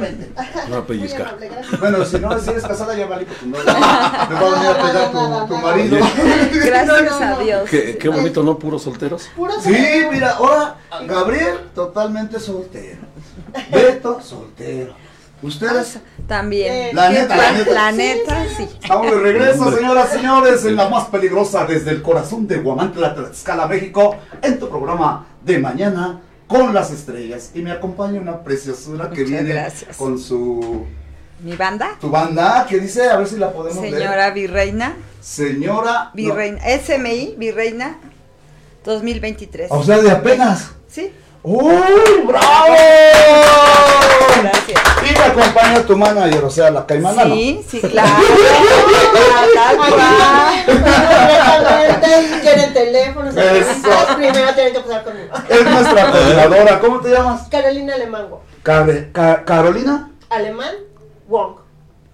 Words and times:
vente. 0.00 0.30
No 0.68 0.84
pellizca. 0.84 1.34
Bueno, 1.78 2.04
si 2.04 2.18
no, 2.18 2.38
si 2.38 2.50
eres 2.50 2.64
casada, 2.64 2.96
ya 2.96 3.06
vale, 3.06 3.26
pues 3.26 3.42
no. 3.42 3.58
Me 3.58 3.64
va 3.64 4.40
a 4.40 4.54
venir 4.54 4.68
a 4.68 4.86
pegar 4.86 5.10
tu, 5.12 5.54
tu 5.54 5.60
marido. 5.60 5.98
Gracias 6.52 6.86
No, 6.86 7.02
no, 7.02 7.36
a. 7.36 7.42
Dios. 7.42 7.70
Qué, 7.70 7.98
qué 7.98 8.08
bonito, 8.08 8.42
¿no? 8.42 8.58
Puros 8.58 8.82
solteros. 8.82 9.30
Puro 9.36 9.52
Sí, 9.60 9.76
mira, 10.10 10.32
ahora 10.32 10.76
Gabriel 11.06 11.70
totalmente 11.74 12.38
soltero. 12.40 13.00
Beto 13.70 14.20
soltero. 14.22 14.94
Ustedes 15.42 15.98
También. 16.28 16.94
La 16.94 17.08
neta, 17.08 17.34
la 17.36 17.52
neta. 17.52 17.72
La 17.72 17.92
neta, 17.92 18.44
sí. 18.56 18.68
Estamos 18.82 19.10
de 19.10 19.18
regreso, 19.20 19.72
señoras 19.74 20.08
y 20.12 20.16
señores, 20.16 20.64
en 20.66 20.76
la 20.76 20.88
más 20.90 21.06
peligrosa 21.06 21.64
desde 21.64 21.92
el 21.92 22.02
corazón 22.02 22.46
de 22.46 22.58
Guamantla, 22.58 23.14
Tlaxcala, 23.14 23.66
México, 23.66 24.16
en 24.42 24.58
tu 24.58 24.68
programa 24.68 25.26
de 25.42 25.58
mañana 25.58 26.20
con 26.50 26.74
las 26.74 26.90
estrellas. 26.90 27.52
Y 27.54 27.62
me 27.62 27.70
acompaña 27.70 28.20
una 28.20 28.42
preciosura 28.42 29.08
que 29.10 29.22
viene 29.22 29.50
gracias. 29.50 29.96
con 29.96 30.18
su 30.18 30.84
Mi 31.44 31.54
banda, 31.56 31.96
tu 32.00 32.10
banda, 32.10 32.66
que 32.68 32.80
dice, 32.80 33.08
a 33.08 33.16
ver 33.16 33.28
si 33.28 33.36
la 33.36 33.52
podemos 33.52 33.80
ver. 33.80 33.92
señora 33.94 34.30
Virreina, 34.32 34.96
Señora. 35.20 36.06
no, 36.06 36.10
Virreina, 36.14 36.60
SMI, 36.60 37.36
Virreina 37.38 37.98
2023. 38.84 39.68
o 39.70 39.84
sea, 39.84 39.98
de 39.98 40.10
apenas. 40.10 40.72
Sí, 40.88 41.12
¡Uy, 41.42 42.22
bravo! 42.26 42.76
gracias. 44.42 44.82
Y 45.08 45.18
me 45.18 45.24
acompaña 45.24 45.82
tu 45.86 45.96
manager, 45.96 46.44
o 46.44 46.50
sea, 46.50 46.70
la 46.70 46.86
caimana. 46.86 47.24
¿no? 47.24 47.34
Sí, 47.34 47.64
sí, 47.66 47.80
claro. 47.80 48.10
Quieren 52.42 52.74
teléfonos, 52.74 53.34
primero 53.34 54.54
tienen 54.54 54.72
que 54.72 54.80
pasar 54.80 55.04
conmigo. 55.04 55.28
Es 55.48 55.64
nuestra 55.64 56.10
coordinadora. 56.10 56.80
¿Cómo 56.80 57.00
te 57.00 57.10
llamas? 57.10 57.48
Carolina 57.48 57.94
Alemango. 57.94 58.42
Carolina. 58.62 60.10
Alemán, 60.28 60.74
Wong. 61.26 61.59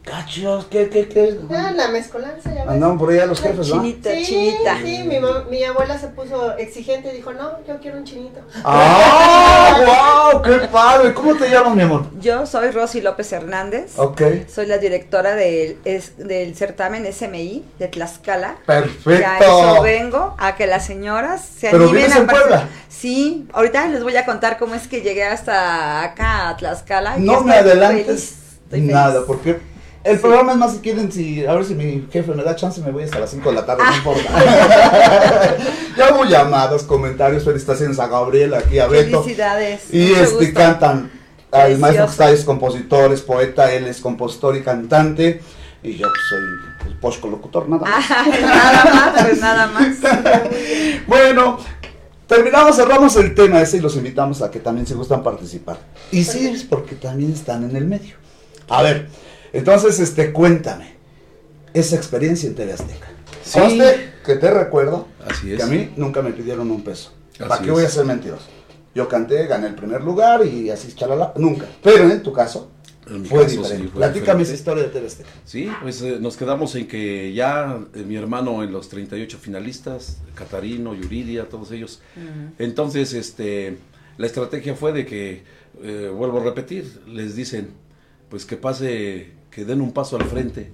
Cachos, 0.06 0.66
¿qué, 0.70 0.88
qué, 0.88 1.08
qué? 1.08 1.36
Ah, 1.50 1.72
la 1.74 1.88
mezcolanza, 1.88 2.54
ya 2.54 2.62
ves. 2.62 2.70
Andaban 2.74 2.96
por 2.96 3.10
allá 3.10 3.26
los 3.26 3.40
jefes, 3.40 3.66
¿no? 3.68 3.82
Chinita, 3.82 4.10
Sí, 4.14 4.24
chinita. 4.24 4.76
sí, 4.80 5.02
mi, 5.02 5.16
mam- 5.16 5.48
mi 5.50 5.64
abuela 5.64 5.98
se 5.98 6.06
puso 6.06 6.56
exigente 6.56 7.12
y 7.12 7.16
dijo, 7.16 7.32
no, 7.32 7.58
yo 7.66 7.80
quiero 7.80 7.98
un 7.98 8.04
chinito. 8.04 8.38
¡Ah, 8.64 10.30
wow! 10.32 10.42
¡Qué 10.42 10.68
padre! 10.68 11.12
¿Cómo 11.12 11.34
te 11.34 11.50
llamas, 11.50 11.74
mi 11.74 11.82
amor? 11.82 12.04
Yo 12.20 12.46
soy 12.46 12.70
Rosy 12.70 13.00
López 13.00 13.32
Hernández. 13.32 13.98
Ok. 13.98 14.22
Soy 14.48 14.66
la 14.66 14.78
directora 14.78 15.34
del, 15.34 15.78
es- 15.84 16.16
del 16.18 16.54
certamen 16.54 17.04
SMI 17.12 17.64
de 17.80 17.88
Tlaxcala. 17.88 18.58
Ya 18.68 18.74
a 18.74 18.78
eso 18.78 18.94
Perfecto. 19.04 19.82
vengo, 19.82 20.34
a 20.38 20.54
que 20.54 20.68
las 20.68 20.86
señoras 20.86 21.44
se 21.44 21.70
¿Pero 21.70 21.84
animen 21.88 22.12
a 22.12 22.16
en. 22.18 22.26
Puebla? 22.28 22.68
Sí, 22.88 23.48
ahorita 23.52 23.88
les 23.88 24.04
voy 24.04 24.16
a 24.16 24.24
contar 24.24 24.56
cómo 24.56 24.76
es 24.76 24.86
que 24.86 25.00
llegué 25.02 25.24
hasta 25.24 26.04
acá 26.04 26.50
a 26.50 26.56
Tlaxcala. 26.56 27.18
y 27.18 27.22
No 27.22 27.40
me 27.40 27.56
estoy 27.56 27.70
adelantes 27.72 28.06
feliz, 28.06 28.36
feliz. 28.70 28.92
nada, 28.92 29.22
porque 29.26 29.58
el 30.06 30.20
programa 30.20 30.52
es 30.52 30.58
más 30.58 30.72
si 30.72 30.78
quieren, 30.78 31.10
si, 31.10 31.44
a 31.44 31.54
ver 31.54 31.64
si 31.64 31.74
mi 31.74 32.06
jefe 32.10 32.32
me 32.32 32.42
da 32.42 32.54
chance, 32.54 32.80
me 32.80 32.92
voy 32.92 33.04
hasta 33.04 33.18
las 33.18 33.30
5 33.30 33.48
de 33.48 33.54
la 33.54 33.66
tarde, 33.66 33.82
no 33.84 33.96
importa. 33.96 34.22
ya 35.96 36.14
hubo 36.14 36.24
llamadas, 36.24 36.84
comentarios, 36.84 37.44
felicitaciones 37.44 37.98
a 37.98 38.06
Gabriel, 38.06 38.54
aquí 38.54 38.78
a 38.78 38.86
Beto. 38.86 39.22
Felicidades. 39.22 39.92
Y 39.92 40.08
mucho 40.08 40.22
este 40.22 40.36
gusto. 40.36 40.54
cantan. 40.54 41.10
Precioso. 41.50 41.80
maestro 41.80 42.04
que 42.04 42.10
está 42.10 42.30
es 42.30 42.44
compositor, 42.44 43.12
es 43.12 43.22
poeta, 43.22 43.72
él 43.72 43.86
es 43.86 44.00
compositor 44.00 44.56
y 44.56 44.62
cantante. 44.62 45.40
Y 45.82 45.96
yo 45.96 46.08
pues, 46.08 46.20
soy 46.28 46.90
el 46.90 46.98
posco 46.98 47.28
locutor, 47.28 47.68
nada 47.68 47.82
más. 47.82 48.04
Ay, 48.10 48.32
nada 48.42 48.84
más, 48.84 49.22
pues 49.24 49.40
nada 49.40 49.66
más. 49.68 49.96
Bueno, 51.06 51.58
terminamos, 52.26 52.76
cerramos 52.76 53.16
el 53.16 53.34
tema 53.34 53.60
ese 53.60 53.76
y 53.76 53.80
los 53.80 53.96
invitamos 53.96 54.42
a 54.42 54.50
que 54.50 54.58
también 54.58 54.86
se 54.86 54.94
gustan 54.94 55.22
participar. 55.22 55.78
Y 56.10 56.24
sí, 56.24 56.46
es 56.48 56.64
porque 56.64 56.96
también 56.96 57.32
están 57.32 57.68
en 57.68 57.76
el 57.76 57.84
medio. 57.84 58.16
A 58.68 58.82
ver, 58.82 59.08
entonces, 59.52 59.98
este, 60.00 60.32
cuéntame, 60.32 60.94
esa 61.74 61.96
experiencia 61.96 62.48
en 62.48 62.54
TV 62.54 62.72
Azteca. 62.72 63.08
Sí. 63.42 63.58
Conste 63.58 64.10
que 64.24 64.34
te 64.36 64.50
recuerdo 64.50 65.06
Así 65.26 65.52
es. 65.52 65.58
que 65.58 65.62
a 65.62 65.66
mí 65.66 65.92
nunca 65.96 66.22
me 66.22 66.32
pidieron 66.32 66.70
un 66.70 66.82
peso. 66.82 67.12
¿Para 67.38 67.62
qué 67.62 67.70
voy 67.70 67.84
a 67.84 67.88
ser 67.88 68.04
mentiroso? 68.04 68.46
Yo 68.94 69.08
canté, 69.08 69.46
gané 69.46 69.66
el 69.68 69.74
primer 69.74 70.02
lugar 70.02 70.44
y 70.46 70.70
así, 70.70 70.92
chalala, 70.94 71.32
nunca. 71.36 71.66
Pero 71.82 72.10
en 72.10 72.22
tu 72.22 72.32
caso, 72.32 72.70
fue 73.04 73.18
caso, 73.18 73.44
diferente. 73.44 73.76
sí, 73.76 73.82
fue 73.88 74.00
Platícame 74.00 74.12
diferente. 74.12 74.42
esa 74.44 74.54
historia 74.54 74.82
de 74.84 74.88
TV 74.88 75.06
Azteca. 75.06 75.28
Sí, 75.44 75.70
pues 75.82 76.00
eh, 76.02 76.16
nos 76.18 76.36
quedamos 76.36 76.74
en 76.76 76.88
que 76.88 77.32
ya 77.34 77.78
eh, 77.94 78.02
mi 78.04 78.16
hermano 78.16 78.64
en 78.64 78.72
los 78.72 78.88
38 78.88 79.38
finalistas, 79.38 80.16
Catarino, 80.34 80.94
Yuridia, 80.94 81.48
todos 81.48 81.70
ellos. 81.72 82.00
Entonces, 82.58 83.12
este, 83.12 83.76
la 84.16 84.26
estrategia 84.26 84.74
fue 84.74 84.92
de 84.94 85.04
que, 85.04 85.42
eh, 85.82 86.10
vuelvo 86.12 86.40
a 86.40 86.44
repetir, 86.44 87.00
les 87.06 87.36
dicen, 87.36 87.68
pues 88.30 88.46
que 88.46 88.56
pase, 88.56 89.28
que 89.56 89.64
den 89.64 89.80
un 89.80 89.92
paso 89.92 90.16
al 90.16 90.24
frente 90.26 90.70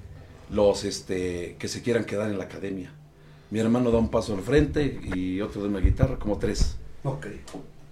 los 0.50 0.82
este, 0.82 1.54
que 1.56 1.68
se 1.68 1.82
quieran 1.82 2.04
quedar 2.04 2.28
en 2.28 2.36
la 2.36 2.44
academia. 2.44 2.92
Mi 3.50 3.60
hermano 3.60 3.92
da 3.92 3.98
un 3.98 4.10
paso 4.10 4.34
al 4.34 4.42
frente 4.42 5.00
y 5.14 5.40
otro 5.40 5.62
de 5.62 5.68
una 5.68 5.78
guitarra, 5.78 6.18
como 6.18 6.36
tres. 6.36 6.74
Ok. 7.04 7.28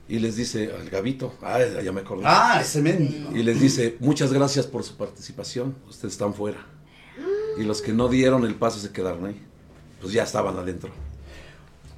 Y 0.08 0.18
les 0.18 0.34
dice 0.34 0.72
al 0.76 0.90
Gabito, 0.90 1.32
ah, 1.42 1.60
ya 1.80 1.92
me 1.92 2.00
acordé. 2.00 2.24
Ah, 2.26 2.58
ese 2.60 2.82
mendigo. 2.82 3.30
Y 3.36 3.44
les 3.44 3.60
dice, 3.60 3.98
muchas 4.00 4.32
gracias 4.32 4.66
por 4.66 4.82
su 4.82 4.96
participación, 4.96 5.76
ustedes 5.88 6.14
están 6.14 6.34
fuera. 6.34 6.66
Y 7.56 7.62
los 7.62 7.82
que 7.82 7.92
no 7.92 8.08
dieron 8.08 8.44
el 8.44 8.56
paso 8.56 8.80
se 8.80 8.90
quedaron 8.90 9.26
ahí. 9.26 9.40
Pues 10.00 10.12
ya 10.12 10.24
estaban 10.24 10.56
adentro. 10.56 10.90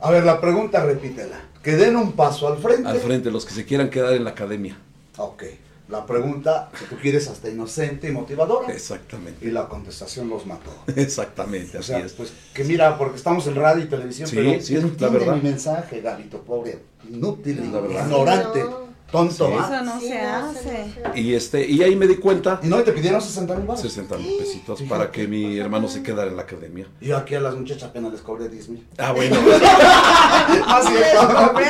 A 0.00 0.10
ver, 0.10 0.22
la 0.24 0.38
pregunta 0.38 0.84
repítela. 0.84 1.40
Que 1.62 1.76
den 1.76 1.96
un 1.96 2.12
paso 2.12 2.46
al 2.46 2.58
frente. 2.58 2.90
Al 2.90 2.98
frente, 2.98 3.30
los 3.30 3.46
que 3.46 3.54
se 3.54 3.64
quieran 3.64 3.88
quedar 3.88 4.12
en 4.12 4.24
la 4.24 4.30
academia. 4.30 4.76
Ok. 5.16 5.44
La 5.92 6.06
pregunta 6.06 6.70
que 6.78 6.86
tú 6.86 6.96
quieres 7.00 7.28
hasta 7.28 7.50
inocente 7.50 8.08
y 8.08 8.12
motivadora. 8.12 8.72
Exactamente. 8.72 9.46
Y 9.46 9.50
la 9.50 9.68
contestación 9.68 10.28
los 10.30 10.46
mató. 10.46 10.70
Exactamente, 10.96 11.76
O 11.76 11.80
así 11.80 11.88
sea, 11.88 11.98
es. 11.98 12.12
pues 12.14 12.32
que 12.54 12.64
mira, 12.64 12.96
porque 12.96 13.16
estamos 13.16 13.46
en 13.46 13.54
radio 13.56 13.84
y 13.84 13.88
televisión, 13.88 14.26
Sí, 14.26 14.36
pero 14.36 14.60
sí, 14.62 14.76
es 14.76 15.00
la 15.00 15.08
verdad. 15.08 15.34
mi 15.36 15.42
mensaje, 15.42 16.00
Gabito, 16.00 16.40
pobre, 16.42 16.78
inútil, 17.08 17.70
la 17.72 17.80
verdad. 17.80 18.04
ignorante, 18.06 18.60
No. 18.64 18.91
Tonto, 19.12 19.46
Sí. 19.46 19.52
Eso 19.54 19.84
no 19.84 20.00
Sí, 20.00 20.08
se 20.08 20.18
hace. 20.20 20.94
Y 21.14 21.34
este, 21.34 21.64
y 21.68 21.82
ahí 21.82 21.94
me 21.94 22.06
di 22.08 22.16
cuenta, 22.16 22.58
Y 22.62 22.66
no 22.66 22.82
te 22.82 22.90
pidieron 22.92 23.20
60 23.22 23.54
mil 23.56 23.66
baros. 23.66 23.80
60 23.82 24.16
mil 24.16 24.36
pesitos 24.38 24.82
para 24.82 25.12
que 25.12 25.28
mi 25.28 25.56
hermano 25.58 25.86
se 25.86 26.02
quedara 26.02 26.28
en 26.30 26.36
la 26.36 26.42
academia. 26.42 26.88
Y 27.00 27.06
yo 27.08 27.16
aquí 27.18 27.34
a 27.36 27.40
las 27.40 27.54
muchachas 27.54 27.84
apenas 27.90 28.10
les 28.10 28.22
cobré 28.22 28.48
10 28.48 28.68
mil. 28.70 28.88
Ah, 28.98 29.12
bueno. 29.12 29.36
Así 30.66 30.92
Pobre. 31.16 31.66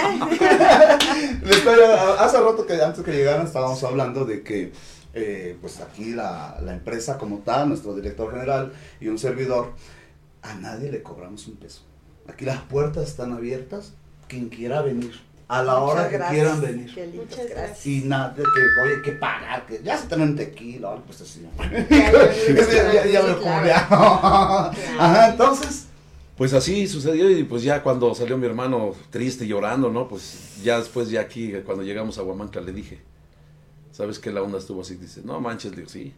Le 1.42 1.50
estoy- 1.50 1.80
hace 2.18 2.40
rato 2.40 2.64
que 2.66 2.80
antes 2.80 3.04
que 3.04 3.12
llegaran 3.12 3.46
estábamos 3.46 3.82
hablando 3.84 4.24
de 4.24 4.42
que 4.42 4.72
eh, 5.14 5.56
pues 5.60 5.80
aquí 5.80 6.12
la, 6.12 6.56
la 6.64 6.72
empresa 6.72 7.18
como 7.18 7.38
tal, 7.38 7.68
nuestro 7.68 7.94
director 7.94 8.30
general 8.32 8.72
y 9.00 9.08
un 9.08 9.18
servidor, 9.18 9.72
a 10.42 10.54
nadie 10.54 10.90
le 10.90 11.02
cobramos 11.02 11.46
un 11.48 11.56
peso. 11.56 11.82
Aquí 12.28 12.44
las 12.44 12.60
puertas 12.62 13.08
están 13.08 13.32
abiertas, 13.32 13.92
quien 14.28 14.48
quiera 14.48 14.80
venir, 14.80 15.12
a 15.52 15.62
la 15.62 15.78
hora 15.80 16.08
que 16.08 16.16
gracias. 16.16 16.32
quieran 16.32 16.60
venir. 16.62 16.94
Qué 16.94 17.06
Muchas 17.08 17.48
gracias. 17.48 17.86
Y 17.86 18.00
nada, 18.04 18.30
de 18.30 18.42
que, 18.42 18.80
oye, 18.82 19.02
que 19.04 19.12
pagar, 19.12 19.66
que 19.66 19.82
ya 19.82 19.98
se 19.98 20.06
tienen 20.06 20.34
tequila, 20.34 20.88
ahora 20.88 21.02
pues 21.04 21.20
así. 21.20 21.46
Ya, 21.58 22.12
ya, 22.12 22.22
Es 22.32 22.66
que 22.68 22.74
ya, 22.74 23.06
ya 23.06 23.22
me. 23.22 23.70
Ajá, 23.70 25.28
entonces, 25.28 25.88
Pues 26.36 26.54
así 26.54 26.88
sucedió 26.88 27.30
y 27.30 27.44
pues 27.44 27.62
ya 27.62 27.82
cuando 27.82 28.14
salió 28.14 28.38
mi 28.38 28.46
hermano 28.46 28.94
triste, 29.10 29.46
llorando, 29.46 29.90
¿no? 29.90 30.08
Pues 30.08 30.62
ya 30.62 30.78
después, 30.78 31.10
ya 31.10 31.20
aquí, 31.20 31.52
cuando 31.66 31.84
llegamos 31.84 32.16
a 32.16 32.22
Huamantla, 32.22 32.62
le 32.62 32.72
dije, 32.72 33.00
¿sabes 33.92 34.18
qué? 34.18 34.32
La 34.32 34.42
onda 34.42 34.56
estuvo 34.58 34.80
así. 34.80 34.94
Dice, 34.96 35.20
no 35.22 35.38
manches, 35.40 35.72
le 35.72 35.76
digo, 35.78 35.90
sí. 35.90 36.14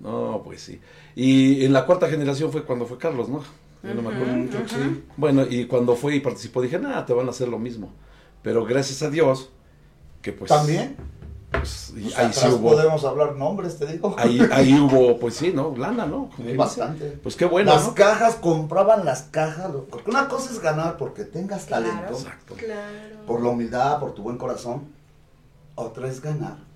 No, 0.00 0.42
pues 0.44 0.60
sí. 0.62 0.80
Y 1.14 1.64
en 1.64 1.72
la 1.72 1.86
cuarta 1.86 2.08
generación 2.08 2.50
fue 2.50 2.64
cuando 2.64 2.86
fue 2.86 2.98
Carlos, 2.98 3.28
¿no? 3.28 3.44
Yo 3.82 3.94
no 3.94 4.02
me 4.02 4.14
acuerdo. 4.14 4.58
sí. 4.66 5.04
Bueno, 5.16 5.46
y 5.48 5.66
cuando 5.66 5.94
fue 5.94 6.16
y 6.16 6.20
participó, 6.20 6.60
dije, 6.60 6.78
nada, 6.80 7.06
te 7.06 7.12
van 7.12 7.28
a 7.28 7.30
hacer 7.30 7.46
lo 7.48 7.58
mismo. 7.58 7.92
Pero 8.42 8.64
gracias 8.64 9.02
a 9.02 9.10
Dios, 9.10 9.50
que 10.22 10.32
pues... 10.32 10.48
También, 10.48 10.96
pues, 11.50 11.92
y 11.96 12.02
pues, 12.04 12.18
ahí 12.18 12.32
sí 12.32 12.46
hubo... 12.48 12.70
podemos 12.70 13.04
hablar 13.04 13.36
nombres, 13.36 13.78
te 13.78 13.86
digo. 13.86 14.14
Ahí, 14.18 14.40
ahí 14.52 14.78
hubo, 14.78 15.18
pues 15.18 15.34
sí, 15.34 15.52
¿no? 15.52 15.74
Lana, 15.76 16.06
¿no? 16.06 16.30
Como 16.34 16.54
bastante. 16.54 17.04
dice. 17.04 17.16
Pues 17.22 17.36
qué 17.36 17.44
bueno, 17.44 17.72
las 17.74 17.88
¿no? 17.88 17.94
cajas, 17.94 18.36
compraban 18.36 19.04
las 19.04 19.22
cajas. 19.24 19.70
Porque 19.90 20.10
una 20.10 20.28
cosa 20.28 20.50
es 20.52 20.60
ganar 20.60 20.96
porque 20.96 21.24
tengas 21.24 21.64
Claro. 21.66 21.86
talento, 21.86 22.14
Exacto. 22.14 22.54
Claro. 22.54 23.26
por 23.26 23.42
la 23.42 23.48
humildad, 23.50 23.98
por 24.00 24.14
tu 24.14 24.22
buen 24.22 24.38
corazón. 24.38 24.84
Otra 25.74 26.08
es 26.08 26.20
ganar 26.20 26.69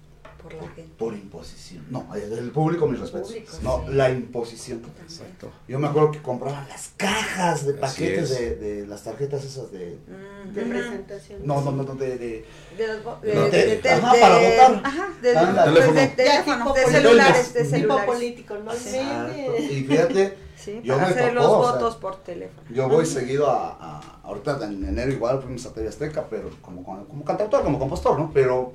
Por 0.44 0.54
la 0.54 0.68
gente. 0.68 0.94
por 0.98 1.14
imposición. 1.14 1.84
No, 1.90 2.14
el 2.14 2.50
público, 2.50 2.86
mis 2.86 3.00
respetos. 3.00 3.28
Público, 3.28 3.52
no, 3.62 3.82
sí. 3.86 3.94
la 3.94 4.10
imposición. 4.10 4.82
Exacto. 5.02 5.50
Yo 5.66 5.78
me 5.78 5.88
acuerdo 5.88 6.12
que 6.12 6.20
compraban 6.22 6.68
las 6.68 6.92
cajas 6.96 7.66
de 7.66 7.74
paquetes 7.74 8.30
es. 8.30 8.38
de, 8.38 8.56
de 8.56 8.86
las 8.86 9.02
tarjetas 9.02 9.42
esas 9.44 9.72
de. 9.72 9.98
Mm, 10.06 10.52
De 10.52 10.62
presentación. 10.62 11.40
No, 11.46 11.60
no, 11.62 11.72
no, 11.72 11.82
no, 11.82 11.94
de. 11.94 12.18
de 12.18 12.44
De 12.76 12.86
los 12.88 13.02
bo- 13.02 13.16
No, 13.16 13.20
de- 13.22 13.50
de- 13.50 13.66
de- 13.66 13.76
de- 13.82 13.88
ajá, 13.90 14.12
de- 14.12 14.20
para 14.20 14.34
votar. 14.38 14.80
Ajá, 14.84 15.08
de, 15.22 15.28
de 15.30 16.06
Teléfono. 16.08 16.72
de 16.74 16.84
celulares, 16.86 17.54
de 17.54 17.60
político. 17.60 17.64
Tipo 17.64 17.70
celulares. 17.76 18.06
político, 18.06 18.54
¿no? 18.64 18.72
Exacto. 18.72 19.56
Y 19.58 19.84
fíjate, 19.84 20.44
Sí, 20.56 20.80
Yo 20.82 20.94
para 20.94 21.08
me 21.08 21.12
hacer 21.12 21.34
tocó, 21.34 21.34
los 21.34 21.44
o 21.46 21.62
sea, 21.62 21.72
votos 21.72 21.96
por 21.96 22.16
teléfono. 22.22 22.62
yo 22.70 22.88
voy 22.88 23.04
seguido 23.04 23.50
a, 23.50 23.76
a- 23.78 24.20
Ahorita 24.22 24.58
en 24.64 24.82
enero 24.86 25.12
igual 25.12 25.42
fuimos 25.42 25.66
a 25.66 25.74
TV 25.74 25.88
Azteca, 25.88 26.26
pero 26.30 26.48
como, 26.62 26.82
como, 26.82 27.04
como 27.06 27.22
cantautor, 27.24 27.62
como 27.62 27.78
compositor, 27.78 28.18
¿no? 28.18 28.30
Pero 28.32 28.72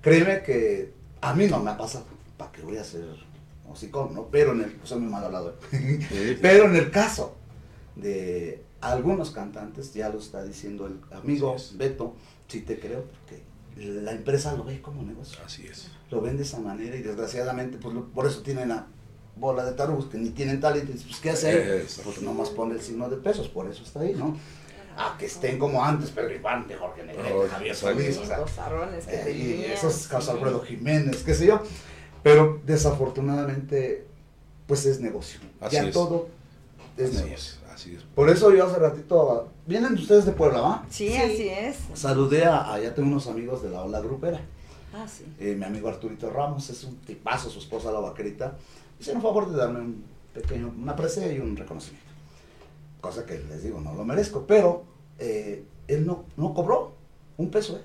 créeme 0.00 0.42
que 0.42 0.92
a 1.20 1.34
mí 1.34 1.46
no 1.46 1.60
me 1.60 1.70
ha 1.70 1.76
pasado. 1.76 2.04
¿para 2.36 2.52
qué 2.52 2.62
voy 2.62 2.76
a 2.76 2.82
hacer 2.82 3.04
hocicón, 3.68 4.14
no? 4.14 4.28
Pero 4.28 4.52
en 4.52 4.60
el, 4.62 4.76
soy 4.84 5.00
muy 5.00 5.10
mal 5.10 5.24
hablado, 5.24 5.56
Sí. 5.70 6.36
pero 6.40 6.66
en 6.66 6.76
el 6.76 6.90
caso 6.90 7.36
de 7.96 8.62
algunos 8.80 9.30
cantantes, 9.30 9.92
ya 9.92 10.08
lo 10.08 10.18
está 10.18 10.44
diciendo 10.44 10.86
el 10.86 11.00
amigo. 11.16 11.56
Beto, 11.74 12.14
sí 12.46 12.60
te 12.60 12.78
creo, 12.78 13.04
porque 13.04 13.42
la 13.76 14.12
empresa 14.12 14.54
lo 14.56 14.64
ve 14.64 14.80
como 14.80 15.02
negocio, 15.02 15.38
Así 15.44 15.66
es. 15.66 15.88
lo 16.10 16.20
ven 16.20 16.36
de 16.36 16.44
esa 16.44 16.60
manera 16.60 16.96
y 16.96 17.02
desgraciadamente, 17.02 17.78
pues 17.78 17.94
lo- 17.94 18.06
por 18.08 18.26
eso 18.26 18.42
tienen 18.42 18.68
la 18.68 18.86
bola 19.36 19.64
de 19.64 19.72
tarugos 19.72 20.06
que 20.06 20.18
ni 20.18 20.30
tienen 20.30 20.60
talento, 20.60 20.90
y 20.90 20.94
dices, 20.94 21.08
pues 21.08 21.20
¿qué 21.20 21.30
hace 21.30 21.48
ahí? 21.50 21.80
Exacto. 21.82 22.10
Pues 22.10 22.22
nomás 22.22 22.50
pone 22.50 22.74
el 22.74 22.80
signo 22.80 23.08
de 23.08 23.16
pesos, 23.16 23.48
por 23.48 23.68
eso 23.68 23.82
está 23.82 24.00
ahí, 24.00 24.14
¿no? 24.14 24.36
A 25.00 25.16
que 25.16 25.26
estén 25.26 25.58
como 25.58 25.84
antes, 25.84 26.10
Pedro 26.10 26.34
Infante, 26.34 26.74
Jorge 26.74 27.04
Negrete, 27.04 27.32
Oh, 27.32 27.46
Javier. 27.48 27.74
Solís, 27.76 28.18
o 28.18 28.24
sea, 28.26 28.40
eh, 29.08 29.30
y 29.32 29.64
esos 29.72 30.08
Carlos 30.08 30.28
Alfredo 30.28 30.60
Jiménez, 30.62 31.22
qué 31.22 31.34
sé 31.34 31.46
yo. 31.46 31.62
Pero 32.24 32.60
desafortunadamente, 32.66 34.04
pues 34.66 34.86
es 34.86 35.00
negocio. 35.00 35.40
Así 35.60 35.76
ya 35.76 35.84
es. 35.84 35.92
todo 35.94 36.28
es 36.96 37.10
Así 37.10 37.16
negocio. 37.16 37.34
es. 37.34 37.58
Así 37.72 37.94
es. 37.94 38.02
Por 38.14 38.28
eso 38.28 38.52
yo 38.52 38.66
hace 38.66 38.76
ratito, 38.80 39.48
vienen 39.66 39.94
ustedes 39.94 40.24
de 40.26 40.32
Puebla, 40.32 40.60
¿va? 40.60 40.84
Sí, 40.90 41.10
Sí. 41.10 41.16
así 41.16 41.48
es. 41.48 41.76
Saludé 41.94 42.44
a, 42.44 42.72
allá 42.72 42.92
tengo 42.94 43.08
unos 43.08 43.28
amigos 43.28 43.62
de 43.62 43.70
la 43.70 43.82
ola 43.84 44.00
grupera. 44.00 44.40
Ah, 44.92 45.06
sí. 45.06 45.24
Eh, 45.38 45.54
mi 45.56 45.64
amigo 45.64 45.88
Arturito 45.88 46.28
Ramos 46.30 46.68
es 46.70 46.82
un 46.82 46.96
tipazo, 46.96 47.50
su 47.50 47.60
esposa 47.60 47.92
la 47.92 48.00
vaquerita. 48.00 48.56
Hicieron 48.98 49.22
favor 49.22 49.48
de 49.48 49.56
darme 49.56 49.78
un 49.80 50.02
pequeño, 50.34 50.74
una 50.76 50.96
presea 50.96 51.30
y 51.32 51.38
un 51.38 51.56
reconocimiento. 51.56 52.07
Cosa 53.00 53.24
que 53.24 53.38
les 53.38 53.62
digo, 53.62 53.80
no 53.80 53.94
lo 53.94 54.04
merezco, 54.04 54.44
pero 54.46 54.84
eh, 55.18 55.64
él 55.86 56.06
no, 56.06 56.24
no 56.36 56.52
cobró 56.54 56.92
un 57.36 57.50
peso, 57.50 57.76
¿eh? 57.76 57.82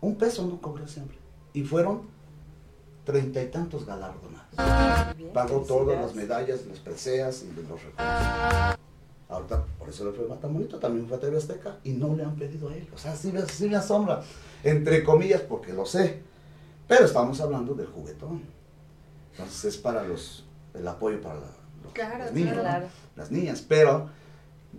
Un 0.00 0.16
peso 0.16 0.46
no 0.46 0.60
cobró 0.60 0.86
siempre. 0.86 1.16
Y 1.52 1.62
fueron 1.62 2.02
treinta 3.04 3.42
y 3.42 3.46
tantos 3.48 3.84
galardonados. 3.86 4.46
Muy 5.08 5.22
bien, 5.24 5.32
Pagó 5.32 5.60
todas 5.60 6.00
las 6.00 6.14
medallas, 6.14 6.64
las 6.66 6.78
preseas 6.78 7.42
y 7.42 7.46
los 7.68 7.82
reconocimientos. 7.82 8.78
Ahorita, 9.28 9.64
por 9.78 9.88
eso 9.88 10.04
le 10.04 10.12
fue 10.12 10.26
tan 10.36 10.52
bonito, 10.52 10.78
también 10.78 11.08
fue 11.08 11.16
a 11.16 11.20
TV 11.20 11.36
Azteca 11.38 11.78
y 11.82 11.92
no 11.92 12.14
le 12.14 12.22
han 12.24 12.36
pedido 12.36 12.68
a 12.68 12.76
él. 12.76 12.86
O 12.94 12.98
sea, 12.98 13.16
sí 13.16 13.32
me, 13.32 13.42
sí 13.46 13.68
me 13.68 13.76
asombra, 13.76 14.22
entre 14.62 15.02
comillas, 15.02 15.40
porque 15.40 15.72
lo 15.72 15.84
sé. 15.86 16.20
Pero 16.86 17.06
estamos 17.06 17.40
hablando 17.40 17.74
del 17.74 17.86
juguetón. 17.86 18.42
Entonces 19.32 19.64
es 19.64 19.76
para 19.78 20.04
los, 20.04 20.44
el 20.74 20.86
apoyo 20.86 21.20
para 21.20 21.36
la- 21.36 21.46
los, 21.82 21.92
Claro, 21.92 22.24
los 22.24 22.32
niños, 22.32 22.54
¿no? 22.56 22.60
claro. 22.62 22.86
las 23.16 23.30
niñas. 23.30 23.64
Pero 23.66 24.08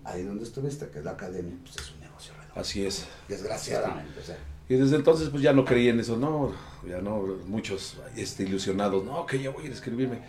ahí 0.05 0.23
donde 0.23 0.43
estuviste, 0.43 0.87
que 0.89 0.99
es 0.99 1.05
la 1.05 1.11
academia, 1.11 1.55
pues 1.63 1.75
es 1.77 1.91
un 1.93 1.99
negocio 1.99 2.33
redondo. 2.35 2.61
Así 2.61 2.85
es. 2.85 3.05
Desgraciadamente, 3.27 4.19
o 4.19 4.23
sea. 4.23 4.37
Y 4.67 4.75
desde 4.75 4.95
entonces 4.95 5.29
pues 5.29 5.43
ya 5.43 5.53
no 5.53 5.63
creí 5.65 5.89
en 5.89 5.99
eso, 5.99 6.17
no, 6.17 6.51
ya 6.87 6.99
no, 7.01 7.21
muchos 7.47 7.97
este, 8.15 8.43
ilusionados, 8.43 9.03
no, 9.05 9.25
que 9.25 9.39
ya 9.41 9.51
voy 9.51 9.63
a 9.63 9.65
ir 9.67 9.71
a 9.71 9.75
escribirme. 9.75 10.19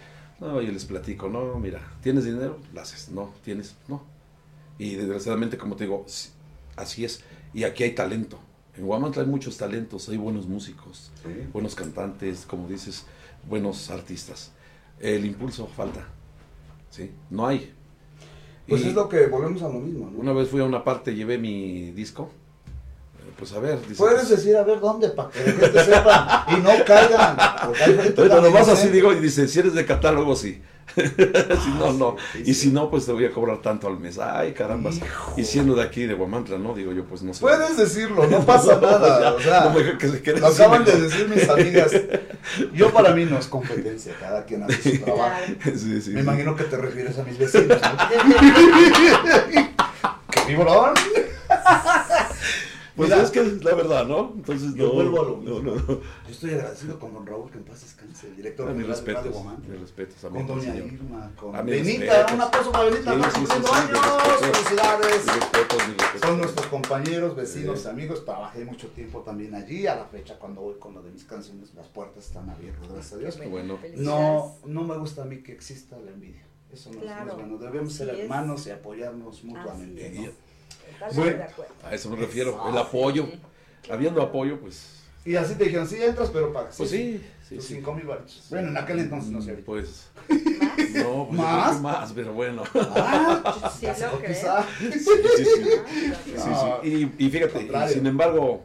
No, 0.41 0.61
yo 0.61 0.71
les 0.71 0.85
platico, 0.85 1.29
no, 1.31 1.59
mira, 1.59 1.81
¿tienes 2.03 2.25
dinero? 2.27 2.59
Lo 2.75 2.81
haces, 2.83 3.09
no, 3.09 3.33
tienes, 3.43 3.75
no. 3.89 4.05
Y 4.79 4.97
desgraciadamente, 4.97 5.57
como 5.57 5.77
te 5.77 5.85
digo, 5.85 6.05
sí, 6.07 6.31
así 6.77 7.05
es. 7.07 7.23
Y 7.55 7.65
aquí 7.65 7.85
hay 7.85 7.95
talento. 7.95 8.39
En 8.77 8.85
Guamantla 8.85 9.23
hay 9.23 9.29
muchos 9.29 9.57
talentos, 9.57 10.11
hay 10.11 10.19
buenos 10.19 10.47
músicos, 10.47 11.11
Sí. 11.23 11.49
buenos 11.55 11.75
cantantes, 11.75 12.45
como 12.45 12.69
dices, 12.69 13.07
buenos 13.49 13.89
artistas. 13.89 14.53
El 15.01 15.25
impulso 15.25 15.67
falta, 15.67 16.07
¿sí? 16.91 17.11
No 17.31 17.47
hay. 17.47 17.73
Pues 18.69 18.85
Y 18.85 18.89
es 18.89 18.95
lo 18.95 19.09
que 19.09 19.27
volvemos 19.27 19.63
a 19.63 19.69
lo 19.69 19.81
mismo, 19.81 20.11
¿no? 20.11 20.19
Una 20.19 20.33
vez 20.33 20.49
fui 20.49 20.61
a 20.61 20.65
una 20.65 20.83
parte, 20.83 21.15
llevé 21.15 21.39
mi 21.39 21.93
disco, 21.93 22.31
pues 23.39 23.53
a 23.53 23.59
ver, 23.61 23.81
dice, 23.83 23.97
Puedes 23.97 24.29
decir 24.29 24.57
a 24.57 24.63
ver 24.63 24.81
dónde 24.81 25.11
para 25.11 25.31
que 25.31 25.41
la 25.41 25.53
gente 25.53 25.85
sepa 25.85 26.47
y 26.49 26.61
no 26.61 26.71
caigan. 26.85 27.37
Tan 27.37 28.43
nomás 28.43 28.63
así 28.63 28.71
inocente. 28.71 28.93
digo 28.93 29.13
y 29.13 29.21
dice, 29.21 29.49
si 29.49 29.59
eres 29.59 29.75
de 29.75 29.85
catálogo, 29.85 30.37
sí. 30.37 30.63
si 30.97 31.71
no, 31.79 31.93
no. 31.93 32.17
sí, 32.33 32.43
y 32.47 32.55
si 32.55 32.71
no, 32.71 32.89
pues 32.89 33.05
te 33.05 33.13
voy 33.13 33.27
a 33.27 33.31
cobrar 33.31 33.61
tanto 33.61 33.87
al 33.87 33.99
mes. 33.99 34.19
Ay, 34.19 34.53
caramba. 34.53 34.91
Hijo. 34.91 35.35
Y 35.37 35.45
siendo 35.45 35.75
de 35.75 35.83
aquí, 35.83 36.07
de 36.07 36.15
Guamantla, 36.15 36.57
¿no? 36.57 36.75
Digo 36.75 36.93
yo, 36.93 37.05
pues 37.05 37.23
no 37.23 37.35
sé. 37.35 37.41
Puedes 37.41 37.77
decirlo, 37.77 38.27
no 38.27 38.41
pasa 38.47 38.81
nada. 38.81 39.35
O 39.35 39.41
sea, 39.41 39.65
No 39.65 39.99
que 39.99 40.09
se 40.09 40.37
lo 40.39 40.47
acaban 40.47 40.85
de 40.85 40.99
decir 40.99 41.29
mis 41.29 41.49
amigas. 41.49 41.93
Yo 42.73 42.93
para 42.93 43.13
mí 43.13 43.25
no 43.25 43.39
es 43.39 43.47
competencia, 43.47 44.15
cada 44.19 44.45
quien 44.45 44.63
hace 44.63 44.99
su 44.99 45.05
trabajo. 45.05 45.43
Sí, 45.65 46.01
sí. 46.01 46.11
Me 46.11 46.21
imagino 46.21 46.55
que 46.57 46.65
te 46.65 46.77
refieres 46.77 47.19
a 47.19 47.25
mis 47.25 47.37
vecinos. 47.37 47.79
¿no? 47.83 47.99
¡Qué 50.31 50.41
vibrón! 50.49 50.95
Pues 52.97 53.11
Mira, 53.11 53.23
es 53.23 53.31
que 53.31 53.41
es 53.41 53.63
la 53.63 53.75
verdad, 53.75 54.07
¿no? 54.07 54.33
Entonces, 54.37 54.75
Yo 54.75 54.87
no. 54.89 54.93
vuelvo 54.95 55.21
a 55.21 55.25
lo 55.25 55.37
mismo. 55.37 55.61
no, 55.61 55.75
no. 55.75 55.87
Yo 55.87 56.01
estoy 56.31 56.51
agradecido 56.55 56.99
con 56.99 57.13
don 57.13 57.27
Raúl, 57.27 57.51
que 57.51 57.59
en 57.59 57.65
paz 57.65 57.83
descanse, 57.83 58.29
el 58.29 58.37
director 58.37 58.67
mis 58.75 58.87
general 58.99 59.23
de 59.25 59.31
Guamantla. 59.31 59.69
mis 59.73 59.81
respetos. 59.83 60.17
Con 60.33 60.47
doña 60.47 60.63
señor. 60.63 60.93
Irma, 60.93 61.31
con 61.37 61.67
Benita, 61.67 62.27
un 62.33 62.41
aplauso 62.41 62.73
para 62.73 62.85
Benita, 62.87 63.13
Sí, 63.13 63.19
está 63.21 63.31
sí, 63.31 63.41
sí, 63.41 63.47
cumpliendo 63.53 63.69
sí, 63.69 63.83
mis 63.93 64.01
años, 64.01 64.41
felicidades. 64.41 65.25
Mis 65.27 65.35
respetos, 65.37 65.89
mis 65.89 65.97
respetos. 65.99 66.21
Son 66.29 66.39
nuestros 66.39 66.67
compañeros, 66.69 67.37
vecinos, 67.37 67.87
amigos. 67.87 68.25
Trabajé 68.25 68.65
mucho 68.65 68.89
tiempo 68.89 69.21
también 69.21 69.55
allí. 69.55 69.87
A 69.87 69.95
la 69.97 70.05
fecha, 70.07 70.39
cuando 70.39 70.63
voy 70.63 70.77
con 70.79 70.95
lo 70.95 71.03
de 71.03 71.11
mis 71.11 71.25
canciones, 71.25 71.75
las 71.75 71.89
puertas 71.89 72.25
están 72.27 72.49
abiertas, 72.49 72.89
gracias 72.89 73.13
a 73.13 73.17
Dios. 73.19 73.37
Qué 73.37 73.47
bueno. 73.47 73.79
No, 73.97 74.55
no 74.65 74.85
me 74.85 74.97
gusta 74.97 75.23
a 75.23 75.25
mí 75.27 75.43
que 75.43 75.53
exista 75.53 75.99
la 75.99 76.13
envidia. 76.13 76.43
Eso 76.73 76.91
no, 76.93 77.01
Claro. 77.01 77.31
es 77.33 77.37
bueno. 77.37 77.59
Debemos 77.59 77.93
ser 77.93 78.09
es. 78.09 78.21
hermanos 78.21 78.67
y 78.67 78.71
apoyarnos 78.71 79.45
mutuamente. 79.45 80.09
Así 80.09 80.19
¿no? 80.21 80.46
Bueno. 81.15 81.37
de 81.39 81.43
acuerdo. 81.45 81.73
A 81.85 81.95
eso 81.95 82.11
me 82.11 82.17
refiero, 82.17 82.51
Eso, 82.51 82.69
el 82.71 82.79
apoyo. 82.79 83.27
sí. 83.27 83.41
Habiendo 83.91 84.21
apoyo, 84.23 84.59
pues. 84.61 84.95
Y 85.25 85.35
así 85.37 85.55
te 85.57 85.65
dijeron, 85.65 85.89
sí 85.89 85.97
entras, 86.03 86.31
pero 86.31 86.53
para 86.53 86.69
Pues 86.71 86.89
sí, 86.91 87.21
sí, 87.49 87.57
tus 87.57 87.65
sí. 87.65 87.75
cinco 87.75 87.93
mil 87.95 88.07
baros. 88.07 88.47
Bueno, 88.49 88.69
en 88.69 88.77
aquel 88.77 89.01
entonces 89.01 89.31
no 89.31 89.41
sé. 89.43 89.51
ahorita. 89.51 89.67
Pues. 89.67 90.09
¿Más? 90.29 91.05
No, 91.05 91.27
pues 91.29 91.39
¿Más? 91.41 91.81
más, 91.81 92.13
pero 92.13 92.33
bueno. 92.33 92.63
Ah, 92.75 93.73
Sí, 93.79 93.87
lo. 93.87 94.65
Sí, 94.79 94.91
sí, 94.93 95.01
sí. 95.45 95.71
Ah, 95.79 96.17
Sí, 96.25 96.33
No, 96.37 96.81
sí. 96.83 97.13
Y, 97.19 97.27
y 97.27 97.31
fíjate, 97.31 97.69
sin 97.93 98.07
embargo, 98.07 98.65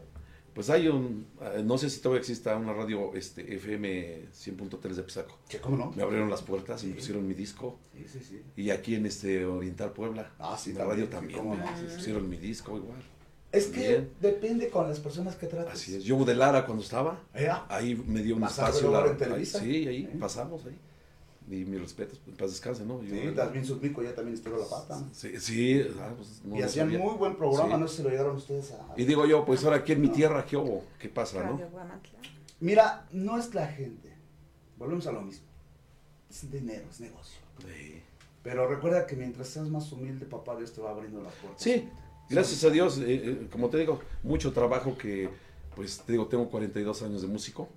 pues 0.54 0.70
hay 0.70 0.88
un, 0.88 1.26
eh, 1.42 1.62
no 1.64 1.78
sé 1.78 1.90
si 1.90 2.00
todavía 2.02 2.20
exista 2.20 2.56
una 2.58 2.74
radio 2.74 3.14
este, 3.16 3.56
FM 3.56 4.26
100.3 4.34 4.80
de 4.96 5.04
Pisaco. 5.04 5.38
¿Qué, 5.48 5.60
¿Cómo 5.60 5.78
no? 5.78 5.92
Me 5.96 6.04
abrieron 6.04 6.30
las 6.30 6.42
puertas 6.42 6.82
y 6.84 6.88
Sí. 6.88 6.90
me 6.90 6.96
pusieron 6.96 7.28
mi 7.28 7.34
disco. 7.34 7.80
Sí, 7.96 8.06
sí, 8.12 8.20
sí. 8.28 8.42
Y 8.56 8.70
aquí 8.72 8.96
en 8.96 9.06
este 9.06 9.46
Oriental 9.46 9.92
Puebla, 9.94 10.32
Ah, 10.40 10.58
sí, 10.58 10.74
la 10.74 10.86
radio 10.86 11.08
también, 11.08 11.40
cómo 11.40 11.56
no, 11.56 11.64
me 11.66 11.78
sí, 11.78 11.86
sí. 11.90 11.96
pusieron 11.96 12.30
mi 12.30 12.38
disco 12.38 12.78
igual. 12.78 13.00
Es 13.52 13.68
que 13.68 13.80
Bien. 13.88 14.10
depende 14.22 14.70
con 14.70 14.88
las 14.88 15.00
personas 15.02 15.36
que 15.36 15.46
trates. 15.48 15.74
Así 15.74 15.96
es. 15.96 16.04
Yo 16.06 16.24
de 16.24 16.36
Lara 16.36 16.66
cuando 16.66 16.84
estaba, 16.84 17.20
Ea. 17.34 17.66
ahí 17.68 17.96
me 18.08 18.22
dio 18.24 18.36
un 18.36 18.42
¿Vas 18.42 18.58
a 18.60 18.68
espacio. 18.70 18.92
la- 18.92 19.06
en 19.26 19.34
ahí- 19.34 19.46
sí, 19.46 19.88
ahí 19.88 20.08
Sí. 20.12 20.18
pasamos 20.18 20.66
ahí. 20.66 20.78
Y 21.52 21.66
mi 21.66 21.78
respeto, 21.78 22.16
en 22.28 22.34
paz 22.38 22.50
descanse, 22.52 22.86
¿no? 22.86 23.04
Yo- 23.04 23.14
Sí, 23.14 23.36
también 23.36 23.66
Submico 23.66 24.02
ya 24.02 24.16
también 24.16 24.36
estiró 24.36 24.58
la 24.58 24.70
pata. 24.70 25.04
Sí, 25.12 25.38
sí, 25.38 25.86
ah, 26.00 26.14
pues, 26.16 26.42
no 26.46 26.56
y 26.56 26.62
hacían 26.62 26.88
sabía. 26.88 27.00
muy 27.06 27.16
buen 27.16 27.36
programa, 27.36 27.76
Sí. 27.76 27.82
no 27.82 27.88
sé 27.90 27.98
si 27.98 28.04
lo 28.04 28.10
llegaron 28.10 28.38
ustedes 28.38 28.72
a... 28.72 28.88
Y 28.96 29.04
digo 29.04 29.26
yo, 29.26 29.44
pues 29.44 29.62
ahora 29.66 29.76
aquí 29.78 29.92
en 29.92 30.00
mi 30.00 30.08
tierra, 30.08 30.46
¿qué 30.46 30.56
hubo? 30.56 30.86
¿Qué 30.98 31.10
pasa, 31.10 31.44
no? 31.44 31.58
Guamantla. 31.58 32.20
Mira, 32.62 33.06
no 33.12 33.38
es 33.38 33.54
la 33.54 33.68
gente. 33.68 34.14
Volvemos 34.78 35.06
a 35.08 35.12
lo 35.12 35.22
mismo. 35.24 35.46
Es 36.30 36.50
dinero, 36.50 36.86
es 36.90 37.02
negocio. 37.02 37.42
Sí. 37.60 38.02
Pero 38.44 38.66
recuerda 38.70 39.06
que 39.06 39.18
mientras 39.18 39.50
seas 39.50 39.68
más 39.68 39.92
humilde, 39.92 40.26
papá 40.26 40.56
Dios 40.56 40.72
te 40.72 40.80
va 40.80 40.92
abriendo 40.92 41.22
las 41.22 41.34
puertas. 41.34 41.62
Sí, 41.62 41.90
gracias 42.30 42.64
a 42.64 42.70
Dios, 42.70 42.98
eh, 43.00 43.04
eh, 43.08 43.48
como 43.52 43.70
te 43.70 43.78
digo, 43.78 44.00
mucho 44.24 44.54
trabajo 44.54 44.98
que, 44.98 45.30
pues 45.76 46.00
te 46.06 46.14
digo, 46.14 46.28
tengo 46.28 46.50
42 46.50 47.02
años 47.04 47.22
de 47.22 47.28
músico 47.28 47.68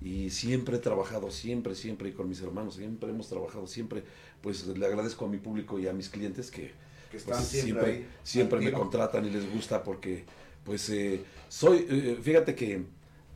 y 0.00 0.30
siempre 0.30 0.76
he 0.76 0.80
trabajado, 0.80 1.30
siempre, 1.30 1.74
siempre, 1.74 2.08
y 2.08 2.12
con 2.12 2.28
mis 2.28 2.40
hermanos, 2.40 2.76
siempre 2.76 3.10
hemos 3.10 3.28
trabajado, 3.28 3.66
siempre, 3.66 4.02
pues 4.40 4.66
le 4.66 4.86
agradezco 4.86 5.26
a 5.26 5.28
mi 5.28 5.38
público 5.38 5.78
y 5.78 5.88
a 5.88 5.92
mis 5.92 6.08
clientes 6.08 6.50
que 6.50 6.72
Que 7.10 7.18
están 7.18 7.36
pues, 7.36 7.48
siempre, 7.48 7.70
siempre, 7.72 7.90
ahí. 7.92 8.08
siempre 8.22 8.60
me 8.60 8.72
contratan 8.72 9.26
y 9.26 9.30
les 9.30 9.50
gusta 9.52 9.82
porque, 9.82 10.24
pues, 10.64 10.88
eh, 10.90 11.22
soy, 11.48 11.86
eh, 11.88 12.18
fíjate 12.22 12.54
que 12.54 12.84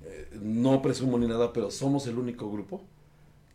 eh, 0.06 0.28
no 0.40 0.80
presumo 0.80 1.18
ni 1.18 1.26
nada, 1.26 1.52
pero 1.52 1.70
somos 1.70 2.06
el 2.06 2.16
único 2.18 2.50
grupo 2.50 2.82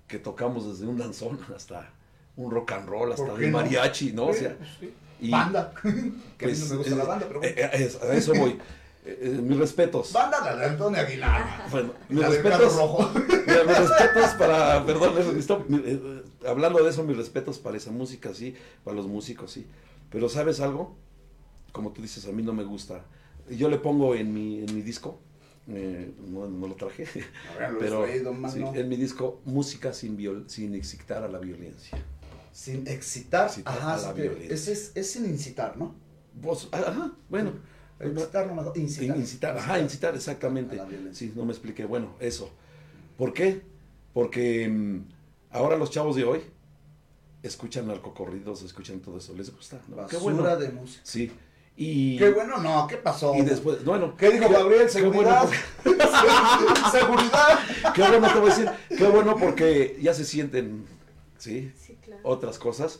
que 0.07 0.19
tocamos 0.19 0.67
desde 0.67 0.87
un 0.87 0.97
danzón 0.97 1.39
hasta 1.55 1.91
un 2.35 2.51
rock 2.51 2.71
and 2.73 2.87
roll, 2.89 3.11
hasta 3.11 3.25
¿Por 3.25 3.39
qué 3.39 3.45
un 3.45 3.51
mariachi, 3.51 4.13
¿no? 4.13 4.27
O 4.27 4.33
sea, 4.33 4.55
pues 4.57 4.69
sí. 4.79 4.93
y- 5.19 5.31
Banda. 5.31 5.73
que 5.81 5.87
a 5.89 5.91
mí 5.91 6.13
pues, 6.37 6.59
no 6.61 6.69
me 6.69 6.75
gusta 6.77 6.95
la 6.95 7.03
banda, 7.05 7.25
pero 7.27 7.39
bueno. 7.39 7.55
eh, 7.55 7.69
eh, 7.73 7.91
a 8.01 8.13
eso 8.15 8.33
voy. 8.35 8.57
Eh, 9.09 9.17
eh, 9.21 9.41
mis 9.41 9.57
respetos. 9.57 10.13
Banda 10.13 10.55
de 10.55 10.65
Antonio 10.65 10.99
Aguilar. 11.01 11.67
Bueno, 11.71 11.93
mis 12.09 12.19
La 12.19 12.29
respetos. 12.29 12.75
rojo. 12.75 13.09
mira, 13.47 13.63
mis 13.63 13.77
respetos 13.77 14.29
para. 14.37 14.85
Perdón, 14.85 15.13
eso, 15.37 15.65
mi- 15.67 15.77
eh, 15.77 15.81
eh, 16.03 16.23
hablando 16.47 16.83
de 16.83 16.89
eso, 16.89 17.03
mis 17.03 17.17
respetos 17.17 17.57
para 17.59 17.77
esa 17.77 17.91
música, 17.91 18.33
sí. 18.33 18.55
Para 18.83 18.95
los 18.97 19.07
músicos, 19.07 19.51
sí. 19.51 19.65
Pero 20.11 20.29
¿sabes 20.29 20.59
algo? 20.59 20.95
Como 21.71 21.91
tú 21.91 22.01
dices, 22.01 22.25
a 22.27 22.31
mí 22.31 22.43
no 22.43 22.53
me 22.53 22.63
gusta. 22.63 23.03
Yo 23.49 23.69
le 23.69 23.77
pongo 23.77 24.15
en 24.15 24.33
mi, 24.33 24.59
en 24.59 24.75
mi 24.75 24.81
disco. 24.81 25.19
eh, 25.67 26.11
no, 26.27 26.47
no 26.47 26.67
lo 26.67 26.75
traje. 26.75 27.05
Ver, 27.59 27.71
lo 27.73 27.79
pero 27.79 28.05
estoy, 28.05 28.19
don 28.23 28.35
sí, 28.51 28.59
Magno. 28.59 28.75
en 28.75 28.89
mi 28.89 28.95
disco, 28.95 29.41
música 29.45 29.93
sin, 29.93 30.17
viol, 30.17 30.45
sin 30.47 30.73
excitar 30.75 31.23
a 31.23 31.27
la 31.27 31.39
violencia. 31.39 31.97
Sin 32.51 32.87
excitar. 32.87 33.45
Excitar 33.47 33.77
Ajá, 33.77 33.93
a 33.93 33.97
la 33.97 34.13
sí 34.13 34.21
violencia. 34.21 34.53
es, 34.53 34.67
es, 34.67 34.91
es 34.95 35.11
sin 35.11 35.25
incitar, 35.25 35.77
¿no? 35.77 35.95
Vos, 36.33 36.69
ajá, 36.71 37.11
bueno. 37.29 37.53
No 37.99 38.71
incitar. 38.75 39.17
Incitar, 39.17 39.57
ajá, 39.57 39.79
incitar, 39.79 40.15
exactamente. 40.15 40.79
Sí, 41.11 41.33
no 41.35 41.45
me 41.45 41.51
expliqué. 41.51 41.85
Bueno, 41.85 42.15
eso. 42.19 42.49
¿Por 43.17 43.33
qué? 43.33 43.61
Porque 44.13 44.67
mm, 44.69 45.03
ahora 45.51 45.75
los 45.77 45.91
chavos 45.91 46.15
de 46.15 46.23
hoy 46.23 46.41
escuchan 47.43 47.87
narcocorridos, 47.87 48.63
escuchan 48.63 48.99
todo 49.01 49.17
eso, 49.17 49.33
les 49.35 49.53
gusta. 49.53 49.81
¿no? 49.89 50.07
Qué 50.07 50.17
bueno. 50.17 50.43
De 50.55 50.69
música. 50.69 51.01
Sí. 51.03 51.31
Y, 51.81 52.17
Qué 52.17 52.31
bueno, 52.31 52.57
no, 52.57 52.87
¿qué 52.87 52.97
pasó? 52.97 53.33
y 53.35 53.41
después, 53.41 53.85
bueno. 53.85 54.15
¿Qué 54.17 54.31
dijo 54.31 54.47
qué- 54.47 54.53
Gabriel? 54.53 54.87
qué 54.91 55.01
bueno, 55.01 55.13
¿Seguridad? 55.13 55.49
¿Seguridad? 56.91 57.59
Qué 57.95 58.01
bueno, 58.01 58.27
te 58.33 58.39
voy 58.39 58.51
a 58.51 58.55
decir, 58.55 58.69
qué 58.97 59.07
bueno 59.07 59.37
porque 59.37 59.97
ya 60.01 60.13
se 60.13 60.25
sienten, 60.25 60.85
¿sí? 61.37 61.71
Sí, 61.77 61.97
claro. 62.03 62.21
Otras 62.23 62.59
cosas 62.59 62.99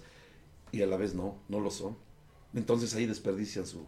y 0.72 0.82
a 0.82 0.88
la 0.88 0.96
vez 0.96 1.14
no, 1.14 1.36
no 1.50 1.60
lo 1.60 1.72
son. 1.72 1.98
Entonces 2.54 2.96
ahí 2.96 3.06
desperdician 3.06 3.66
su, 3.66 3.86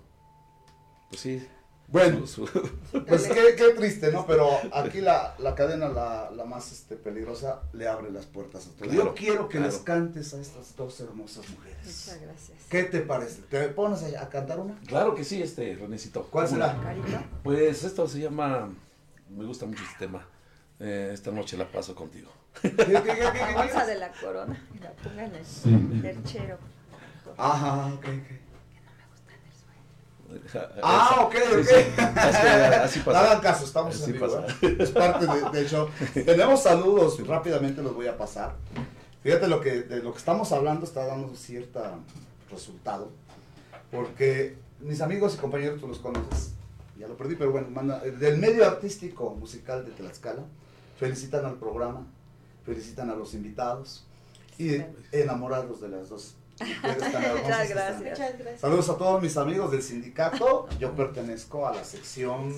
pues 1.12 1.22
sí, 1.22 1.48
Bueno, 1.88 2.26
su- 2.26 2.48
su- 2.48 3.04
pues 3.08 3.28
qué, 3.28 3.54
qué 3.58 3.74
triste, 3.76 4.12
¿no? 4.14 4.26
Pero 4.26 4.50
aquí 4.74 5.02
la, 5.02 5.36
la 5.40 5.54
cadena, 5.56 5.90
la, 5.90 6.32
la 6.32 6.46
más 6.46 6.72
este, 6.72 6.96
peligrosa, 6.96 7.64
le 7.74 7.88
abre 7.88 8.10
las 8.12 8.26
puertas 8.26 8.66
a 8.68 8.70
todos. 8.72 8.88
Claro, 8.94 9.06
Yo 9.10 9.14
quiero 9.16 9.50
que 9.50 9.58
claro. 9.58 9.72
les 9.74 9.82
cantes 9.82 10.34
a 10.34 10.40
estas 10.40 10.76
dos 10.78 11.00
hermosas 11.02 11.48
mujeres. 11.50 11.78
Muchas 11.86 12.22
gracias. 12.22 12.58
¿Qué 12.70 12.84
te 12.86 13.02
parece? 13.02 13.42
¿Te 13.50 13.68
pones 13.68 14.02
a, 14.04 14.22
a 14.24 14.30
cantar 14.30 14.60
una? 14.62 14.80
Claro 14.88 15.14
que 15.16 15.24
sí, 15.26 15.42
este, 15.42 15.76
Renecito. 15.76 16.24
¿Cuál 16.32 16.46
¿Cómo 16.48 16.58
será? 16.58 17.26
Pues 17.44 17.84
esto 17.84 18.08
se 18.08 18.20
llama, 18.20 18.70
me 19.30 19.44
gusta 19.46 19.66
mucho 19.66 19.84
este 19.84 20.06
tema. 20.08 20.26
Eh, 20.80 21.12
esta 21.14 21.30
noche 21.32 21.58
la 21.58 21.70
paso 21.72 21.94
contigo. 21.94 22.32
¿Qué, 22.62 22.72
qué, 22.74 22.86
qué, 22.86 22.94
qué, 23.04 23.04
qué, 23.04 23.40
La 23.40 23.54
bolsa 23.56 23.86
de 23.86 23.96
la 23.98 24.12
corona. 24.14 24.68
La 24.82 24.92
ponga 24.94 25.26
en 25.26 25.36
el 25.36 25.46
Sí. 25.46 25.70
perchero. 26.02 26.58
Ajá, 27.38 27.88
ok, 27.94 28.06
ok. 28.06 28.51
Ah, 30.84 31.22
ok, 31.26 31.34
Sí, 31.36 31.56
ok. 31.60 31.66
sí. 31.66 32.02
Así 32.02 33.00
No 33.00 33.06
pasa. 33.06 33.20
hagan 33.22 33.42
caso, 33.42 33.66
estamos 33.66 33.96
Así 33.96 34.06
en 34.12 34.14
vivo. 34.14 34.46
¿eh? 34.62 34.76
Es 34.80 34.92
parte 34.92 35.26
de- 35.28 35.50
del 35.52 35.68
show. 35.70 35.88
Tenemos 36.14 36.64
saludos, 36.64 37.26
rápidamente 37.28 37.82
los 37.82 37.94
voy 37.96 38.08
a 38.08 38.18
pasar. 38.18 38.56
Fíjate 39.24 39.48
lo 39.48 39.62
que, 39.62 39.82
de 39.84 40.02
lo 40.02 40.12
que 40.12 40.18
estamos 40.18 40.52
hablando 40.52 40.86
está 40.86 41.06
dando 41.06 41.36
cierto 41.36 41.82
resultado. 42.50 43.10
Porque 43.92 44.56
mis 44.80 45.02
amigos 45.02 45.36
y 45.36 45.38
compañeros, 45.38 45.80
tú 45.80 45.88
los 45.88 46.00
conoces, 46.00 46.54
ya 46.98 47.08
lo 47.08 47.16
perdí, 47.18 47.36
pero 47.36 47.52
bueno, 47.52 47.68
manda- 47.70 48.02
eh, 48.06 48.12
del 48.12 48.38
medio 48.38 48.66
artístico 48.66 49.30
musical 49.32 49.86
de 49.86 49.92
Tlaxcala, 49.92 50.44
felicitan 51.00 51.46
al 51.46 51.56
programa, 51.56 52.06
felicitan 52.66 53.10
a 53.10 53.16
los 53.16 53.34
invitados 53.34 54.06
y 54.58 54.78
enamorados 55.12 55.82
de 55.82 55.90
las 55.90 56.10
dos. 56.10 56.36
Muchas 56.62 57.12
gracias. 57.70 57.98
Muchas 58.00 58.20
gracias. 58.40 58.60
Saludos 58.62 58.90
a 58.90 58.98
todos 58.98 59.22
mis 59.22 59.36
amigos 59.38 59.72
del 59.72 59.82
sindicato. 59.82 60.68
Yo 60.80 60.92
pertenezco 60.94 61.68
a 61.68 61.74
la 61.76 61.84
sección. 61.84 62.54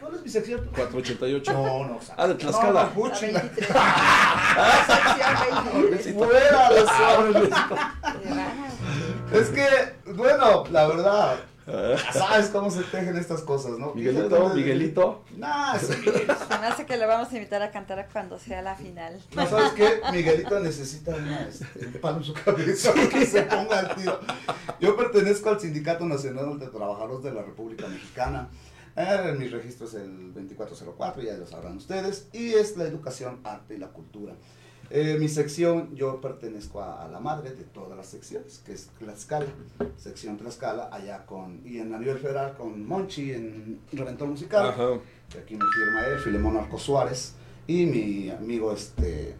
¿Cuál 0.00 0.14
es 0.14 0.22
mi 0.22 0.28
sección? 0.28 0.60
488. 0.76 1.52
No, 1.52 1.84
no. 1.86 1.96
o 1.96 2.00
sea, 2.02 2.14
Ah, 2.18 2.28
de 2.28 2.34
Tlaxcala. 2.36 2.66
no, 2.68 2.72
no, 2.72 2.82
La 2.84 2.90
puchila. 3.10 3.40
23. 3.40 3.68
Sección 4.86 5.90
23. 5.90 6.14
Fuera 6.16 6.70
de 6.70 6.78
eso. 6.78 7.24
De 7.24 8.28
veras. 8.30 8.52
Es 9.32 9.48
que, 9.50 10.12
bueno, 10.12 10.64
la 10.70 10.86
verdad, 10.86 11.36
sabes 12.12 12.48
cómo 12.48 12.70
se 12.70 12.82
tejen 12.84 13.16
estas 13.16 13.42
cosas, 13.42 13.78
¿no? 13.78 13.94
Miguelito, 13.94 14.54
Miguelito. 14.54 15.24
Nah, 15.36 15.76
ese 15.76 15.96
Miguelito. 15.96 16.34
Se 16.34 16.58
me 16.58 16.66
hace 16.66 16.86
que 16.86 16.96
le 16.96 17.06
vamos 17.06 17.32
a 17.32 17.36
invitar 17.36 17.62
a 17.62 17.70
cantar 17.70 18.08
cuando 18.12 18.38
sea 18.38 18.62
la 18.62 18.74
final. 18.74 19.20
No, 19.34 19.46
¿sabes 19.46 19.72
qué? 19.72 20.00
Miguelito 20.12 20.60
necesita 20.60 21.14
una, 21.14 21.48
este, 21.48 21.86
un 21.86 21.92
palo 21.94 22.18
en 22.18 22.24
su 22.24 22.34
cabeza 22.34 22.92
que 23.10 23.26
se 23.26 23.42
ponga 23.42 23.80
al 23.80 23.94
tiro. 23.94 24.20
Yo 24.80 24.96
pertenezco 24.96 25.50
al 25.50 25.60
Sindicato 25.60 26.04
Nacional 26.04 26.58
de 26.58 26.66
Trabajadores 26.68 27.22
de 27.22 27.32
la 27.32 27.42
República 27.42 27.86
Mexicana. 27.86 28.48
Eh, 28.96 29.36
mi 29.38 29.46
registro 29.46 29.86
es 29.86 29.94
el 29.94 30.34
2404, 30.34 31.22
ya 31.22 31.34
lo 31.34 31.46
sabrán 31.46 31.76
ustedes. 31.76 32.28
Y 32.32 32.54
es 32.54 32.76
la 32.76 32.84
educación, 32.84 33.40
arte 33.44 33.74
y 33.74 33.78
la 33.78 33.88
cultura. 33.88 34.34
Eh, 34.90 35.18
mi 35.20 35.28
sección, 35.28 35.94
yo 35.94 36.18
pertenezco 36.20 36.80
a, 36.80 37.04
a 37.04 37.08
la 37.08 37.20
madre 37.20 37.50
de 37.50 37.64
todas 37.64 37.94
las 37.96 38.06
secciones, 38.06 38.62
que 38.64 38.72
es 38.72 38.88
Tlaxcala, 38.98 39.46
sección 39.98 40.38
Tlaxcala, 40.38 40.88
allá 40.90 41.26
con, 41.26 41.60
y 41.66 41.78
en 41.78 41.92
a 41.94 41.98
nivel 41.98 42.18
federal 42.18 42.54
con 42.56 42.86
Monchi 42.86 43.32
en 43.32 43.80
Reventón 43.92 44.30
Musical. 44.30 44.68
Ajá. 44.68 44.98
que 45.28 45.38
aquí 45.40 45.54
me 45.56 45.64
firma 45.74 46.06
él, 46.06 46.18
Filemón 46.20 46.56
Arco 46.56 46.78
Suárez, 46.78 47.34
y 47.66 47.84
mi 47.84 48.30
amigo 48.30 48.72
este 48.72 49.34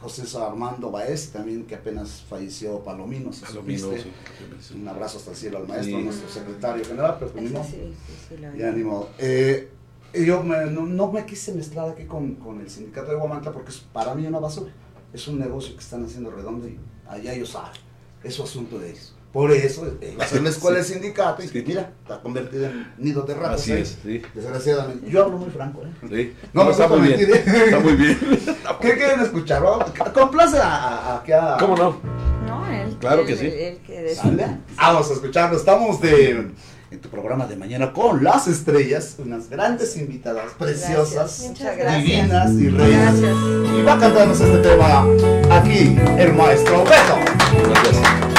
José 0.00 0.22
Armando 0.38 0.90
Baez, 0.92 1.30
también 1.32 1.64
que 1.66 1.74
apenas 1.74 2.22
falleció 2.28 2.78
Palomino, 2.84 3.32
si 3.32 3.44
Palomino, 3.44 3.78
supiste. 3.88 4.10
sí. 4.60 4.74
Un 4.80 4.86
abrazo 4.86 5.18
hasta 5.18 5.32
el 5.32 5.36
cielo 5.36 5.58
al 5.58 5.66
maestro, 5.66 5.98
Sí. 5.98 6.04
nuestro 6.04 6.28
secretario 6.28 6.84
general, 6.84 7.16
pero 7.18 7.32
pues, 7.32 7.50
sí, 7.68 7.92
ya 8.56 8.70
ni 8.70 8.84
modo. 8.84 9.08
Eh, 9.18 9.68
yo 10.14 10.42
me- 10.44 10.66
no, 10.66 10.86
no 10.86 11.10
me 11.10 11.24
quise 11.26 11.52
mezclar 11.54 11.88
aquí 11.90 12.04
con, 12.04 12.34
con 12.36 12.60
el 12.60 12.70
sindicato 12.70 13.10
de 13.10 13.16
Guamantla 13.16 13.50
porque 13.50 13.70
es 13.70 13.78
para 13.78 14.14
mí 14.14 14.24
una 14.26 14.38
basura. 14.38 14.72
Es 15.12 15.28
un 15.28 15.38
negocio 15.38 15.74
que 15.74 15.80
están 15.80 16.04
haciendo 16.04 16.30
redondo 16.30 16.66
y 16.68 16.78
allá 17.08 17.32
ellos 17.34 17.50
saben. 17.50 17.70
Es 18.24 18.34
su 18.34 18.42
asunto 18.44 18.78
de 18.78 18.90
ellos. 18.90 19.14
Por 19.32 19.50
eso, 19.50 19.86
eh, 20.02 20.14
va 20.20 20.24
a 20.24 20.28
ser 20.28 20.42
la 20.42 20.50
escuela 20.50 20.76
del 20.76 20.86
sindicato 20.86 21.42
y 21.42 21.48
Sí. 21.48 21.64
mira, 21.66 21.92
está 22.02 22.20
convertida 22.20 22.70
en 22.70 22.92
nido 22.98 23.22
de 23.22 23.34
ratas. 23.34 23.62
Así 23.62 23.72
¿eh? 23.72 23.80
es, 23.80 23.98
sí. 24.02 24.22
Desgraciadamente. 24.34 25.10
Yo 25.10 25.24
hablo 25.24 25.38
muy 25.38 25.50
franco, 25.50 25.82
¿eh? 25.82 25.90
Sí. 26.08 26.34
No, 26.52 26.64
No, 26.64 26.70
está 26.70 26.86
muy 26.88 27.00
bien. 27.00 27.18
mentiré. 27.18 27.64
Está 27.64 27.80
muy 27.80 27.94
bien. 27.94 28.18
¿Qué 28.80 28.94
quieren 28.94 29.20
escuchar? 29.20 29.62
Vamos, 29.62 29.90
Complace 30.12 30.58
a, 30.58 31.16
a, 31.16 31.54
a, 31.54 31.56
¿Cómo 31.58 31.76
no? 31.76 31.96
No, 32.46 32.66
él. 32.70 32.94
Claro 33.00 33.24
que 33.24 33.36
sí. 33.36 33.46
él 33.46 33.78
que 33.86 34.14
¿Sale? 34.14 34.36
decida. 34.36 34.60
Vamos 34.76 35.10
a 35.10 35.12
escucharlo. 35.14 35.56
Estamos 35.56 36.00
de 36.02 36.50
en 36.92 37.00
tu 37.00 37.08
programa 37.08 37.46
de 37.46 37.56
mañana 37.56 37.92
con 37.92 38.22
las 38.22 38.46
estrellas, 38.48 39.16
unas 39.18 39.48
grandes 39.48 39.96
invitadas, 39.96 40.52
preciosas, 40.58 41.14
Gracias. 41.14 41.48
Muchas 41.48 41.76
gracias. 41.78 42.04
divinas 42.04 42.52
y 42.52 42.68
reyes. 42.68 42.98
Gracias. 42.98 43.36
Y 43.78 43.82
va 43.82 43.94
a 43.94 43.98
cantarnos 43.98 44.40
este 44.40 44.58
tema 44.58 45.06
aquí 45.50 45.96
el 46.18 46.34
maestro 46.34 46.84
Beto. 46.84 47.16
Gracias. 47.70 48.31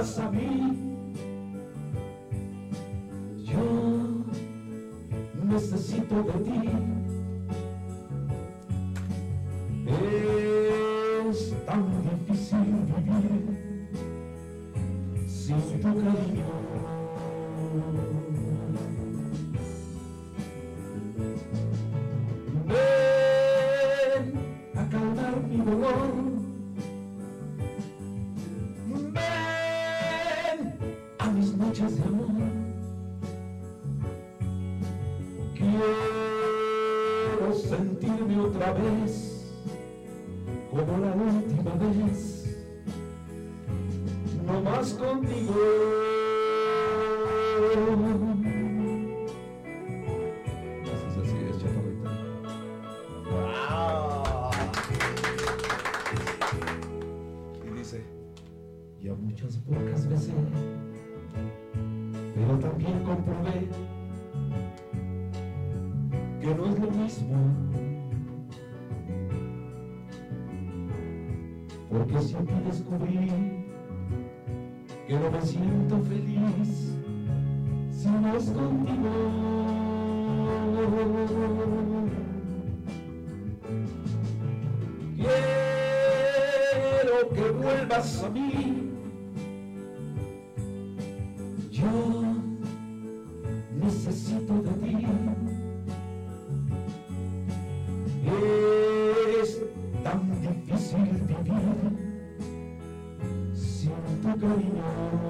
A 0.00 0.30
mí. 0.30 0.72
Yo 3.44 4.24
necesito 5.44 6.22
de 6.22 6.32
ti. 6.32 6.79
Si 78.20 78.26
no 78.26 78.36
es 78.36 78.44
contigo. 78.50 79.10
Quiero 85.16 87.16
que 87.34 87.50
vuelvas 87.50 88.22
a 88.24 88.28
mí. 88.30 88.90
Yo 91.70 91.90
necesito 93.78 94.54
de 94.62 94.70
ti. 94.70 95.06
Es 99.40 99.50
tan 100.04 100.20
difícil 100.42 101.08
vivir 101.26 101.92
sin 103.54 103.92
tu 104.22 104.30
cariño. 104.40 105.29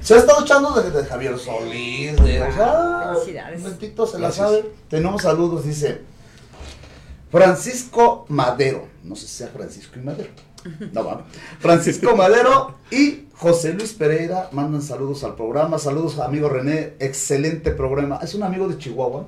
Se 0.00 0.14
ha 0.14 0.18
estado 0.18 0.42
echando 0.42 0.70
de, 0.80 0.90
de 0.90 1.04
Javier 1.04 1.38
Solís, 1.38 2.16
de 2.16 2.42
o 2.42 2.52
sea, 2.52 3.12
Felicidades. 3.14 3.62
Bendito 3.62 4.06
se 4.06 4.18
la 4.18 4.32
sabe. 4.32 4.64
Tenemos 4.88 5.22
saludos, 5.22 5.64
dice 5.64 6.00
Francisco 7.30 8.26
Madero. 8.28 8.86
No 9.04 9.16
sé 9.16 9.26
si 9.26 9.36
sea 9.38 9.48
Francisco 9.48 9.98
y 9.98 10.02
Madero. 10.02 10.30
No, 10.92 11.04
va. 11.04 11.24
Francisco 11.58 12.14
Madero 12.16 12.76
y 12.90 13.26
José 13.34 13.72
Luis 13.74 13.92
Pereira 13.94 14.48
mandan 14.52 14.82
saludos 14.82 15.24
al 15.24 15.34
programa. 15.34 15.78
Saludos 15.78 16.18
a 16.18 16.26
amigo 16.26 16.48
René, 16.48 16.94
excelente 17.00 17.72
programa. 17.72 18.20
Es 18.22 18.34
un 18.34 18.42
amigo 18.42 18.68
de 18.68 18.78
Chihuahua 18.78 19.26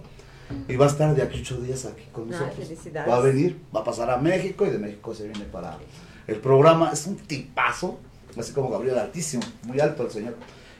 y 0.68 0.76
va 0.76 0.84
a 0.84 0.88
estar 0.88 1.14
de 1.14 1.22
aquí 1.22 1.40
ocho 1.40 1.56
días 1.60 1.86
aquí 1.86 2.04
con 2.12 2.24
Ay, 2.24 2.30
nosotros. 2.30 2.56
felicidades. 2.68 3.10
Va 3.10 3.16
a 3.16 3.20
venir, 3.20 3.60
va 3.74 3.80
a 3.80 3.84
pasar 3.84 4.10
a 4.10 4.18
México 4.18 4.66
y 4.66 4.70
de 4.70 4.78
México 4.78 5.14
se 5.14 5.24
viene 5.24 5.44
para 5.46 5.78
el 6.26 6.36
programa. 6.36 6.90
Es 6.92 7.06
un 7.06 7.16
tipazo, 7.16 7.98
así 8.40 8.52
como 8.52 8.70
Gabriel 8.70 8.98
Altísimo, 8.98 9.42
muy 9.64 9.80
alto 9.80 10.04
el 10.04 10.10
señor. 10.10 10.34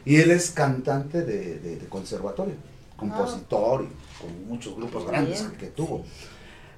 Y 0.05 0.17
él 0.17 0.31
es 0.31 0.51
cantante 0.51 1.23
de, 1.23 1.59
de- 1.59 1.77
de 1.77 1.87
conservatorio, 1.89 2.55
compositor 2.97 3.83
y 3.85 4.21
con 4.21 4.49
muchos 4.49 4.77
grupos 4.77 5.07
grandes 5.07 5.43
que, 5.43 5.57
que 5.57 5.67
tuvo. 5.69 6.05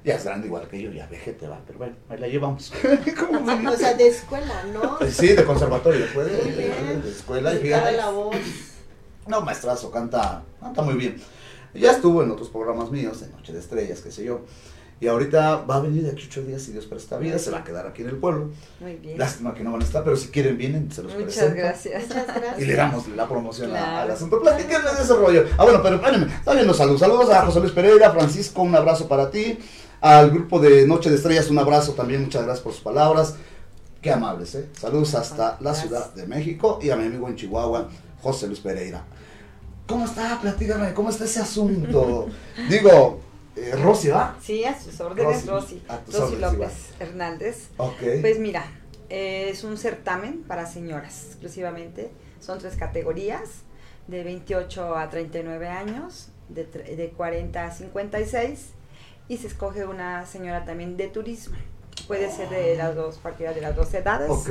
Ya 0.04 0.14
es 0.14 0.24
grande 0.24 0.46
igual 0.46 0.68
que 0.68 0.80
yo, 0.80 0.92
ya 0.92 1.06
vejete 1.08 1.48
va, 1.48 1.60
pero 1.66 1.80
bueno, 1.80 1.96
ahí 2.08 2.18
la 2.20 2.28
llevamos. 2.28 2.72
¿Cómo 3.18 3.40
O 3.72 3.76
sea, 3.76 3.94
de 3.94 4.06
escuela, 4.06 4.64
¿no? 4.72 4.98
Sí, 5.10 5.28
de 5.28 5.44
conservatorio, 5.44 6.00
después 6.02 6.26
de, 6.28 6.36
de- 6.52 7.10
escuela 7.10 7.52
y 7.54 7.58
fíjate. 7.58 7.96
la 7.96 8.10
voz. 8.10 8.36
No, 9.26 9.40
maestrazo, 9.40 9.90
canta, 9.90 10.44
canta 10.60 10.82
muy 10.82 10.94
bien. 10.94 11.20
Ya 11.74 11.90
estuvo 11.90 12.22
en 12.22 12.30
otros 12.30 12.48
programas 12.48 12.90
míos, 12.92 13.20
de 13.20 13.28
Noche 13.28 13.52
de 13.52 13.58
Estrellas, 13.58 14.00
qué 14.00 14.12
sé 14.12 14.24
yo. 14.24 14.42
Y 14.98 15.08
ahorita 15.08 15.56
va 15.66 15.76
a 15.76 15.80
venir 15.80 16.04
de 16.04 16.10
aquí 16.12 16.24
ocho 16.26 16.42
días, 16.42 16.62
si 16.62 16.72
Dios 16.72 16.86
presta 16.86 17.18
vida, 17.18 17.38
se 17.38 17.50
va 17.50 17.58
a 17.58 17.64
quedar 17.64 17.86
aquí 17.86 18.00
en 18.00 18.08
el 18.08 18.16
pueblo. 18.16 18.48
Muy 18.80 18.94
bien. 18.96 19.18
Lástima 19.18 19.52
que 19.52 19.62
no 19.62 19.72
van 19.72 19.82
a 19.82 19.84
estar, 19.84 20.02
pero 20.02 20.16
si 20.16 20.28
quieren 20.28 20.56
vienen, 20.56 20.90
se 20.90 21.02
los 21.02 21.12
Muchas 21.12 21.34
presento. 21.34 21.54
gracias. 21.56 22.02
Muchas 22.08 22.26
gracias. 22.34 22.58
Y 22.60 22.64
le 22.64 22.74
damos 22.76 23.06
la 23.08 23.28
promoción 23.28 23.68
Claro. 23.70 23.96
al 23.98 24.10
asunto. 24.10 24.40
Platíquenme 24.40 24.90
de 24.96 25.02
ese 25.02 25.14
rollo. 25.14 25.44
Ah, 25.58 25.64
bueno, 25.64 25.82
pero 25.82 25.96
espérenme. 25.96 26.28
También 26.44 26.66
los 26.66 26.78
saludos. 26.78 27.00
Saludos 27.00 27.28
a 27.30 27.44
José 27.44 27.60
Luis 27.60 27.72
Pereira, 27.72 28.10
Francisco, 28.10 28.62
un 28.62 28.74
abrazo 28.74 29.06
para 29.06 29.30
ti. 29.30 29.58
Al 30.00 30.30
grupo 30.30 30.58
de 30.60 30.86
Noche 30.86 31.10
de 31.10 31.16
Estrellas, 31.16 31.50
un 31.50 31.58
abrazo 31.58 31.92
también. 31.92 32.22
Muchas 32.22 32.44
gracias 32.44 32.62
por 32.64 32.72
sus 32.72 32.82
palabras. 32.82 33.34
Qué 34.00 34.10
amables, 34.12 34.54
¿eh? 34.54 34.66
Saludos 34.80 35.14
hasta 35.14 35.58
la. 35.60 35.74
Ciudad 35.74 36.14
de 36.14 36.26
México 36.26 36.78
y 36.80 36.88
a 36.88 36.96
mi 36.96 37.04
amigo 37.04 37.28
en 37.28 37.36
Chihuahua, 37.36 37.88
José 38.22 38.46
Luis 38.46 38.60
Pereira. 38.60 39.04
¿Cómo 39.86 40.04
está? 40.06 40.38
Platícame, 40.40 40.94
¿cómo 40.94 41.10
está 41.10 41.24
ese 41.24 41.40
asunto? 41.40 42.28
Digo, 42.70 43.20
eh, 43.56 43.74
Rosy, 43.76 44.08
¿va? 44.08 44.36
Sí, 44.40 44.64
a 44.64 44.78
sus 44.78 45.00
órdenes, 45.00 45.46
Rosy, 45.46 45.82
Rosy. 45.88 46.02
Rosy 46.06 46.34
órdenes, 46.34 46.40
López 46.40 46.72
Hernández. 47.00 47.68
Ok. 47.78 48.02
Pues 48.20 48.38
mira, 48.38 48.64
eh, 49.08 49.48
es 49.50 49.64
un 49.64 49.78
certamen 49.78 50.42
para 50.42 50.66
señoras 50.66 51.26
exclusivamente. 51.26 52.10
Son 52.40 52.58
tres 52.58 52.76
categorías, 52.76 53.62
de 54.06 54.22
28 54.22 54.96
a 54.96 55.08
39 55.08 55.68
años, 55.68 56.28
de, 56.48 56.64
de 56.64 57.10
40 57.16 57.64
a 57.64 57.70
56, 57.72 58.66
y 59.28 59.38
se 59.38 59.46
escoge 59.46 59.84
una 59.86 60.26
señora 60.26 60.64
también 60.64 60.96
de 60.96 61.08
turismo. 61.08 61.56
Puede 62.06 62.30
ser 62.30 62.48
de 62.50 62.76
las 62.76 62.94
dos, 62.94 63.16
cualquiera 63.16 63.52
de 63.52 63.60
las 63.60 63.74
dos 63.74 63.92
edades. 63.94 64.30
ok. 64.30 64.50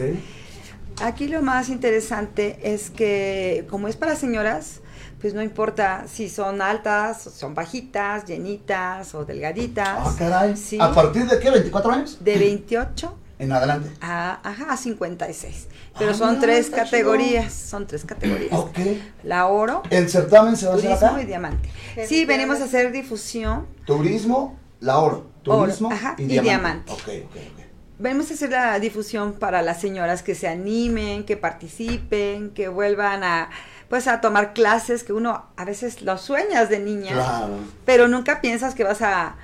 Aquí 1.01 1.27
lo 1.27 1.41
más 1.41 1.69
interesante 1.69 2.57
es 2.63 2.89
que 2.89 3.65
como 3.69 3.87
es 3.87 3.97
para 3.97 4.15
señoras, 4.15 4.79
pues 5.25 5.33
no 5.33 5.41
importa 5.41 6.05
si 6.07 6.29
son 6.29 6.61
altas, 6.61 7.25
o 7.25 7.31
son 7.31 7.55
bajitas, 7.55 8.25
llenitas 8.25 9.15
o 9.15 9.25
delgaditas. 9.25 9.87
Ah, 9.99 10.13
caray. 10.15 10.55
Sí. 10.55 10.77
¿A 10.79 10.93
partir 10.93 11.25
de 11.25 11.39
qué? 11.39 11.49
¿24 11.51 11.91
años? 11.91 12.17
De 12.23 12.37
28 12.37 13.17
En 13.39 13.51
adelante. 13.51 13.89
a, 14.01 14.39
ajá, 14.47 14.73
a 14.73 14.77
56. 14.77 15.67
Pero 15.97 16.11
Ah, 16.11 16.13
son 16.13 16.29
mira, 16.35 16.41
tres 16.41 16.69
categorías, 16.69 17.51
son 17.51 17.87
tres 17.87 18.05
categorías. 18.05 18.51
Ok. 18.53 18.77
La 19.23 19.47
oro, 19.47 19.81
¿El 19.89 20.07
certamen 20.11 20.55
se 20.57 20.67
va 20.67 20.73
a 20.73 20.75
hacer 20.75 20.89
turismo 20.91 21.07
acá? 21.07 21.21
y 21.23 21.25
diamante. 21.25 21.69
Sí, 22.07 22.25
venimos 22.25 22.61
a 22.61 22.65
hacer 22.65 22.91
difusión. 22.91 23.65
Turismo, 23.87 24.59
la 24.79 24.99
oro. 24.99 25.25
Oro, 25.47 25.61
Turismo 25.63 25.91
ajá, 25.91 26.13
y, 26.19 26.21
y 26.21 26.27
diamante. 26.27 26.43
diamante. 26.51 26.91
Ok, 26.91 26.99
ok, 27.31 27.35
ok. 27.35 27.65
Venimos 27.97 28.29
a 28.29 28.33
hacer 28.35 28.51
la 28.51 28.77
difusión 28.79 29.33
para 29.33 29.63
las 29.63 29.81
señoras 29.81 30.21
que 30.21 30.35
se 30.35 30.47
animen, 30.47 31.23
que 31.25 31.35
participen, 31.35 32.51
que 32.51 32.67
vuelvan 32.67 33.23
a 33.23 33.49
pues 33.89 34.07
a 34.07 34.21
tomar 34.21 34.53
clases 34.53 35.03
que 35.03 35.13
uno 35.13 35.45
a 35.55 35.65
veces 35.65 36.01
lo 36.01 36.17
sueñas 36.17 36.69
de 36.69 36.79
niña, 36.79 37.13
Claro. 37.13 37.49
pero 37.85 38.07
nunca 38.07 38.41
piensas 38.41 38.73
que 38.75 38.83
vas 38.83 39.01
a 39.01 39.35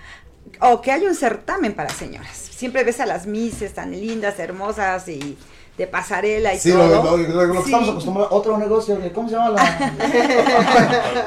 o 0.60 0.82
que 0.82 0.92
hay 0.92 1.06
un 1.06 1.16
certamen 1.16 1.74
para 1.74 1.90
señoras. 1.90 2.36
Siempre 2.36 2.84
ves 2.84 3.00
a 3.00 3.06
las 3.06 3.26
mises 3.28 3.74
tan 3.74 3.92
lindas, 3.92 4.40
hermosas 4.40 5.08
y 5.08 5.38
de 5.78 5.88
pasarela 5.88 6.54
y 6.54 6.60
Sí, 6.60 6.70
lo, 6.70 6.80
todo. 6.90 7.18
lo- 7.18 7.24
lo- 7.28 7.46
lo 7.46 7.54
que 7.54 7.60
Sí. 7.60 7.66
estamos 7.66 7.90
acostumbrados. 7.90 8.32
Otro 8.34 8.58
negocio, 8.58 9.00
¿cómo 9.14 9.30
se 9.30 9.36
llama 9.36 9.50
la...? 9.52 9.94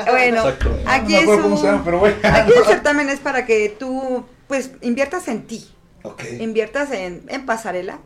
Bueno, 0.11 0.37
Exacto. 0.49 0.77
aquí 0.87 1.13
no 1.15 1.19
es 1.21 1.45
un- 1.45 1.59
se 1.59 1.65
llama, 1.67 1.83
pero 1.85 1.99
bueno. 1.99 2.17
aquí 2.23 2.53
el 2.57 2.65
certamen 2.65 3.09
es 3.09 3.21
para 3.21 3.47
que 3.47 3.69
tú 3.79 4.25
pues 4.49 4.73
inviertas 4.83 5.29
en 5.29 5.47
ti. 5.47 5.71
Ok. 6.03 6.23
inviertas 6.39 6.91
en, 6.93 7.25
en 7.29 7.47
pasarela, 7.47 7.99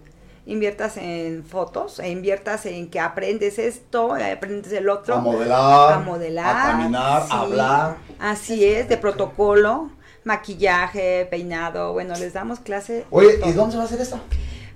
inviertas 0.48 0.96
en 0.96 1.44
fotos, 1.44 2.00
e 2.00 2.08
inviertas 2.10 2.66
en 2.66 2.88
que 2.90 2.98
aprendes 2.98 3.58
esto, 3.58 4.14
aprendes 4.14 4.72
el 4.72 4.88
otro. 4.88 5.14
A 5.16 5.20
modelar. 5.20 5.92
a 5.92 5.98
modelar, 6.00 6.56
A 6.56 6.70
caminar, 6.72 7.22
sí. 7.22 7.28
a 7.30 7.40
hablar. 7.40 7.96
Así 8.18 8.64
es, 8.64 8.88
de 8.88 8.96
protocolo, 8.96 9.90
maquillaje, 10.24 11.26
peinado, 11.30 11.92
bueno, 11.92 12.14
les 12.14 12.32
damos 12.32 12.60
clase. 12.60 13.04
Oye, 13.10 13.38
¿y 13.44 13.52
dónde 13.52 13.72
se 13.72 13.76
va 13.78 13.84
a 13.84 13.86
hacer 13.86 14.00
esto? 14.00 14.18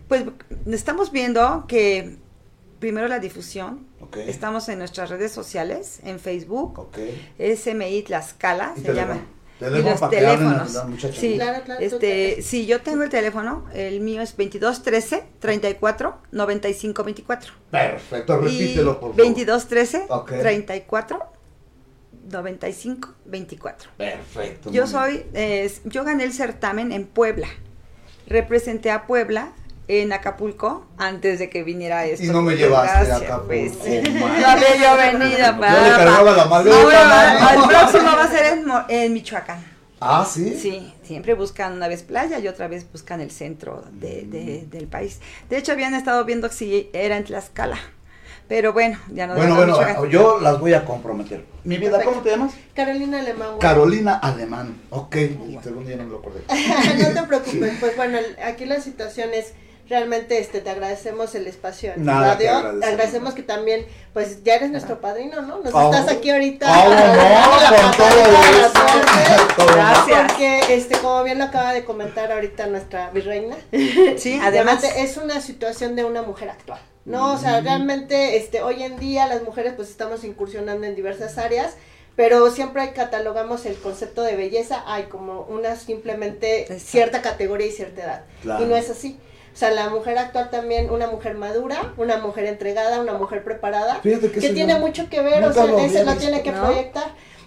Pues 0.09 0.25
estamos 0.71 1.11
viendo 1.11 1.65
que 1.67 2.17
primero 2.79 3.09
la 3.09 3.19
difusión, 3.19 3.87
Ok. 4.01 4.19
estamos 4.19 4.69
en 4.69 4.79
nuestras 4.79 5.09
redes 5.09 5.33
sociales, 5.33 6.01
en 6.05 6.19
Facebook, 6.21 6.79
Ok. 6.81 6.99
SMI 7.39 8.03
Tlaxcala, 8.03 8.75
se 8.77 8.93
llama. 8.93 9.21
Teléfono 9.59 9.89
y 9.97 10.01
los 10.01 10.11
teléfonos. 10.11 11.15
Sí, 11.15 11.35
Claro, 11.37 11.65
claro, 11.65 11.81
tú 11.81 11.87
este, 11.87 12.43
sí, 12.43 12.67
yo 12.67 12.81
tengo 12.81 13.03
el 13.05 13.11
teléfono, 13.11 13.67
el 13.73 14.01
mío 14.01 14.21
es 14.23 14.37
2213 14.37 15.25
34 15.39 16.19
95 16.33 17.05
24. 17.05 17.53
Perfecto, 17.71 18.41
Y 18.41 18.45
repítelo, 18.45 19.01
por 19.01 19.11
favor. 19.11 19.17
2213 19.17 20.07
Ok. 20.09 20.33
34 20.41 21.21
95 22.31 23.15
24. 23.27 23.91
Perfecto. 23.97 24.71
Yo 24.71 24.87
soy, 24.87 25.25
eh, 25.35 25.73
yo 25.85 26.05
gané 26.05 26.25
el 26.25 26.33
certamen 26.33 26.93
en 26.93 27.07
Puebla. 27.07 27.49
Representé 28.27 28.91
a 28.91 29.07
Puebla 29.07 29.53
en 29.89 30.13
Acapulco 30.13 30.87
antes 30.97 31.39
de 31.39 31.51
que 31.51 31.63
viniera 31.65 32.05
esto. 32.07 32.25
Y 32.25 32.29
no 32.29 32.41
me 32.43 32.55
llevaste 32.57 32.97
a 32.97 33.01
desgracia, 33.01 33.27
Acapulco, 33.27 33.49
Pues, 33.79 34.13
man. 34.21 34.41
no 34.41 34.47
había 34.49 34.77
yo 34.77 34.97
venido 34.97 35.39
Yo 35.39 35.53
le 35.53 35.59
para. 35.59 35.97
cargaba 35.97 36.33
la 36.33 36.45
maleta, 36.47 36.77
Ahora, 36.83 37.05
mano. 37.41 37.63
el 37.65 37.69
próximo 37.69 38.05
va 38.17 38.25
a 38.25 38.31
ser 38.31 38.47
en, 38.59 38.65
en 38.89 39.13
Michoacán. 39.13 39.73
Ah, 40.01 40.27
¿sí? 40.29 40.59
Sí, 40.61 40.93
siempre 41.05 41.35
buscan 41.35 41.75
una 41.75 41.87
vez 41.87 42.03
playa 42.03 42.39
y 42.41 42.49
otra 42.49 42.67
vez 42.69 42.91
buscan 42.91 43.21
el 43.21 43.31
centro 43.31 43.85
de, 43.93 44.23
de- 44.23 44.67
del 44.69 44.89
país. 44.89 45.21
De 45.49 45.59
hecho, 45.59 45.73
habían 45.73 45.95
estado 45.95 46.25
viendo 46.25 46.49
si 46.49 46.91
era 46.93 47.17
en 47.17 47.25
Tlaxcala. 47.25 47.79
Pero 48.49 48.73
bueno, 48.73 48.99
ya 49.13 49.27
no 49.29 49.35
Bueno, 49.35 49.51
no, 49.51 49.57
bueno, 49.57 49.73
Michoacán. 49.79 50.11
yo 50.11 50.41
las 50.41 50.59
voy 50.59 50.75
a 50.75 50.85
comprometer. 50.85 51.45
Mi 51.65 51.79
vida, 51.79 52.03
¿cómo 52.03 52.21
te 52.21 52.31
llamas? 52.31 52.53
Carolina 52.75 53.21
Alemán. 53.21 53.49
güey. 53.51 53.61
Carolina 53.61 54.15
Alemán. 54.17 54.77
Ok, 54.91 55.15
el 55.15 55.59
segundo 55.63 55.89
día 55.89 55.97
no 55.97 56.05
me 56.05 56.11
lo 56.11 56.19
acordé. 56.19 56.43
no 56.49 57.21
te 57.21 57.23
preocupes, 57.29 57.75
pues 57.79 57.97
bueno, 57.97 58.19
el- 58.19 58.37
aquí 58.43 58.65
la 58.67 58.81
situación 58.81 59.31
es 59.33 59.53
realmente 59.89 60.39
este 60.39 60.61
te 60.61 60.71
agradecemos 60.71 61.35
el 61.35 61.47
espacio 61.47 61.93
en 61.95 62.05
Nada 62.05 62.35
radio, 62.35 62.51
agradecer. 62.57 62.89
agradecemos 62.89 63.35
que 63.35 63.43
también 63.43 63.87
pues 64.13 64.43
ya 64.45 64.55
eres 64.55 64.71
nuestro 64.71 65.01
padrino, 65.01 65.43
¿no? 65.43 65.59
Nos 65.59 65.75
Ah, 65.75 65.91
estás 65.93 66.17
aquí 66.17 66.31
ahorita. 66.31 66.67
ah, 66.69 67.69
no, 67.71 67.83
con 67.83 67.97
todo 67.97 69.67
Gracias. 69.75 70.33
Porque 70.33 70.61
este 70.75 70.97
como 70.99 71.23
bien 71.25 71.39
lo 71.39 71.45
acaba 71.45 71.73
de 71.73 71.85
comentar 71.85 72.31
ahorita 72.33 72.67
nuestra 72.67 73.11
virreina, 73.11 73.57
Sí, 74.17 74.39
además. 74.43 74.83
es 74.85 75.17
una 75.17 75.41
situación 75.41 75.97
de 75.97 76.05
una 76.05 76.23
mujer 76.23 76.51
actual. 76.51 76.81
No, 77.05 77.33
o 77.33 77.39
sea, 77.39 77.61
realmente 77.61 78.37
este 78.37 78.63
hoy 78.63 78.83
en 78.85 78.97
día 78.99 79.27
las 79.27 79.43
mujeres 79.43 79.73
pues 79.75 79.89
estamos 79.91 80.23
incursionando 80.23 80.87
en 80.87 80.95
diversas 80.95 81.37
áreas, 81.37 81.75
pero 82.15 82.49
siempre 82.51 82.93
catalogamos 82.93 83.67
el 83.67 83.77
concepto 83.77 84.23
de 84.23 84.37
belleza 84.37 84.85
hay 84.87 85.05
como 85.05 85.41
una 85.43 85.75
simplemente 85.77 86.61
Exacto. 86.63 86.83
cierta 86.85 87.23
categoría 87.23 87.67
y 87.67 87.73
cierta 87.73 88.03
edad. 88.05 88.25
Claro. 88.43 88.65
Y 88.65 88.69
no 88.69 88.77
es 88.77 88.89
así. 88.89 89.19
O 89.53 89.57
sea, 89.57 89.71
la 89.71 89.91
mujer 89.91 90.17
actual 90.19 90.49
también, 90.51 90.91
una 90.91 91.07
mujer 91.09 91.35
madura, 91.35 91.93
una 91.99 92.17
mujer 92.19 92.47
entregada, 92.47 93.01
una 93.01 93.13
mujer 93.13 93.45
preparada, 93.45 93.97
Fíjate 93.97 94.31
que 94.31 94.41
tiene 94.55 94.75
no- 94.75 94.81
mucho 94.81 95.09
que 95.11 95.21
ver, 95.21 95.45
o 95.45 95.53
sea, 95.53 95.65
había 95.65 96.05
lo 96.05 96.15
tiene 96.17 96.43
que 96.43 96.53
¿No? 96.53 96.65
proyectar. 96.65 97.05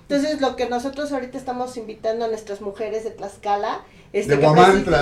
Entonces, 0.08 0.40
lo 0.40 0.56
que 0.56 0.70
nosotros 0.70 1.12
ahorita 1.12 1.36
estamos 1.38 1.78
invitando 1.78 2.26
a 2.26 2.28
nuestras 2.28 2.62
mujeres 2.62 3.04
de 3.04 3.10
Tlaxcala, 3.10 3.82
este, 4.14 4.36
De 4.36 4.38
y 4.38 4.40
de 4.40 4.48
Huamantla, 4.48 5.02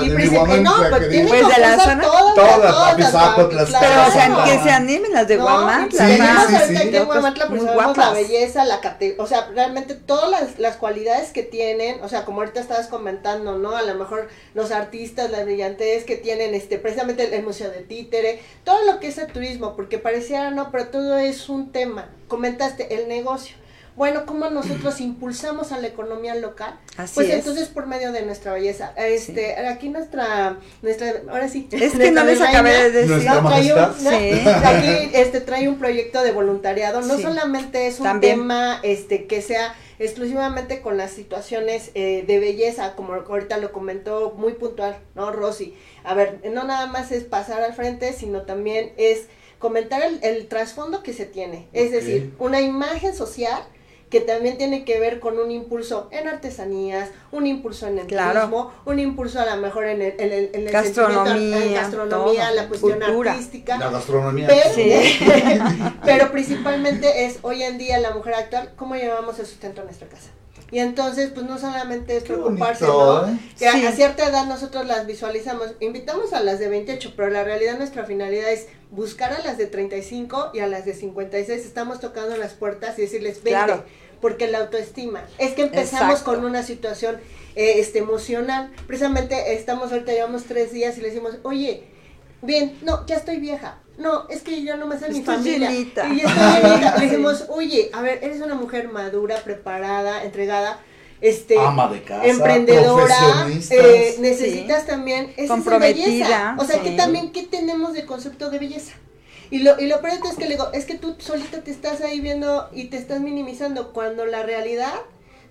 no, 0.62 0.84
que 0.84 0.90
pues 0.90 1.10
tienen 1.10 1.26
digo. 1.28 1.30
Pues 1.44 1.56
de 1.56 1.62
la 1.62 1.78
zona- 1.80 2.04
todas, 2.04 2.36
Todas. 2.36 2.96
Tlaxcala. 2.96 3.80
Pero 3.80 4.08
o 4.08 4.12
sea, 4.12 4.44
que 4.46 4.64
se 4.64 4.72
animen 4.72 5.12
las 5.12 5.28
de 5.28 5.38
No, 5.38 5.44
Guamantla. 5.44 6.08
Sí, 6.08 6.14
sí, 6.16 6.56
sí. 6.70 6.76
aquí 6.78 6.88
en 6.88 6.88
Otras 6.96 7.06
Guamantla, 7.06 7.48
pues 7.48 7.62
muy 7.62 7.70
sabemos 7.70 7.98
la 7.98 8.12
belleza, 8.14 8.66
la 8.66 8.80
cate 8.80 9.16
o 9.20 9.28
sea, 9.28 9.50
realmente 9.54 9.94
todas 9.96 10.32
las, 10.32 10.58
las 10.58 10.78
cualidades 10.78 11.32
que 11.32 11.44
tienen, 11.44 12.02
o 12.02 12.08
sea, 12.10 12.24
como 12.26 12.40
ahorita 12.40 12.62
estabas 12.62 12.88
comentando, 12.88 13.58
¿no? 13.58 13.76
A 13.76 13.82
lo 13.84 13.94
mejor 13.96 14.30
los 14.54 14.72
artistas, 14.72 15.30
la 15.32 15.44
brillantez 15.44 16.06
que 16.06 16.16
tienen, 16.16 16.56
este, 16.56 16.80
precisamente 16.80 17.26
el, 17.26 17.34
el 17.34 17.44
Museo 17.44 17.70
de 17.70 17.82
Títere, 17.82 18.42
todo 18.64 18.84
lo 18.86 19.00
que 19.00 19.10
es 19.10 19.18
el 19.18 19.28
turismo, 19.28 19.76
porque 19.76 20.00
pareciera, 20.00 20.50
no, 20.50 20.72
pero 20.72 20.88
todo 20.88 21.18
es 21.18 21.50
un 21.50 21.72
tema. 21.74 22.10
Comentaste, 22.30 22.96
el 22.96 23.08
negocio. 23.10 23.58
Bueno, 23.96 24.26
¿cómo 24.26 24.50
nosotros 24.50 25.00
impulsamos 25.02 25.72
a 25.72 25.78
la 25.80 25.88
economía 25.88 26.34
local? 26.34 26.80
Así 26.98 27.14
pues 27.16 27.30
es. 27.30 27.36
entonces 27.36 27.68
por 27.68 27.86
medio 27.86 28.12
de 28.12 28.24
nuestra 28.24 28.52
belleza. 28.54 28.92
Este, 28.98 29.56
aquí 29.68 29.90
nuestra, 29.90 30.58
nuestra, 30.82 31.14
ahora 31.30 31.48
sí. 31.48 31.68
Es 31.72 31.94
que 31.94 32.10
no 32.12 32.24
les 32.24 32.42
acabé 32.42 32.90
de 32.90 33.06
decir. 33.06 33.30
No, 33.30 33.48
trae 33.48 33.72
un, 33.72 33.80
majestad. 33.80 33.96
¿no? 34.02 34.10
Sí. 34.10 34.50
Aquí 34.66 35.10
este, 35.14 35.42
trae 35.42 35.70
un 35.70 35.78
proyecto 35.78 36.24
de 36.24 36.32
voluntariado. 36.32 37.02
No 37.02 37.18
Sí. 37.18 37.22
solamente 37.22 37.86
es 37.88 38.00
un 38.00 38.06
También. 38.06 38.40
tema 38.40 38.80
este, 38.82 39.28
que 39.28 39.42
sea 39.44 39.76
exclusivamente 40.00 40.82
con 40.82 40.98
las 40.98 41.12
situaciones 41.12 41.92
eh, 41.94 42.24
de 42.26 42.40
belleza, 42.40 42.96
como 42.96 43.14
ahorita 43.14 43.58
lo 43.58 43.72
comentó 43.72 44.34
muy 44.36 44.54
puntual, 44.54 44.98
¿no, 45.14 45.32
Rosy? 45.32 45.76
A 46.04 46.16
ver, 46.16 46.40
no 46.52 46.64
nada 46.64 46.88
más 46.88 47.12
es 47.12 47.24
pasar 47.26 47.62
al 47.62 47.74
frente, 47.74 48.12
sino 48.14 48.42
también 48.42 48.92
es 48.98 49.28
comentar 49.60 50.02
el, 50.02 50.20
el 50.24 50.48
trasfondo 50.48 51.04
que 51.04 51.14
se 51.14 51.26
tiene. 51.26 51.68
Es 51.74 51.92
decir, 51.92 52.34
una 52.40 52.60
imagen 52.60 53.16
social 53.16 53.64
que 54.14 54.22
también 54.22 54.58
tiene 54.60 54.86
que 54.86 55.00
ver 55.00 55.20
con 55.20 55.40
un 55.40 55.50
impulso 55.50 56.08
en 56.12 56.28
artesanías, 56.28 57.10
un 57.32 57.48
impulso 57.48 57.88
en 57.88 57.98
el 57.98 58.06
Claro. 58.06 58.42
turismo, 58.42 58.72
un 58.86 59.00
impulso 59.00 59.40
a 59.40 59.46
lo 59.56 59.60
mejor 59.60 59.86
en 59.86 60.04
el, 60.04 60.14
en 60.20 60.32
el, 60.32 60.50
en 60.54 60.68
el 60.68 60.72
Gastronomía, 60.72 61.66
en 61.66 61.74
gastronomía, 61.74 62.46
todo, 62.46 62.56
la 62.56 62.68
cuestión 62.68 63.00
cultura. 63.00 63.32
artística. 63.32 63.78
La 63.80 63.90
gastronomía. 63.90 64.48
Pero, 64.48 64.70
Sí. 64.76 64.92
pero 66.06 66.32
principalmente 66.32 67.26
es 67.26 67.40
hoy 67.42 67.64
en 67.64 67.80
día 67.80 67.98
la 68.00 68.12
mujer 68.12 68.36
actual, 68.36 68.72
cómo 68.76 68.96
llevamos 68.96 69.40
el 69.40 69.48
sustento 69.48 69.82
a 69.82 69.86
nuestra 69.86 70.08
casa. 70.08 70.30
Y 70.72 70.80
entonces, 70.80 71.30
pues 71.34 71.46
no 71.46 71.60
solamente 71.60 72.18
es 72.18 72.24
Qué 72.24 72.34
preocuparse, 72.34 72.86
bonito, 72.86 73.28
¿no? 73.28 73.34
¿eh? 73.34 73.38
Que 73.60 73.68
a 73.68 73.92
cierta 73.92 74.28
edad 74.28 74.48
nosotros 74.48 74.88
las 74.88 75.06
visualizamos. 75.06 75.68
Invitamos 75.82 76.34
a 76.34 76.40
las 76.40 76.58
de 76.58 76.68
28, 76.68 77.14
pero 77.16 77.30
la 77.30 77.44
realidad 77.44 77.78
nuestra 77.78 78.06
finalidad 78.06 78.52
es 78.52 78.68
buscar 78.90 79.34
a 79.34 79.40
las 79.44 79.60
de 79.60 79.68
35 79.68 80.50
y 80.54 80.60
a 80.62 80.68
las 80.68 80.86
de 80.86 80.96
56. 80.96 81.64
Estamos 81.64 82.00
tocando 82.00 82.36
las 82.38 82.54
puertas 82.54 82.98
y 82.98 83.04
decirles, 83.04 83.36
vente, 83.44 83.50
Claro. 83.52 83.84
Porque 84.24 84.48
la 84.48 84.60
autoestima. 84.60 85.22
Es 85.38 85.52
que 85.52 85.64
empezamos 85.64 86.20
Exacto. 86.20 86.32
con 86.36 86.46
una 86.46 86.64
situación 86.64 87.18
eh, 87.58 87.74
este, 87.76 88.00
emocional. 88.00 88.72
Precisamente 88.88 89.54
estamos 89.54 89.92
ahorita, 89.92 90.14
llevamos 90.14 90.46
tres 90.46 90.72
días 90.72 90.98
y 90.98 91.02
le 91.02 91.10
decimos, 91.10 91.34
oye, 91.44 91.84
bien, 92.42 92.80
no, 92.84 93.06
ya 93.06 93.18
estoy 93.18 93.38
vieja. 93.42 93.80
No, 93.98 94.28
es 94.30 94.42
que 94.42 94.64
yo 94.64 94.78
no 94.78 94.88
me 94.88 94.98
sé 94.98 95.10
mi 95.10 95.22
familia. 95.24 95.70
llenita. 95.70 96.08
Y 96.08 96.22
ya 96.22 96.28
estoy 96.28 96.70
llenita. 96.72 96.92
Le 96.96 97.00
Sí. 97.00 97.06
dijimos, 97.06 97.46
oye, 97.50 97.90
a 97.94 98.02
ver, 98.02 98.20
eres 98.24 98.40
una 98.42 98.56
mujer 98.56 98.88
madura, 98.88 99.36
preparada, 99.44 100.24
entregada, 100.24 100.80
este, 101.20 101.60
Ama 101.60 101.90
de 101.90 102.02
casa. 102.04 102.26
emprendedora, 102.26 103.48
eh, 103.70 104.16
necesitas 104.20 104.86
también 104.88 105.34
esa 105.36 105.54
Comprometida, 105.54 106.06
belleza. 106.06 106.56
O 106.58 106.64
sea, 106.66 106.78
sí. 106.78 106.84
que 106.84 106.92
también, 106.92 107.34
¿qué 107.34 107.44
tenemos 107.44 107.92
de 107.94 108.06
concepto 108.06 108.50
de 108.50 108.58
belleza? 108.60 108.94
Y 109.52 109.60
lo, 109.60 109.80
y 109.80 109.88
lo 109.88 110.02
peor 110.02 110.14
es 110.30 110.36
que 110.38 110.46
le 110.46 110.52
digo, 110.52 110.70
es 110.74 110.86
que 110.86 110.96
tú 110.96 111.16
solita 111.20 111.62
te 111.62 111.72
estás 111.72 112.02
ahí 112.02 112.20
viendo 112.20 112.70
y 112.74 112.86
te 112.86 112.98
estás 112.98 113.20
minimizando 113.22 113.94
cuando 113.94 114.26
la 114.26 114.44
realidad, 114.44 114.94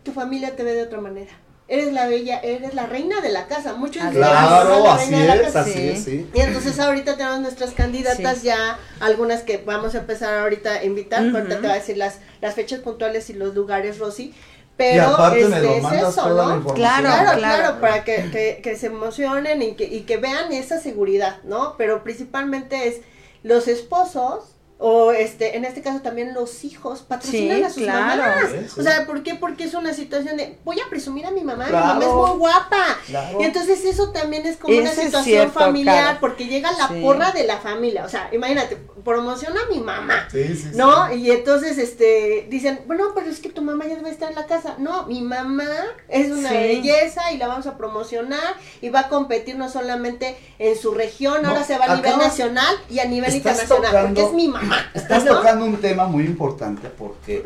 tu 0.02 0.12
familia 0.12 0.56
te 0.56 0.64
ve 0.64 0.74
de 0.74 0.82
otra 0.82 1.00
manera. 1.00 1.30
Eres 1.68 1.92
la 1.92 2.06
bella, 2.06 2.38
eres 2.40 2.74
la 2.74 2.86
reina 2.86 3.20
de 3.20 3.30
la 3.30 3.46
casa. 3.46 3.72
Muchos 3.74 4.02
dicen, 4.04 4.24
"Ah, 4.24 4.62
Claro, 4.64 4.82
la 4.84 4.94
así 4.94 5.10
reina 5.10 5.20
de 5.22 5.26
la 5.28 5.34
es, 5.36 5.42
casa". 5.42 5.60
así 5.60 5.72
Sí. 5.72 5.88
es, 5.88 6.04
sí. 6.04 6.30
Y 6.34 6.40
entonces 6.40 6.78
ahorita 6.80 7.16
tenemos 7.16 7.40
nuestras 7.40 7.70
candidatas 7.70 8.38
Sí. 8.38 8.46
ya, 8.48 8.78
algunas 9.00 9.42
que 9.42 9.58
vamos 9.58 9.94
a 9.94 9.98
empezar 9.98 10.36
ahorita 10.38 10.70
a 10.72 10.84
invitar, 10.84 11.24
Ujú. 11.24 11.36
ahorita 11.36 11.54
te 11.56 11.60
voy 11.62 11.70
a 11.70 11.74
decir 11.74 11.96
las, 11.96 12.18
las 12.40 12.54
fechas 12.54 12.80
puntuales 12.80 13.30
y 13.30 13.34
los 13.34 13.54
lugares, 13.54 13.98
Rosy. 13.98 14.24
Y 14.24 14.34
Pero 14.76 15.16
me 15.30 15.40
este, 15.40 15.60
lo 15.60 15.74
es 15.76 15.92
eso, 15.92 16.12
toda 16.22 16.28
la 16.30 16.50
¿no? 16.50 16.56
información. 16.56 16.74
Claro, 16.74 17.08
claro. 17.08 17.38
claro, 17.38 17.80
para 17.80 18.04
que, 18.04 18.30
que, 18.32 18.60
que 18.62 18.76
se 18.76 18.86
emocionen 18.86 19.62
y 19.62 19.74
que, 19.74 19.84
y 19.84 20.00
que 20.00 20.16
vean 20.16 20.52
esa 20.52 20.80
seguridad, 20.80 21.36
¿no? 21.44 21.76
Pero 21.78 22.02
principalmente 22.02 22.88
es 22.88 22.96
los 23.42 23.68
esposos 23.68 24.44
o 24.84 25.12
este, 25.12 25.56
en 25.56 25.64
este 25.64 25.80
caso 25.80 26.00
también 26.00 26.34
los 26.34 26.64
hijos 26.64 27.02
patrocinan 27.02 27.58
Sí, 27.58 27.62
a 27.64 27.70
sus 27.70 27.82
claro. 27.84 28.00
mamás. 28.22 28.50
Sí, 28.50 28.56
sí. 28.74 28.80
O 28.80 28.82
sea, 28.82 29.06
¿por 29.06 29.22
qué? 29.22 29.34
Porque 29.36 29.64
es 29.64 29.74
una 29.74 29.94
situación 29.94 30.36
de 30.36 30.58
voy 30.64 30.80
a 30.80 30.88
presumir 30.90 31.24
a 31.26 31.30
mi 31.30 31.42
mamá, 31.42 31.66
Claro. 31.66 31.86
mi 31.86 31.92
mamá 32.00 32.04
es 32.04 32.10
muy 32.30 32.38
guapa. 32.38 32.84
Claro. 33.06 33.40
Y 33.40 33.44
entonces 33.44 33.84
eso 33.84 34.10
también 34.10 34.44
es 34.44 34.56
como 34.56 34.76
una 34.76 34.90
Eso 34.90 35.02
situación 35.02 35.24
cierto, 35.24 35.58
familiar, 35.60 36.02
claro. 36.04 36.18
porque 36.20 36.46
llega 36.46 36.72
la 36.72 36.88
Sí. 36.88 37.00
porra 37.00 37.30
de 37.32 37.44
la 37.44 37.58
familia. 37.58 38.04
O 38.04 38.08
sea, 38.08 38.28
imagínate, 38.32 38.76
promociona 39.04 39.60
a 39.62 39.72
mi 39.72 39.78
mamá. 39.80 40.28
Sí, 40.30 40.44
sí, 40.48 40.56
sí. 40.56 40.70
¿No? 40.74 41.12
Y 41.14 41.30
entonces, 41.30 41.78
este, 41.78 42.46
dicen, 42.50 42.80
bueno, 42.86 43.04
pero 43.14 43.30
es 43.30 43.40
que 43.40 43.50
tu 43.50 43.62
mamá 43.62 43.86
ya 43.86 43.94
debe 43.96 44.10
estar 44.10 44.30
en 44.30 44.34
la 44.36 44.46
casa. 44.46 44.74
No, 44.78 45.06
mi 45.06 45.22
mamá 45.22 45.68
es 46.08 46.30
una 46.30 46.48
Sí. 46.48 46.54
belleza 46.56 47.30
y 47.32 47.38
la 47.38 47.46
vamos 47.46 47.66
a 47.66 47.76
promocionar 47.76 48.56
y 48.80 48.88
va 48.90 49.00
a 49.00 49.08
competir 49.08 49.56
no 49.56 49.68
solamente 49.68 50.36
en 50.58 50.76
su 50.76 50.92
región, 50.92 51.42
No, 51.42 51.50
ahora 51.50 51.64
se 51.64 51.78
va 51.78 51.84
a 51.86 51.96
nivel 51.96 52.18
nacional 52.18 52.74
y 52.90 52.98
a 52.98 53.04
nivel 53.04 53.32
internacional, 53.34 53.86
tocando- 53.90 54.06
porque 54.08 54.22
es 54.24 54.32
mi 54.32 54.48
mamá. 54.48 54.71
Estás 54.94 55.24
¿no? 55.26 55.36
tocando 55.36 55.64
un 55.64 55.76
tema 55.78 56.06
muy 56.06 56.24
importante 56.24 56.88
porque 56.88 57.44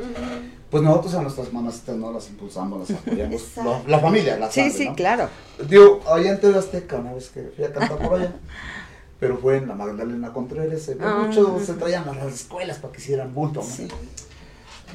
pues 0.71 0.83
nosotros 0.83 1.15
a 1.15 1.23
nuestras 1.23 1.53
mamacitas 1.53 1.97
no 1.97 2.13
las 2.13 2.29
impulsamos, 2.29 2.89
las 2.91 2.99
apoyamos. 2.99 3.43
La, 3.57 3.83
la 3.87 3.99
familia, 4.01 4.37
la 4.39 4.51
Sí, 4.51 4.61
sangre, 4.63 4.77
sí, 4.79 4.89
¿no? 4.89 4.95
claro. 4.97 5.29
Digo, 5.69 6.01
en 6.19 6.41
TV 6.41 6.59
Azteca, 6.59 6.97
una 6.97 7.13
vez 7.13 7.29
que 7.31 7.51
fui 7.55 7.65
a 7.65 7.73
cantar 7.73 7.99
por 7.99 8.15
allá, 8.21 8.33
pero 9.21 9.39
fue 9.39 9.57
en 9.59 9.69
la 9.69 9.75
Magdalena 9.75 10.33
Contreras, 10.33 10.83
se, 10.83 10.97
Ah. 11.01 11.23
muchos 11.27 11.63
se 11.65 11.75
traían 11.75 12.09
a 12.09 12.13
las 12.15 12.35
escuelas 12.35 12.79
para 12.79 12.93
que 12.93 13.01
hicieran 13.01 13.33
bulto, 13.35 13.61
¿no? 13.61 13.67
Sí. 13.67 13.89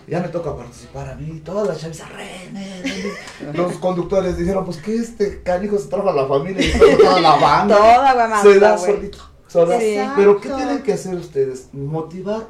Ya 0.08 0.20
me 0.20 0.30
toca 0.30 0.56
participar 0.56 1.10
a 1.10 1.16
mí, 1.16 1.42
todas 1.46 1.68
las 1.68 1.80
chavisas. 1.80 2.08
Los 3.54 3.74
conductores 3.74 4.38
dijeron, 4.38 4.66
pues 4.66 4.78
que 4.78 4.96
este 4.96 5.42
canijo 5.44 5.78
se 5.78 5.88
trajo 5.88 6.10
a 6.10 6.14
la 6.14 6.28
familia 6.28 6.66
y 6.66 6.72
trajo 6.72 6.98
toda 6.98 7.22
la 7.22 7.36
banda. 7.36 7.78
Toda 7.78 8.14
Guamantla, 8.14 8.42
Se 8.54 8.60
da 8.60 8.76
güey. 8.78 8.94
solito, 8.96 9.18
Sí. 9.52 9.98
Pero 10.16 10.40
¿qué 10.40 10.50
tienen 10.50 10.82
que 10.84 10.94
hacer 10.94 11.16
ustedes? 11.16 11.70
Motivar 11.74 12.48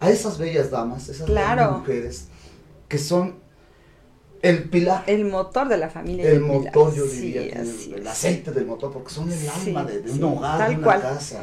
a 0.00 0.10
esas 0.10 0.38
bellas 0.38 0.70
damas, 0.70 1.08
esas 1.08 1.26
Claro. 1.26 1.62
bellas 1.62 1.78
mujeres, 1.78 2.28
que 2.88 2.98
son 2.98 3.36
el 4.42 4.64
pilar, 4.68 5.04
el, 5.06 5.24
motor 5.24 5.68
de 5.68 5.78
la 5.78 5.88
familia. 5.88 6.28
el 6.28 6.40
motor, 6.40 6.90
pilar. 6.92 6.94
yo 6.94 7.06
Sí, 7.06 7.20
diría, 7.32 7.50
que 7.50 7.58
así 7.58 7.94
el, 7.96 8.06
aceite 8.06 8.50
del 8.52 8.66
motor, 8.66 8.92
porque 8.92 9.10
son 9.10 9.30
el 9.32 9.38
Sí, 9.38 9.48
alma 9.70 9.84
de, 9.84 10.02
de 10.02 10.12
un 10.12 10.22
hogar, 10.24 10.68
de 10.68 10.74
una 10.76 10.84
cual. 10.84 11.00
casa. 11.00 11.42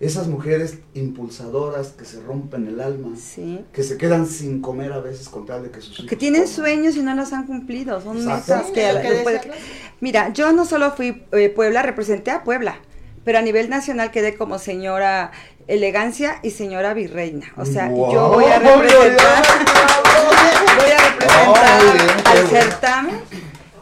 Esas 0.00 0.26
mujeres 0.26 0.78
impulsadoras 0.94 1.88
que 1.92 2.04
se 2.04 2.20
rompen 2.20 2.66
el 2.66 2.80
alma, 2.80 3.10
Sí. 3.16 3.64
que 3.72 3.84
se 3.84 3.96
quedan 3.96 4.26
sin 4.26 4.60
comer 4.60 4.92
a 4.92 4.98
veces 4.98 5.28
con 5.28 5.46
tal 5.46 5.62
de 5.62 5.70
que 5.70 5.80
sus 5.80 5.96
Que 5.98 6.02
hijos 6.06 6.18
tienen 6.18 6.42
coman. 6.42 6.54
sueños 6.56 6.96
y 6.96 7.02
no 7.02 7.14
los 7.14 7.32
han 7.32 7.46
cumplido. 7.46 8.00
Son 8.00 8.16
metas 8.26 8.66
que, 8.72 8.80
que. 8.80 9.50
Mira, 10.00 10.32
yo 10.32 10.52
no 10.52 10.64
solo 10.64 10.90
fui 10.90 11.22
eh, 11.30 11.48
Puebla, 11.50 11.82
representé 11.82 12.32
a 12.32 12.42
Puebla, 12.42 12.80
pero 13.24 13.38
a 13.38 13.42
nivel 13.42 13.68
nacional 13.70 14.10
quedé 14.10 14.36
como 14.36 14.58
señora 14.58 15.32
elegancia 15.66 16.40
y 16.42 16.50
señora 16.50 16.92
virreina. 16.94 17.52
O 17.56 17.64
sea, 17.64 17.88
Wow. 17.88 18.12
yo 18.12 18.28
voy 18.28 18.44
a 18.44 18.58
representar, 18.60 19.42
voy 20.76 20.90
a 20.90 21.10
representar 21.10 21.80
Oh, 21.80 21.92
bien, 21.92 22.26
al 22.26 22.48
certamen 22.48 23.16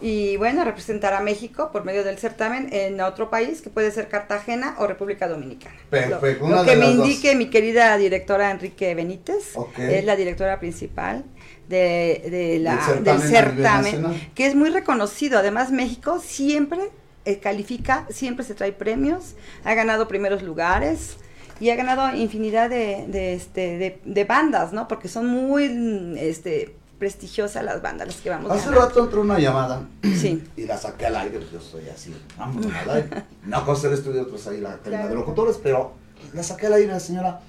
y 0.01 0.37
bueno, 0.37 0.65
representar 0.65 1.15
a 1.15 1.21
México 1.21 1.71
por 1.73 1.85
medio 1.85 2.03
del 2.03 2.19
certamen 2.19 2.69
en 2.73 3.01
otro 3.01 3.31
país 3.31 3.61
que 3.63 3.71
puede 3.71 3.91
ser 3.93 4.09
Cartagena 4.09 4.75
o 4.79 4.87
República 4.89 5.29
Dominicana. 5.29 5.77
Perfecto, 5.91 6.49
Lo, 6.49 6.65
que 6.65 6.75
me 6.77 6.87
las 6.87 6.97
dos. 6.97 7.07
indique 7.07 7.37
mi 7.37 7.51
querida 7.51 7.97
directora 7.97 8.51
Enrique 8.51 8.95
Benítez, 8.97 9.55
es 9.79 10.05
la 10.05 10.17
directora 10.17 10.59
principal 10.59 11.25
de, 11.69 12.23
de 12.31 12.59
la, 12.59 12.77
Del 12.95 13.05
del 13.05 13.21
certamen 13.21 14.31
que 14.35 14.47
es 14.47 14.55
muy 14.57 14.71
reconocido. 14.71 15.39
Además, 15.39 15.71
México 15.71 16.21
siempre 16.21 16.81
eh, 17.25 17.39
califica, 17.39 18.07
siempre 18.11 18.45
se 18.45 18.55
trae 18.55 18.73
premios, 18.73 19.35
ha 19.65 19.75
ganado 19.75 20.09
primeros 20.09 20.43
lugares 20.43 21.17
y 21.61 21.71
ha 21.71 21.77
ganado 21.77 22.15
infinidad 22.17 22.69
de, 22.71 23.07
de, 23.09 23.35
este, 23.35 23.79
de, 23.79 24.01
de 24.05 24.25
bandas, 24.25 24.73
¿no? 24.73 24.89
Porque 24.89 25.09
son 25.09 25.27
muy 25.27 26.15
este, 26.19 26.75
prestigiosas 26.99 27.65
las 27.65 27.81
bandas 27.83 28.07
las 28.09 28.17
que 28.17 28.31
vamos 28.31 28.51
Hace 28.51 28.67
ganando. 28.67 28.87
rato 28.87 29.05
entró 29.05 29.21
una 29.23 29.39
llamada 29.39 29.87
Sí. 30.03 30.43
y 30.57 30.65
la 30.67 30.77
saqué 30.77 31.07
al 31.07 31.17
aire, 31.17 31.39
pues 31.39 31.51
yo 31.53 31.61
soy 31.61 31.89
así, 31.89 32.15
vamos 32.37 32.67
al 32.67 32.91
aire. 32.91 33.09
No 33.47 33.65
cosa 33.65 33.89
el 33.89 33.95
estudio, 33.95 34.23
otros 34.23 34.47
ahí 34.49 34.61
la 34.61 34.79
cabina 34.79 34.99
de 34.99 35.03
Claro. 35.07 35.15
locutores, 35.21 35.59
pero 35.63 35.93
la 36.35 36.43
saqué 36.43 36.67
al 36.67 36.75
aire, 36.75 36.99
señora. 37.01 37.41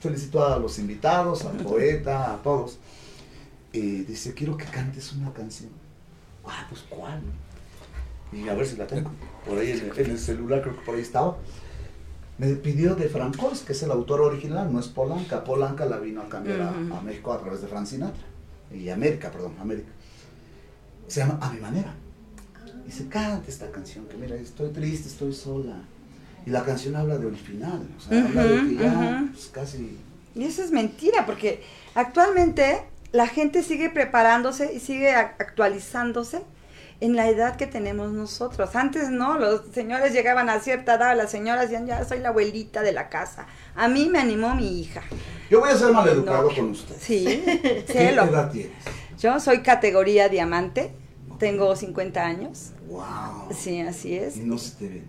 Felicito 0.00 0.44
a 0.44 0.58
los 0.58 0.78
invitados, 0.80 1.44
al 1.44 1.56
poeta, 1.58 2.32
a 2.34 2.36
todos. 2.42 2.78
Y 3.72 4.02
dice, 4.02 4.34
quiero 4.34 4.56
que 4.56 4.64
cantes 4.64 5.12
una 5.12 5.32
canción. 5.32 5.70
Ah, 6.44 6.66
pues 6.68 6.82
¿cuál? 6.90 7.20
Y 8.32 8.48
a 8.48 8.54
ver 8.54 8.66
si 8.66 8.76
la 8.76 8.86
tengo. 8.86 9.10
Por 9.46 9.58
ahí 9.58 9.70
en 9.72 9.90
el, 9.90 9.98
en 9.98 10.10
el 10.12 10.18
celular, 10.18 10.62
creo 10.62 10.76
que 10.76 10.82
por 10.84 10.94
ahí 10.94 11.02
estaba. 11.02 11.36
Me 12.38 12.48
pidió 12.54 12.94
de 12.94 13.08
Francois, 13.08 13.60
que 13.60 13.72
es 13.72 13.82
el 13.82 13.90
autor 13.90 14.20
original, 14.22 14.72
no 14.72 14.80
es 14.80 14.88
Polanca. 14.88 15.44
Polanca 15.44 15.84
la 15.84 15.98
vino 15.98 16.22
a 16.22 16.28
cambiar 16.28 16.62
a- 16.62 17.00
México 17.04 17.32
a 17.32 17.38
través 17.40 17.60
de 17.60 17.68
Frank 17.68 17.86
Sinatra. 17.86 18.22
Y 18.72 18.88
América, 18.88 19.30
perdón, 19.30 19.54
América. 19.60 19.90
Se 21.08 21.20
llama 21.20 21.38
A 21.42 21.52
mi 21.52 21.60
manera. 21.60 21.94
Dice, 22.86 23.06
canta 23.08 23.48
esta 23.48 23.70
canción, 23.70 24.06
que 24.06 24.16
mira, 24.16 24.34
estoy 24.36 24.70
triste, 24.70 25.08
estoy 25.08 25.32
sola. 25.34 25.76
Y 26.46 26.50
la 26.50 26.64
canción 26.64 26.96
habla 26.96 27.18
del 27.18 27.36
final, 27.36 27.86
o 27.96 28.00
sea, 28.00 28.24
habla 28.24 28.42
de 28.44 28.68
que 28.68 28.74
ya 28.76 29.28
pues, 29.32 29.50
casi... 29.52 29.98
Y 30.34 30.44
eso 30.44 30.62
es 30.64 30.72
mentira, 30.72 31.24
porque 31.26 31.62
actualmente 31.94 32.82
la 33.12 33.28
gente 33.28 33.62
sigue 33.62 33.90
preparándose 33.90 34.72
y 34.74 34.80
sigue 34.80 35.10
actualizándose 35.14 36.42
en 37.04 37.16
la 37.16 37.28
edad 37.28 37.56
que 37.56 37.66
tenemos 37.66 38.12
nosotros. 38.12 38.74
Antes 38.76 39.10
no, 39.10 39.36
los 39.38 39.62
señores 39.74 40.12
llegaban 40.12 40.48
a 40.48 40.60
cierta 40.60 40.94
edad, 40.94 41.16
las 41.16 41.30
señoras 41.30 41.62
decían, 41.64 41.86
ya 41.86 42.04
soy 42.04 42.20
la 42.20 42.28
abuelita 42.28 42.82
de 42.82 42.92
la 42.92 43.08
casa. 43.08 43.46
A 43.74 43.88
mí 43.88 44.08
me 44.08 44.20
animó 44.20 44.54
mi 44.54 44.80
hija. 44.80 45.02
Yo 45.50 45.60
voy 45.60 45.70
a 45.70 45.76
ser 45.76 45.92
maleducado 45.92 46.48
No. 46.48 46.54
con 46.54 46.70
usted. 46.70 46.94
Sí, 47.00 47.24
¿Qué 47.62 47.84
cielo. 47.88 48.22
edad 48.24 48.50
tienes? 48.50 48.72
Yo 49.18 49.40
soy 49.40 49.62
categoría 49.62 50.28
diamante, 50.28 50.94
tengo 51.38 51.74
50 51.74 52.24
años. 52.24 52.70
Wow. 52.88 53.48
Sí, 53.56 53.80
así 53.80 54.16
es. 54.16 54.36
Y 54.36 54.40
no 54.40 54.58
se 54.58 54.76
te 54.76 54.88
ve. 54.88 55.02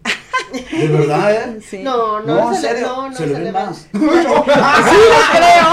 De 0.79 0.88
verdad, 0.88 1.32
¿eh? 1.34 1.60
Sí. 1.69 1.84
No, 1.84 2.21
no, 2.21 2.36
No, 2.36 2.53
en 2.56 2.62
se 2.62 2.73
le- 2.73 2.82
no, 2.82 3.10
no 3.10 3.15
se 3.15 3.27
le 3.27 3.39
ve 3.39 3.51
más. 3.51 3.88
ve. 3.91 3.99
Sí, 4.01 4.06
lo 4.06 5.21
creo. 5.32 5.67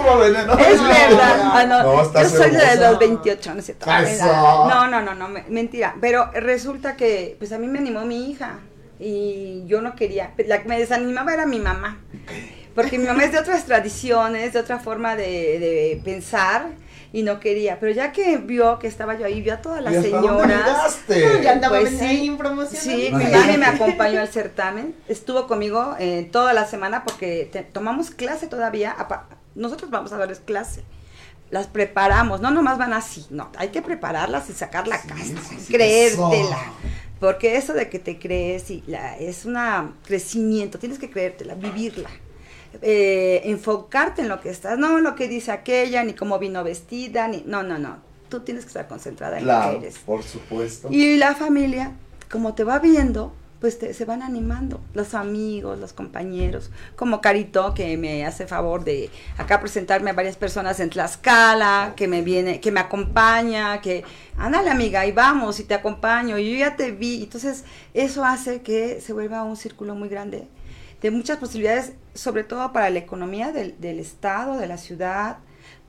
Es 0.00 0.06
puro 0.06 0.18
veneno. 0.18 0.52
Es 0.58 0.76
No, 0.80 0.88
verdad. 0.88 1.40
Ah, 1.52 1.64
no, 1.68 1.82
No, 1.82 2.02
estás 2.02 2.32
yo 2.32 2.38
soy 2.38 2.50
de 2.50 2.76
los 2.76 2.98
28, 2.98 3.54
no 3.54 3.60
es 3.60 3.64
cierto. 3.66 3.90
Eso. 3.90 4.26
No, 4.26 4.86
no, 4.88 5.00
no, 5.00 5.14
no, 5.14 5.28
me- 5.28 5.44
mentira. 5.48 5.94
Pero 6.00 6.30
resulta 6.32 6.96
que, 6.96 7.36
pues 7.38 7.52
a 7.52 7.58
mí 7.58 7.66
me 7.66 7.78
animó 7.78 8.04
mi 8.04 8.30
hija 8.30 8.58
y 8.98 9.64
yo 9.66 9.80
no 9.80 9.94
quería. 9.96 10.32
La 10.46 10.62
que 10.62 10.68
me 10.68 10.78
desanimaba 10.78 11.32
era 11.34 11.46
mi 11.46 11.58
mamá. 11.58 11.98
Porque 12.74 12.98
mi 12.98 13.06
mamá 13.06 13.24
es 13.24 13.32
de 13.32 13.38
otras 13.38 13.64
tradiciones, 13.64 14.52
de 14.52 14.60
otra 14.60 14.78
forma 14.78 15.16
de, 15.16 15.24
de 15.26 16.00
pensar 16.04 16.66
y 17.12 17.24
no 17.24 17.40
quería. 17.40 17.80
Pero 17.80 17.92
ya 17.92 18.12
que 18.12 18.36
vio 18.36 18.78
que 18.78 18.86
estaba 18.86 19.18
yo 19.18 19.26
ahí, 19.26 19.42
vio 19.42 19.54
a 19.54 19.56
todas 19.60 19.82
las 19.82 19.92
¿Y 19.92 19.96
dónde 19.96 20.10
señoras. 20.18 20.98
ya 21.42 21.50
andaba 21.52 21.80
Pues 21.80 22.00
ahí 22.00 22.28
en 22.28 22.38
promoción. 22.38 22.80
Sí, 22.80 23.10
mi 23.12 23.24
mami 23.24 23.56
me 23.58 23.66
acompañó 23.66 24.20
al 24.20 24.28
certamen, 24.28 24.94
estuvo 25.08 25.48
conmigo 25.48 25.96
eh, 25.98 26.28
toda 26.30 26.52
la 26.52 26.64
semana 26.66 27.02
porque 27.04 27.48
te- 27.50 27.62
tomamos 27.64 28.10
clase 28.12 28.46
todavía, 28.46 28.94
nosotros 29.54 29.90
vamos 29.90 30.12
a 30.12 30.18
darles 30.18 30.40
clase, 30.40 30.82
las 31.50 31.66
preparamos, 31.66 32.40
no 32.40 32.50
nomás 32.50 32.78
van 32.78 32.92
así, 32.92 33.26
no, 33.30 33.50
hay 33.56 33.68
que 33.68 33.82
prepararlas 33.82 34.48
y 34.50 34.52
sacar 34.52 34.86
la 34.88 34.98
Sí, 34.98 35.08
casta, 35.08 35.40
sí, 35.42 35.56
sí, 35.60 35.72
creértela, 35.72 36.56
eso. 36.56 36.72
porque 37.18 37.56
eso 37.56 37.72
de 37.74 37.88
que 37.90 37.98
te 37.98 38.18
crees 38.18 38.70
y 38.70 38.82
la, 38.86 39.16
es 39.18 39.44
un 39.44 39.56
crecimiento, 40.04 40.78
tienes 40.78 40.98
que 40.98 41.10
creértela, 41.10 41.54
vivirla. 41.54 42.08
eh, 42.82 43.42
enfocarte 43.46 44.22
en 44.22 44.28
lo 44.28 44.40
que 44.40 44.48
estás, 44.50 44.78
no 44.78 44.96
en 44.98 45.02
lo 45.04 45.16
que 45.16 45.26
dice 45.26 45.50
aquella, 45.50 46.04
ni 46.04 46.14
cómo 46.14 46.38
vino 46.38 46.62
vestida, 46.62 47.26
ni 47.26 47.42
no, 47.44 47.62
no, 47.64 47.78
no. 47.78 47.98
Tú 48.28 48.40
tienes 48.40 48.62
que 48.64 48.68
estar 48.68 48.86
concentrada 48.86 49.38
en 49.38 49.44
lo 49.44 49.50
Claro, 49.52 49.80
que 49.80 49.86
eres. 49.86 49.98
por 49.98 50.22
supuesto. 50.22 50.86
Y 50.88 51.16
la 51.16 51.34
familia, 51.34 51.92
como 52.30 52.54
te 52.54 52.62
va 52.62 52.78
viendo, 52.78 53.32
pues 53.60 53.78
te- 53.78 53.92
se 53.92 54.04
van 54.06 54.22
animando, 54.22 54.80
los 54.94 55.12
amigos, 55.14 55.78
los 55.78 55.92
compañeros, 55.92 56.70
como 56.96 57.20
Carito 57.20 57.74
que 57.74 57.96
me 57.98 58.24
hace 58.24 58.46
favor 58.46 58.84
de 58.84 59.10
acá 59.36 59.60
presentarme 59.60 60.10
a 60.10 60.14
varias 60.14 60.36
personas 60.36 60.80
en 60.80 60.88
Tlaxcala, 60.90 61.92
que 61.94 62.08
me 62.08 62.22
viene, 62.22 62.60
que 62.60 62.72
me 62.72 62.80
acompaña, 62.80 63.80
que 63.82 64.02
ándale 64.38 64.70
amiga, 64.70 65.04
y 65.06 65.12
vamos 65.12 65.60
y 65.60 65.64
te 65.64 65.74
acompaño, 65.74 66.38
y 66.38 66.50
yo 66.52 66.58
ya 66.58 66.76
te 66.76 66.90
vi, 66.92 67.22
entonces 67.22 67.64
eso 67.92 68.24
hace 68.24 68.62
que 68.62 69.00
se 69.00 69.12
vuelva 69.12 69.44
un 69.44 69.56
círculo 69.56 69.94
muy 69.94 70.08
grande 70.08 70.48
de 71.02 71.10
muchas 71.10 71.38
posibilidades, 71.38 71.92
sobre 72.14 72.44
todo 72.44 72.72
para 72.72 72.90
la 72.90 72.98
economía 72.98 73.52
del, 73.52 73.78
del 73.80 73.98
estado, 73.98 74.56
de 74.58 74.66
la 74.66 74.76
ciudad, 74.78 75.38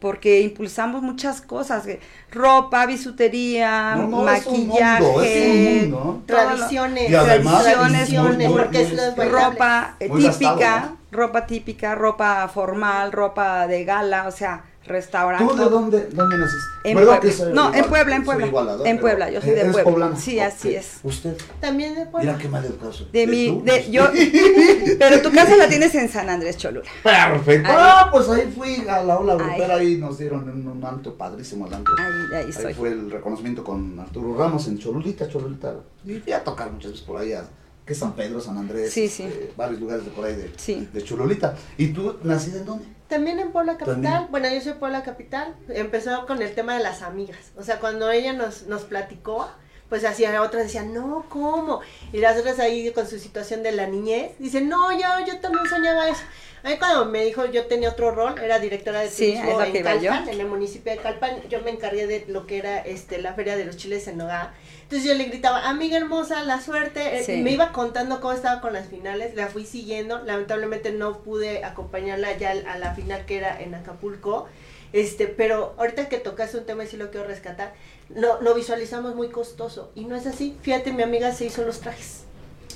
porque 0.01 0.41
impulsamos 0.41 1.03
muchas 1.03 1.41
cosas, 1.41 1.85
que 1.85 1.99
ropa, 2.31 2.87
bisutería, 2.87 3.95
No, 3.95 4.07
no, 4.07 4.29
es 4.29 4.47
un 4.47 4.67
maquillaje, 4.67 5.03
mundo, 5.03 5.21
es 5.21 5.47
un 5.47 5.81
mundo. 5.91 6.23
todo 6.25 6.37
lo- 6.41 6.43
Tradiciones, 6.47 7.09
Y 7.11 7.15
además, 7.15 7.63
tradiciones, 7.63 8.49
muy- 8.49 8.57
porque 8.57 8.79
muy- 9.15 9.25
ropa 9.29 9.95
eh, 9.99 10.09
Muy 10.09 10.23
típica, 10.23 10.55
gastado, 10.55 10.97
ropa 11.11 11.45
típica, 11.45 11.93
ropa 11.95 12.47
formal, 12.47 13.11
ropa 13.11 13.67
de 13.67 13.85
gala, 13.85 14.27
o 14.27 14.31
sea, 14.31 14.63
restaurante. 14.85 15.45
¿Tú 15.45 15.55
de 15.55 15.69
dónde, 15.69 16.07
dónde 16.11 16.37
naciste? 16.37 16.65
En 16.83 16.97
¿Verdad 16.97 17.19
Puebla. 17.19 17.29
que 17.29 17.37
soy 17.37 17.53
No, 17.53 17.73
en? 17.73 17.85
Puebla, 17.85 18.15
en 18.15 18.23
Puebla. 18.23 18.47
igualador, 18.47 18.87
En 18.87 18.99
Puebla, 18.99 19.29
yo 19.31 19.39
soy 19.41 19.51
de 19.51 19.59
¿Eres 19.61 19.71
Puebla. 19.73 19.91
poblana? 19.91 20.15
Sí, 20.17 20.39
así 20.39 20.73
es. 20.75 20.99
¿Usted? 21.03 21.37
También 21.59 21.93
de 21.95 22.05
Puebla. 22.07 22.31
Mira 22.33 22.41
qué 22.41 22.49
mal 22.49 22.65
soy. 22.91 23.07
De 23.11 23.23
¿Y 23.23 23.27
mi, 23.27 23.47
tú? 23.47 23.63
de, 23.63 23.91
yo, 23.91 24.03
pero 24.99 25.21
tu 25.21 25.31
casa 25.31 25.55
la 25.55 25.67
tienes 25.67 25.93
en 25.95 26.09
San 26.09 26.29
Andrés 26.29 26.57
Cholula. 26.57 26.89
Perfecto. 27.03 27.69
Ahí. 27.69 27.75
Ah, 27.79 28.09
pues 28.11 28.27
ahí 28.29 28.51
fui 28.55 28.83
a 28.87 29.03
la 29.03 29.19
ola 29.19 29.35
grupera, 29.35 29.75
Ahí. 29.75 29.87
ahí 29.93 29.97
nos 29.97 30.17
dieron 30.17 30.49
un, 30.49 30.67
un 30.67 30.83
antro 30.85 31.15
padrísimo 31.15 31.67
el 31.67 31.73
antro. 31.73 31.93
Ahí, 31.99 32.37
ahí 32.39 32.45
Ahí 32.47 32.53
soy. 32.53 32.73
fue 32.73 32.89
el 32.89 33.11
reconocimiento 33.11 33.63
con 33.63 33.99
Arturo 33.99 34.35
Ramos 34.37 34.67
en 34.67 34.77
Cholulita, 34.79 35.27
Cholulita. 35.29 35.75
Y 36.05 36.15
fui 36.19 36.33
a 36.33 36.43
tocar 36.43 36.71
muchas 36.71 36.91
veces 36.91 37.05
por 37.05 37.19
ahí, 37.21 37.33
a- 37.33 37.45
que 37.85 37.95
San 37.95 38.13
Pedro, 38.13 38.39
San 38.39 38.57
Andrés, 38.57 38.91
Sí, 38.93 39.07
sí. 39.09 39.23
eh, 39.23 39.51
varios 39.57 39.79
lugares 39.79 40.05
de 40.05 40.11
por 40.11 40.25
ahí 40.25 40.35
de, 40.35 40.51
Sí. 40.57 40.87
de 40.93 41.03
Cholulita. 41.03 41.55
¿Y 41.77 41.87
tú 41.87 42.15
nacida 42.23 42.59
en 42.59 42.65
dónde? 42.65 42.85
También 43.11 43.39
en 43.39 43.51
Puebla 43.51 43.73
Capital, 43.73 44.01
También. 44.01 44.27
bueno, 44.31 44.49
yo 44.49 44.61
soy 44.61 44.73
Puebla 44.73 45.03
Capital, 45.03 45.53
empezó 45.67 46.25
con 46.25 46.41
el 46.41 46.55
tema 46.55 46.77
de 46.77 46.81
las 46.81 47.01
amigas, 47.01 47.51
o 47.57 47.61
sea, 47.63 47.79
cuando 47.79 48.09
ella 48.09 48.31
nos, 48.31 48.67
nos 48.67 48.83
platicó, 48.83 49.49
pues 49.89 50.05
hacía 50.05 50.41
otras 50.41 50.63
decían, 50.63 50.93
no, 50.93 51.25
¿cómo? 51.27 51.81
Y 52.13 52.19
las 52.19 52.39
otras 52.39 52.57
ahí 52.59 52.89
con 52.91 53.05
su 53.05 53.19
situación 53.19 53.63
de 53.63 53.73
la 53.73 53.85
niñez, 53.85 54.31
dicen, 54.39 54.69
no, 54.69 54.93
yo, 54.93 55.09
yo 55.27 55.41
también 55.41 55.67
soñaba 55.67 56.07
eso. 56.07 56.23
A 56.63 56.69
mí 56.69 56.77
cuando 56.77 57.05
me 57.05 57.23
dijo, 57.25 57.45
yo 57.45 57.65
tenía 57.65 57.89
otro 57.89 58.11
rol, 58.11 58.35
era 58.39 58.59
directora 58.59 58.99
de 59.01 59.09
turismo 59.33 59.51
en. 59.63 59.73
Calpan, 59.83 60.29
en 60.29 60.39
el 60.41 60.47
municipio 60.47 60.91
de 60.91 60.97
Calpan, 60.99 61.41
yo 61.49 61.61
me 61.61 61.71
encargué 61.71 62.05
de 62.07 62.25
lo 62.27 62.45
que 62.45 62.57
era 62.59 62.79
este 62.79 63.19
la 63.19 63.33
feria 63.33 63.55
de 63.57 63.65
los 63.65 63.77
chiles 63.77 64.07
en 64.07 64.17
Nogada. 64.17 64.53
Entonces 64.83 65.07
yo 65.07 65.15
le 65.15 65.23
gritaba, 65.25 65.67
amiga 65.69 65.97
hermosa, 65.97 66.43
la 66.43 66.61
suerte. 66.61 67.19
Eh, 67.19 67.23
Sí. 67.23 67.37
me 67.41 67.51
iba 67.51 67.71
contando 67.71 68.21
cómo 68.21 68.33
estaba 68.33 68.61
con 68.61 68.73
las 68.73 68.87
finales, 68.87 69.35
la 69.35 69.47
fui 69.47 69.65
siguiendo. 69.65 70.19
Lamentablemente 70.23 70.91
no 70.91 71.19
pude 71.23 71.63
acompañarla 71.65 72.37
ya 72.37 72.51
a 72.51 72.77
la 72.77 72.93
final 72.93 73.25
que 73.25 73.37
era 73.37 73.59
en 73.59 73.73
Acapulco. 73.73 74.47
Este, 74.93 75.27
pero 75.27 75.73
ahorita 75.77 76.09
que 76.09 76.17
tocaste 76.17 76.57
un 76.57 76.65
tema 76.65 76.83
y 76.83 76.87
sí 76.87 76.97
lo 76.97 77.11
quiero 77.11 77.25
rescatar, 77.25 77.73
lo, 78.09 78.41
lo 78.41 78.53
visualizamos 78.53 79.15
muy 79.15 79.29
costoso. 79.29 79.91
Y 79.95 80.03
no 80.05 80.15
es 80.17 80.27
así. 80.27 80.57
Fíjate, 80.61 80.91
mi 80.91 81.01
amiga 81.01 81.31
se 81.33 81.45
hizo 81.45 81.63
los 81.63 81.79
trajes. 81.79 82.25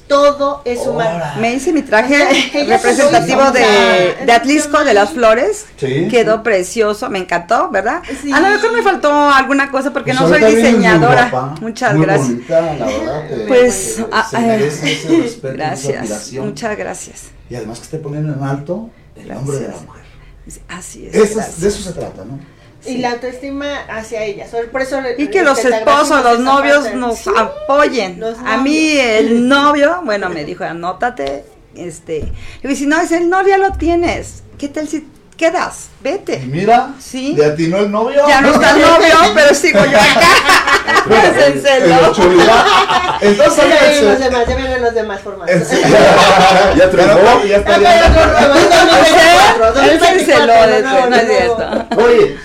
Todo 0.08 0.62
es 0.65 0.86
humano. 0.86 1.24
Me 1.39 1.54
hice 1.56 1.74
mi 1.74 1.82
traje 1.82 2.15
representativo 2.68 3.52
de, 3.52 4.18
de 4.26 4.32
Atlisco, 4.32 4.84
de 4.84 4.94
las 4.94 5.10
flores. 5.12 5.65
Sí. 5.78 6.08
Quedó 6.10 6.44
precioso, 6.44 7.10
me 7.10 7.18
encantó, 7.20 7.70
¿verdad? 7.72 8.04
Sí. 8.22 8.32
A 8.32 8.39
lo 8.39 8.50
mejor 8.50 8.72
me 8.72 8.84
faltó 8.84 9.12
alguna 9.12 9.72
cosa 9.72 9.91
porque 9.91 10.12
Pues 10.13 10.22
no 10.22 10.28
soy 10.30 10.44
diseñadora. 10.56 11.56
Muchas 11.60 11.96
muy 11.96 12.06
gracias. 12.06 12.28
bonita, 12.30 12.62
la 12.62 12.86
verdad. 12.86 13.28
que- 13.30 13.36
Pues, 13.48 13.94
que 13.98 14.06
ah, 14.12 14.28
se 14.30 14.39
merece 14.39 14.91
ese 14.94 15.22
respeto, 15.22 15.54
Gracias, 15.56 16.34
muchas 16.34 16.78
gracias. 16.78 17.22
Y 17.50 17.56
además 17.56 17.80
que 17.80 17.86
esté 17.86 17.98
poniendo 17.98 18.34
en 18.34 18.44
alto 18.44 18.89
el 19.15 19.28
nombre 19.28 19.56
de 19.58 19.62
la 19.63 19.68
Gracias. 19.70 19.88
mujer. 19.88 20.06
Así 20.68 21.08
es. 21.08 21.15
Eso 21.15 21.24
es- 21.24 21.36
gracias. 21.36 21.62
de 21.62 21.68
eso 21.68 21.82
se 21.82 21.94
trata, 21.94 22.24
¿no? 22.26 22.39
Y 22.88 22.98
la 22.98 23.12
autoestima 23.12 23.82
hacia 23.89 24.24
ellas. 24.24 24.50
Por 24.71 24.82
eso 24.82 25.00
y 25.17 25.28
que 25.28 25.41
los 25.43 25.58
este, 25.58 25.78
esposos, 25.78 26.24
los 26.24 26.39
novios 26.39 26.84
parte. 26.84 26.95
nos 26.98 27.17
Sí. 27.19 27.30
apoyen. 27.36 28.19
los 28.19 28.38
A 28.45 28.58
mí 28.58 28.91
el 28.98 29.48
novio, 29.48 30.02
bueno, 30.04 30.30
me 30.30 30.43
dijo, 30.45 30.63
anótate, 30.63 31.45
este, 31.76 32.32
y 32.63 32.67
dice, 32.67 32.86
no, 32.86 33.00
es 33.02 33.12
el 33.12 33.30
novio 33.30 33.50
ya 33.50 33.58
lo 33.58 33.71
tienes. 33.74 34.43
¿Qué 34.58 34.67
tal 34.69 34.88
si 34.88 35.08
quedas? 35.36 35.89
Vete. 36.02 36.39
mira, 36.48 36.93
Sí. 37.00 37.34
le 37.36 37.45
atinó 37.45 37.78
el 37.80 37.91
novio. 37.91 38.24
Ya 38.28 38.39
no 38.41 38.54
está 38.54 38.71
el 38.71 38.82
novio, 38.82 39.15
pero 39.34 39.54
sigo 39.54 39.80
yo 39.86 39.98
acá. 39.98 40.21
Entonces, 43.21 43.63
Ya 43.67 43.80
vienen 43.89 44.06
los 44.06 44.19
demás, 44.19 44.48
ya 44.48 44.56
vienen 44.56 44.82
los 44.82 44.93
demás 44.93 45.21
formatos. 45.21 45.56
en- 45.71 45.82
Ya 45.82 46.76
Ya 46.78 46.89
triunfó. 46.89 47.15
no, 47.21 47.45
ya 47.45 47.58
está. 47.58 47.76
Oye, 51.98 52.38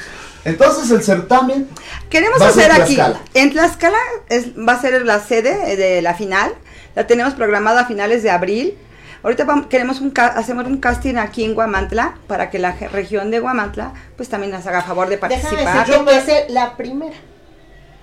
entonces 0.44 0.90
el 0.90 1.02
certamen 1.02 1.68
Queremos 2.08 2.40
Va 2.40 2.48
a 2.48 2.52
ser 2.52 2.70
hacer 2.70 2.82
aquí, 2.82 2.94
Tlaxcala. 2.96 3.20
en 3.34 3.50
Tlaxcala 3.52 3.98
es, 4.28 4.46
va 4.56 4.72
a 4.74 4.80
ser 4.80 5.04
la 5.04 5.20
sede 5.20 5.76
de 5.76 6.02
la 6.02 6.14
final, 6.14 6.52
la 6.96 7.06
tenemos 7.06 7.34
programada 7.34 7.82
a 7.82 7.84
finales 7.86 8.22
de 8.22 8.30
abril. 8.30 8.76
Ahorita 9.22 9.46
queremos 9.68 10.00
un 10.00 10.14
hacemos 10.16 10.66
un 10.66 10.78
casting 10.78 11.16
aquí 11.16 11.44
en 11.44 11.54
Guamantla 11.54 12.14
para 12.26 12.48
que 12.48 12.58
la 12.58 12.72
región 12.72 13.30
de 13.30 13.38
Guamantla 13.38 13.92
pues 14.16 14.28
también 14.30 14.50
nos 14.50 14.66
haga 14.66 14.82
favor 14.82 15.08
de 15.10 15.16
Déjame 15.18 15.64
participar. 15.64 15.86
decir 15.86 16.08
a 16.08 16.24
ser 16.24 16.50
la 16.50 16.74
primera. 16.76 17.14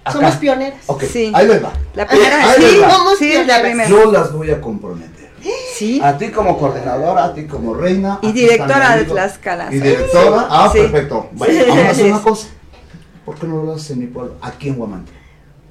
Acá. 0.04 0.12
Somos 0.14 0.36
pioneras. 0.36 0.80
Ok, 0.86 1.04
Sí. 1.12 1.32
ahí 1.34 1.48
les 1.48 1.62
va. 1.64 1.74
La 1.96 2.08
primera, 2.08 2.52
Ahí 2.52 2.62
les 2.62 2.72
sí, 2.72 2.78
va. 2.80 2.92
Somos 2.92 3.18
sí, 3.18 3.32
es 3.32 3.40
la 3.48 3.56
pioneras. 3.62 3.62
primera. 3.62 3.90
Yo 3.90 4.12
las 4.12 4.32
voy 4.32 4.52
a 4.52 4.62
comprometer. 4.62 5.17
Sí, 5.76 6.02
A 6.04 6.18
ti 6.18 6.30
como 6.30 6.58
coordinadora, 6.58 7.26
a 7.26 7.34
ti 7.34 7.46
como 7.46 7.74
reina. 7.74 8.20
Y 8.22 8.32
directora 8.32 8.96
de. 8.98 9.06
Tlaxcala. 9.06 9.68
Y 9.74 9.80
directora. 9.80 10.48
Ah, 10.50 10.70
Sí. 10.72 10.80
perfecto. 10.80 11.30
Bueno, 11.34 11.64
vamos 11.68 11.86
a 11.86 11.90
hacer 11.92 12.06
una 12.12 12.22
cosa. 12.24 12.48
¿Por 13.26 13.36
qué 13.36 13.48
no 13.48 13.64
lo 13.64 13.74
haces 13.74 13.92
en 13.92 14.00
mi 14.00 14.08
pueblo? 14.08 14.36
Aquí 14.42 14.70
en 14.70 14.76
Guamantla. 14.76 15.14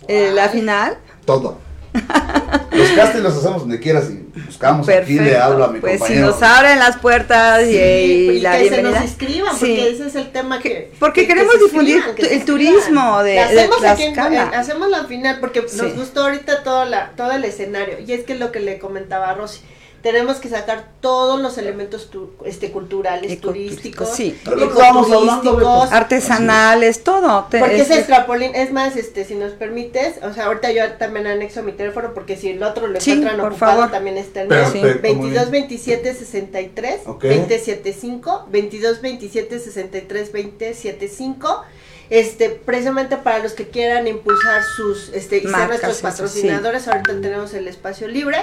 eh, 0.09 0.31
la 0.33 0.48
final. 0.48 0.98
Todo. 1.24 1.59
Los 2.76 2.88
castings 2.90 3.22
los 3.24 3.37
hacemos 3.38 3.61
donde 3.62 3.80
quieras 3.80 4.11
y 4.11 4.38
buscamos. 4.40 4.87
Aquí 4.88 5.14
le 5.14 5.18
Perfecto. 5.20 5.42
hablo 5.44 5.64
a 5.64 5.68
mi 5.68 5.80
pues 5.80 5.92
si 5.94 5.98
compañero. 5.98 6.26
nos 6.26 6.42
abren 6.42 6.78
las 6.78 6.96
puertas 6.98 7.62
y, 7.62 7.72
Sí, 7.72 7.78
y 7.78 8.30
y 8.32 8.40
la 8.40 8.52
que 8.52 8.61
bienvenida. 8.62 8.88
se 8.90 8.94
nos 9.00 9.04
inscriban, 9.11 9.52
Sí. 9.56 9.59
porque 9.61 9.90
ese 9.90 10.06
es 10.09 10.14
el 10.14 10.30
tema 10.32 10.59
que... 10.59 10.92
Porque 10.98 11.22
que- 11.22 11.26
que 11.28 11.35
queremos 11.35 11.54
difundir 11.59 12.02
el 12.18 12.44
turismo 12.44 13.22
de- 13.22 13.35
La 13.37 13.48
de 13.48 13.61
hacemos 13.61 13.76
en- 13.82 14.12
Tlaxcala. 14.12 14.42
en- 14.42 14.54
hacemos 14.54 14.90
la 14.90 15.04
final 15.04 15.38
porque 15.40 15.64
Sí. 15.66 15.78
nos 15.80 15.94
gustó 15.94 16.24
ahorita 16.24 16.62
todo, 16.64 16.85
la, 16.85 17.12
todo 17.16 17.32
el 17.32 17.44
escenario. 17.44 17.98
Y 18.06 18.12
es 18.12 18.24
que 18.24 18.35
lo 18.35 18.52
que 18.52 18.61
le 18.61 18.78
comentaba 18.78 19.30
a 19.30 19.35
Rosy. 19.35 19.61
Tenemos 20.07 20.37
que 20.37 20.49
sacar 20.49 20.85
todos 21.01 21.40
los 21.40 21.59
elementos 21.59 22.11
tu- 22.11 22.31
este, 22.45 22.71
culturales, 22.71 23.40
turísticos, 23.40 24.09
sí. 24.14 24.38
Es 24.40 24.53
ecoturísticos, 24.53 25.57
Beto. 25.57 25.83
Artesanales, 25.90 27.03
todo. 27.03 27.49
Te- 27.51 27.59
Porque 27.59 27.75
es- 27.81 27.90
ese 27.90 27.99
extrapolín, 27.99 28.55
es 28.55 28.71
más, 28.73 28.95
este, 28.95 29.25
si 29.25 29.35
nos 29.35 29.51
permites, 29.55 30.23
o 30.23 30.33
sea, 30.33 30.45
ahorita 30.47 30.71
yo 30.71 30.92
también 30.92 31.27
anexo 31.27 31.64
mi 31.64 31.73
teléfono 31.73 32.14
porque 32.14 32.37
si 32.37 32.51
el 32.51 32.62
otro 32.62 32.87
lo 32.87 33.01
Sí, 33.01 33.11
encuentran 33.11 33.40
por 33.40 33.51
ocupado 33.51 33.73
favor. 33.79 33.90
también 33.90 34.16
está 34.16 34.42
el 34.42 34.49
mío. 34.49 34.59
Perfecto, 34.59 34.87
muy 34.87 35.01
22 35.31 35.51
bien. 35.51 35.62
27 35.66 36.14
63 36.14 37.01
Ok. 37.07 37.23
20 37.25 37.59
75 37.59 38.47
22 38.49 39.01
27 39.01 39.59
63 39.59 40.31
20 40.31 40.73
75 40.73 41.64
este 42.11 42.51
precisamente 42.51 43.16
para 43.16 43.40
los 43.40 43.55
que 43.55 43.66
quieran 43.71 44.07
impulsar 44.07 44.62
sus 44.77 45.09
este 45.12 45.38
y 45.38 45.40
ser 45.40 45.51
Marcas, 45.51 45.69
nuestros 45.69 45.97
eso, 45.97 46.03
patrocinadores 46.03 46.87
ahorita 46.87 47.21
tenemos 47.21 47.53
el 47.55 47.66
espacio 47.66 48.07
libre 48.07 48.38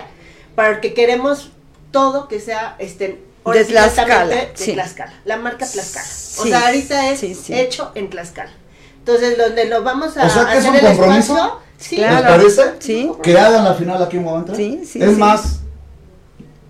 para 0.56 0.70
el 0.76 0.80
que 0.80 0.94
queremos 0.94 1.52
todo 1.92 2.28
que 2.28 2.40
sea 2.40 2.76
este 2.80 3.24
De 3.46 3.66
Tlaxcala, 3.66 4.26
de 4.26 4.52
sí. 4.56 4.74
Tlaxcala, 4.74 5.14
la 5.26 5.38
marca 5.38 5.66
Tlaxcala. 5.66 6.06
o 6.06 6.44
Sí, 6.44 6.50
sea, 6.50 6.66
ahorita 6.68 7.10
es 7.12 7.20
sí, 7.20 7.36
sí. 7.36 7.54
hecho 7.54 7.92
en 7.96 8.10
Tlaxcala. 8.10 8.52
Entonces, 9.00 9.38
donde 9.38 9.66
lo 9.66 9.84
vamos 9.84 10.16
a 10.18 10.26
O 10.26 10.30
sea, 10.30 10.46
que 10.46 10.52
es 10.54 10.58
hacer 10.60 10.70
un 10.72 10.76
el 10.78 10.82
compromiso. 10.86 11.34
espacio, 11.36 11.60
sí, 11.78 11.96
Claro. 11.98 12.38
¿Les 12.44 12.56
parece? 12.56 12.76
Sí. 12.80 13.12
Que 13.22 13.38
hagan 13.38 13.64
la 13.66 13.74
final 13.74 14.02
aquí 14.02 14.18
en 14.18 14.24
Guamantla. 14.24 14.56
Sí, 14.56 14.82
sí, 14.86 15.02
Es 15.04 15.10
sí. 15.12 15.16
más, 15.18 15.60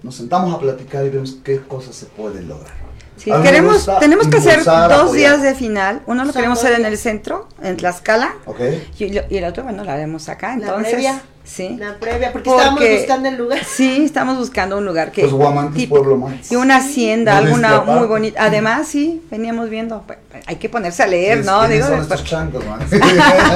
nos 0.01 0.15
sentamos 0.15 0.53
a 0.53 0.59
platicar 0.59 1.05
y 1.05 1.09
vemos 1.09 1.37
qué 1.43 1.61
cosas 1.61 1.95
se 1.95 2.07
pueden 2.07 2.47
lograr. 2.47 2.73
Sí, 3.15 3.31
queremos, 3.43 3.87
tenemos 3.99 4.27
que 4.27 4.37
hacer 4.37 4.57
dos 4.65 4.67
apoyar. 4.67 5.11
días 5.13 5.41
de 5.43 5.53
final. 5.55 6.01
Uno 6.07 6.25
lo 6.25 6.33
queremos 6.33 6.57
hacer 6.59 6.73
en 6.79 6.85
el 6.85 6.97
centro, 6.97 7.47
en 7.61 7.77
Tlaxcala, 7.77 8.33
¿Ok? 8.45 8.59
y, 8.97 9.03
y 9.05 9.37
el 9.37 9.43
otro, 9.45 9.63
bueno, 9.63 9.83
lo 9.83 9.91
haremos 9.91 10.27
acá. 10.29 10.57
La 10.57 10.67
Entonces, 10.69 10.93
previa. 10.93 11.21
Sí. 11.43 11.75
la 11.79 11.95
previa, 11.99 12.31
porque, 12.31 12.49
Porque- 12.49 12.63
estábamos 12.63 12.97
buscando 12.99 13.29
el 13.29 13.35
lugar. 13.37 13.59
Sí, 13.65 14.03
estamos 14.05 14.37
buscando 14.37 14.77
un 14.77 14.85
lugar 14.85 15.11
que. 15.11 15.21
Pues 15.21 15.33
Guamantla 15.33 15.69
es 15.71 15.75
tipo- 15.85 15.95
pueblo 15.95 16.17
más. 16.17 16.51
Y 16.51 16.55
una 16.55 16.77
hacienda, 16.77 17.33
No 17.33 17.37
alguna 17.47 17.81
muy 17.81 18.07
bonita. 18.07 18.43
Además, 18.43 18.87
sí, 18.87 19.21
veníamos 19.31 19.69
viendo. 19.69 20.03
pues, 20.07 20.19
Hay 20.47 20.55
que 20.55 20.67
ponerse 20.69 21.03
a 21.03 21.07
leer, 21.07 21.41
¿Quiénes- 21.41 21.45
¿no? 21.45 21.67
Digo, 21.67 21.85
son 21.87 21.95
pues, 21.97 22.01
estos 22.03 22.23
changos, 22.23 22.63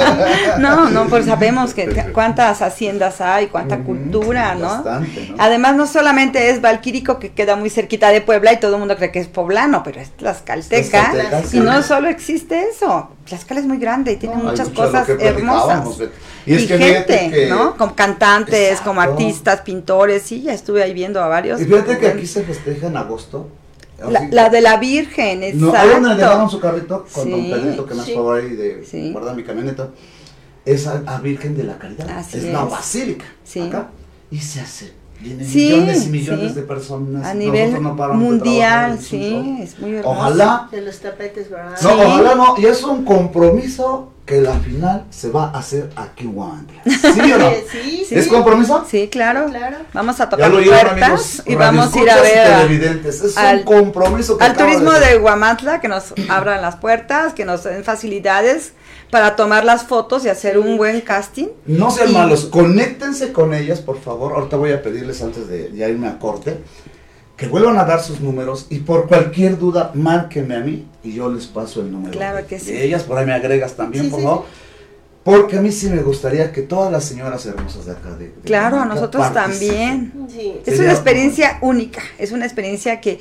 no, 0.59 0.89
no, 0.89 1.05
pues 1.07 1.25
sabemos 1.25 1.73
que 1.73 1.87
cuántas 2.13 2.61
haciendas 2.61 3.21
hay, 3.21 3.47
cuánta 3.47 3.79
cultura, 3.79 4.55
¿no? 4.55 4.67
bastante, 4.69 5.27
¿no? 5.29 5.35
Además, 5.39 5.75
no 5.75 5.87
solamente 5.87 6.49
es 6.49 6.61
Valquírico, 6.61 7.19
que 7.19 7.31
queda 7.31 7.55
muy 7.55 7.69
cerquita 7.69 8.09
de 8.09 8.21
Puebla 8.21 8.53
y 8.53 8.57
todo 8.57 8.73
el 8.75 8.79
mundo 8.79 8.95
cree 8.95 9.11
que 9.11 9.19
es 9.19 9.27
poblano, 9.27 9.83
pero 9.83 9.99
es 10.01 10.11
tlaxcalteca. 10.11 11.11
Tlaxcalteca, 11.11 11.39
Y 11.41 11.47
sí. 11.47 11.59
no 11.59 11.81
solo 11.83 12.09
existe 12.09 12.63
eso, 12.69 13.09
Tlaxcala 13.27 13.59
es 13.59 13.65
muy 13.65 13.77
grande 13.77 14.13
y 14.13 14.15
tiene 14.17 14.35
No, 14.37 14.45
muchas 14.45 14.69
cosas 14.69 15.07
hermosas. 15.09 15.87
Y, 16.45 16.53
es 16.55 16.65
que 16.65 16.77
gente, 16.77 17.29
que- 17.29 17.47
¿no? 17.49 17.75
Como 17.75 17.93
cantantes, 17.93 18.79
como 18.81 19.01
Exacto. 19.01 19.21
artistas, 19.21 19.61
pintores, 19.61 20.23
sí, 20.23 20.41
ya 20.43 20.53
estuve 20.53 20.81
ahí 20.81 20.93
viendo 20.93 21.21
a 21.21 21.27
varios. 21.27 21.59
Y 21.61 21.65
fíjate 21.65 21.97
que 21.97 22.07
aquí 22.07 22.25
se 22.25 22.43
festeja 22.43 22.87
en 22.87 22.97
agosto. 22.97 23.49
La, 24.31 24.49
de 24.49 24.61
la 24.61 24.77
Virgen, 24.77 25.39
No, 25.39 25.45
exacto. 25.69 25.77
ahí 25.77 25.89
donde 26.01 26.15
dejaron 26.15 26.49
su 26.49 26.59
carrito 26.59 27.05
con 27.11 27.23
Sí, 27.23 27.31
don 27.31 27.49
Pedrito 27.49 27.85
que 27.85 27.93
me 27.95 28.01
hace 28.01 28.11
sí. 28.11 28.15
favor 28.15 28.39
ahí 28.39 28.49
de 28.55 28.85
Sí. 28.85 29.11
guardar 29.11 29.35
mi 29.35 29.43
camioneta. 29.43 29.89
Es 30.65 30.85
a, 30.87 31.01
a 31.05 31.19
Virgen 31.19 31.55
de 31.57 31.63
la 31.63 31.77
Caridad. 31.79 32.07
Así 32.09 32.37
es, 32.37 32.43
la 32.45 32.63
es. 32.63 32.69
basílica. 32.69 33.25
Sí. 33.43 33.61
Acá. 33.61 33.89
Y 34.29 34.37
se 34.39 34.61
hace. 34.61 34.93
Vienen 35.19 35.47
Sí, 35.47 35.69
millones 35.73 36.05
y 36.05 36.09
millones 36.09 36.49
sí. 36.49 36.55
de 36.55 36.61
personas. 36.61 37.25
A 37.25 37.33
nivel 37.33 37.81
no 37.81 37.93
mundial, 38.13 38.99
sí, 38.99 39.59
es 39.61 39.79
muy 39.79 39.95
hermoso. 39.95 40.09
Ojalá. 40.19 40.67
De 40.71 40.81
los 40.81 40.99
tapetes, 40.99 41.49
¿verdad? 41.49 41.71
No, 41.81 41.89
Sí. 41.89 41.95
ojalá 42.05 42.35
no. 42.35 42.55
Y 42.57 42.65
es 42.67 42.83
un 42.83 43.03
compromiso 43.03 44.11
que 44.25 44.41
la 44.41 44.53
final 44.59 45.05
se 45.09 45.29
va 45.29 45.45
a 45.51 45.59
hacer 45.59 45.89
aquí 45.95 46.25
en 46.25 46.33
Guamantla. 46.33 46.81
¿Sí 46.85 47.31
o 47.31 47.37
no? 47.37 47.49
Sí, 47.71 48.05
sí. 48.07 48.15
¿Es 48.15 48.27
compromiso? 48.27 48.85
Sí, 48.89 49.07
claro. 49.07 49.45
Claro. 49.49 49.77
Vamos 49.93 50.19
a 50.19 50.25
Ya 50.25 50.29
tocar 50.29 50.51
lo 50.51 50.57
oyeron, 50.57 50.81
puertas 50.81 51.01
amigos, 51.09 51.43
y 51.45 51.55
vamos 51.55 51.95
a 51.95 51.99
ir 52.01 52.09
a 52.09 52.21
ver 52.21 52.37
a- 52.39 52.57
televidentes. 52.59 53.21
Es 53.23 53.37
al- 53.37 53.59
un 53.59 53.63
compromiso 53.63 54.37
que 54.37 54.43
al 54.43 54.55
turismo 54.55 54.91
de 54.91 54.99
de 54.99 55.17
Guamantla, 55.17 55.79
que 55.79 55.87
nos 55.87 56.13
abran 56.29 56.61
las 56.61 56.75
puertas, 56.75 57.33
que 57.33 57.45
nos 57.45 57.63
den 57.63 57.83
facilidades 57.85 58.73
para 59.11 59.35
tomar 59.35 59.63
las 59.63 59.83
fotos 59.83 60.25
y 60.25 60.29
hacer 60.29 60.57
un 60.59 60.77
buen 60.77 61.01
casting. 61.01 61.47
No 61.65 61.91
sean 61.91 62.09
Y- 62.11 62.13
malos, 62.13 62.45
conéctense 62.45 63.31
con 63.31 63.53
ellas, 63.53 63.79
por 63.81 63.99
favor. 63.99 64.33
Ahorita 64.33 64.57
voy 64.57 64.71
a 64.73 64.81
pedirles 64.81 65.21
antes 65.21 65.47
de 65.47 65.71
ya 65.73 65.87
irme 65.87 66.07
a 66.07 66.19
corte 66.19 66.57
que 67.37 67.47
vuelvan 67.47 67.77
a 67.77 67.85
dar 67.85 68.01
sus 68.01 68.19
números 68.19 68.65
y 68.69 68.79
por 68.79 69.07
cualquier 69.07 69.59
duda 69.59 69.91
márquenme 69.93 70.55
a 70.55 70.59
mí 70.59 70.87
y 71.03 71.13
yo 71.13 71.31
les 71.31 71.45
paso 71.45 71.81
el 71.81 71.91
número. 71.91 72.11
Claro 72.11 72.37
de, 72.37 72.45
que 72.45 72.59
sí. 72.59 72.71
de 72.71 72.83
ellas, 72.83 73.03
por 73.03 73.17
ahí 73.17 73.25
me 73.27 73.33
agregas 73.33 73.75
también, 73.75 74.05
Sí, 74.05 74.09
por 74.09 74.19
sí, 74.19 74.25
favor. 74.25 74.45
Porque 75.29 75.57
a 75.57 75.61
mí 75.61 75.73
sí 75.73 75.89
me 75.89 76.01
gustaría 76.03 76.53
que 76.53 76.61
todas 76.61 76.89
las 76.89 77.03
señoras 77.03 77.45
hermosas 77.45 77.85
de 77.85 77.91
acá 77.91 78.11
de, 78.11 78.27
de 78.27 78.41
Claro, 78.45 78.79
a 78.79 78.85
nosotros 78.85 79.27
participen. 79.29 80.11
también. 80.11 80.27
Sí. 80.29 80.53
Es 80.59 80.63
Sería 80.63 80.79
una 80.79 80.87
como- 80.87 80.91
experiencia 80.93 81.57
única, 81.59 82.01
es 82.17 82.31
una 82.31 82.45
experiencia 82.45 83.01
que 83.01 83.19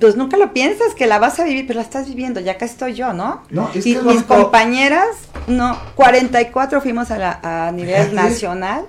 pues 0.00 0.16
nunca 0.16 0.38
lo 0.38 0.54
piensas 0.54 0.94
que 0.94 1.06
la 1.06 1.18
vas 1.18 1.38
a 1.40 1.44
vivir, 1.44 1.66
pero 1.66 1.76
la 1.80 1.84
estás 1.84 2.08
viviendo, 2.08 2.40
ya 2.40 2.52
acá 2.52 2.64
estoy 2.64 2.94
yo, 2.94 3.12
¿no? 3.12 3.42
No, 3.50 3.70
es 3.74 3.86
y 3.86 3.94
que 3.94 4.00
mis 4.02 4.22
compañeras, 4.22 5.06
no, 5.46 5.78
44 5.96 6.80
fuimos 6.80 7.10
a, 7.10 7.18
la, 7.18 7.40
a 7.66 7.70
nivel 7.72 7.94
Fíjate. 8.08 8.14
nacional 8.14 8.86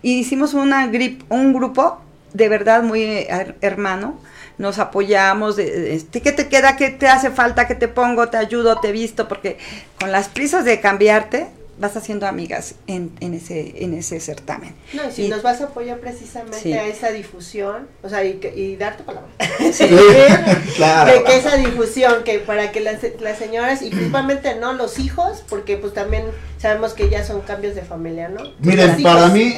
y 0.00 0.14
hicimos 0.20 0.54
una 0.54 0.86
grip, 0.86 1.22
un 1.30 1.52
grupo 1.52 2.00
de 2.32 2.48
verdad 2.48 2.82
muy 2.82 3.02
eh, 3.02 3.26
her- 3.30 3.56
hermano. 3.60 4.18
Nos 4.56 4.78
apoyamos, 4.78 5.56
de- 5.56 5.70
de- 5.70 5.94
este, 5.96 6.20
¿qué 6.22 6.32
te 6.32 6.48
queda? 6.48 6.76
¿Qué 6.76 6.88
te 6.90 7.08
hace 7.08 7.30
falta? 7.30 7.66
¿Qué 7.66 7.74
te 7.74 7.88
pongo? 7.88 8.28
¿Te 8.28 8.36
ayudo? 8.38 8.76
¿Te 8.80 8.90
visto? 8.92 9.28
Porque 9.28 9.58
con 10.00 10.12
las 10.12 10.28
prisas 10.28 10.64
de 10.64 10.80
cambiarte, 10.80 11.46
vas 11.80 11.96
haciendo 11.96 12.26
amigas 12.26 12.74
en, 12.86 13.10
en 13.20 13.34
ese, 13.34 13.82
en 13.82 13.94
ese 13.94 14.20
certamen. 14.20 14.74
No, 14.92 15.08
y 15.08 15.12
si 15.12 15.24
Y- 15.24 15.28
nos 15.28 15.42
vas 15.42 15.60
a 15.62 15.64
apoyar 15.64 15.98
precisamente 15.98 16.58
Sí. 16.60 16.72
a 16.74 16.86
esa 16.86 17.10
difusión, 17.10 17.88
o 18.02 18.08
sea, 18.08 18.22
y, 18.24 18.38
y 18.54 18.76
dar 18.76 18.96
tu 18.98 19.04
palabra. 19.04 19.28
Sí, 19.72 19.86
claro. 20.76 21.12
de 21.12 21.24
que 21.24 21.36
esa 21.38 21.56
difusión, 21.56 22.22
que 22.24 22.38
para 22.38 22.70
que 22.72 22.80
las, 22.80 22.98
las 23.20 23.38
señoras, 23.38 23.82
y 23.82 23.90
principalmente 23.90 24.56
no 24.56 24.72
los 24.74 24.98
hijos, 24.98 25.42
porque 25.48 25.76
pues 25.76 25.94
también 25.94 26.24
sabemos 26.58 26.92
que 26.92 27.08
ya 27.08 27.24
son 27.24 27.40
cambios 27.40 27.74
de 27.74 27.82
familia, 27.82 28.28
¿no? 28.28 28.42
Miren, 28.60 29.02
para 29.02 29.28
mí 29.28 29.56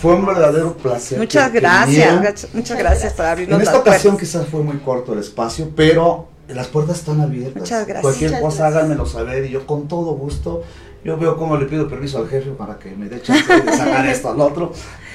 fue 0.00 0.14
un 0.14 0.26
verdadero 0.26 0.76
placer. 0.76 1.18
Muchas 1.18 1.52
gracias, 1.52 2.14
muchas 2.14 2.54
Muchas 2.54 2.78
gracias 2.78 2.78
gracias. 2.78 3.12
por 3.14 3.26
abrirnos 3.26 3.56
En 3.56 3.60
esta 3.62 3.72
las 3.72 3.80
ocasión 3.80 4.14
puertas. 4.14 4.30
quizás 4.40 4.46
fue 4.48 4.62
muy 4.62 4.78
corto 4.78 5.12
el 5.12 5.18
espacio, 5.20 5.70
pero 5.76 6.28
las 6.48 6.66
puertas 6.68 6.98
están 6.98 7.20
abiertas. 7.20 7.60
Muchas 7.62 7.86
gracias. 7.86 8.02
Cualquier 8.02 8.30
Muchas 8.30 8.42
cosa 8.42 8.56
gracias. 8.62 8.76
háganmelo 8.78 9.06
saber 9.06 9.44
y 9.44 9.50
yo 9.50 9.66
con 9.66 9.86
todo 9.88 10.12
gusto, 10.14 10.62
yo 11.04 11.16
veo 11.16 11.36
cómo 11.36 11.56
le 11.56 11.66
pido 11.66 11.88
permiso 11.88 12.18
al 12.18 12.28
jefe 12.28 12.50
para 12.50 12.78
que 12.78 12.90
me 12.90 13.08
dé 13.08 13.20
chance 13.22 13.60
de 13.60 13.72
sacar 13.76 14.06
esto 14.06 14.30
al 14.30 14.40
otro. 14.40 14.72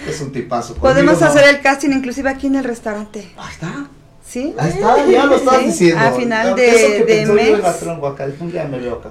Es 0.08 0.20
un 0.22 0.32
tipazo. 0.32 0.76
Podemos 0.76 1.20
no. 1.22 1.28
hacer 1.28 1.44
el 1.56 1.62
casting 1.62 1.92
inclusive 1.92 2.30
aquí 2.30 2.48
en 2.48 2.56
el 2.56 2.64
restaurante. 2.64 3.32
Ahí 3.38 3.52
está. 3.52 3.88
¿Sí? 4.26 4.56
Ahí 4.58 4.72
está, 4.72 5.06
ya 5.06 5.26
lo 5.26 5.36
estás 5.36 5.60
Sí, 5.60 5.66
diciendo. 5.66 6.00
a 6.02 6.12
final 6.12 6.48
Eso 6.48 6.56
de- 6.56 7.06
que 7.06 7.14
de 7.14 7.22
yo 7.26 7.36
la 7.36 7.42
mes. 7.44 7.54
acá, 7.66 8.26
un 8.40 8.52
día 8.52 8.64
me 8.72 8.80
veo 8.80 8.94
acá. 8.96 9.10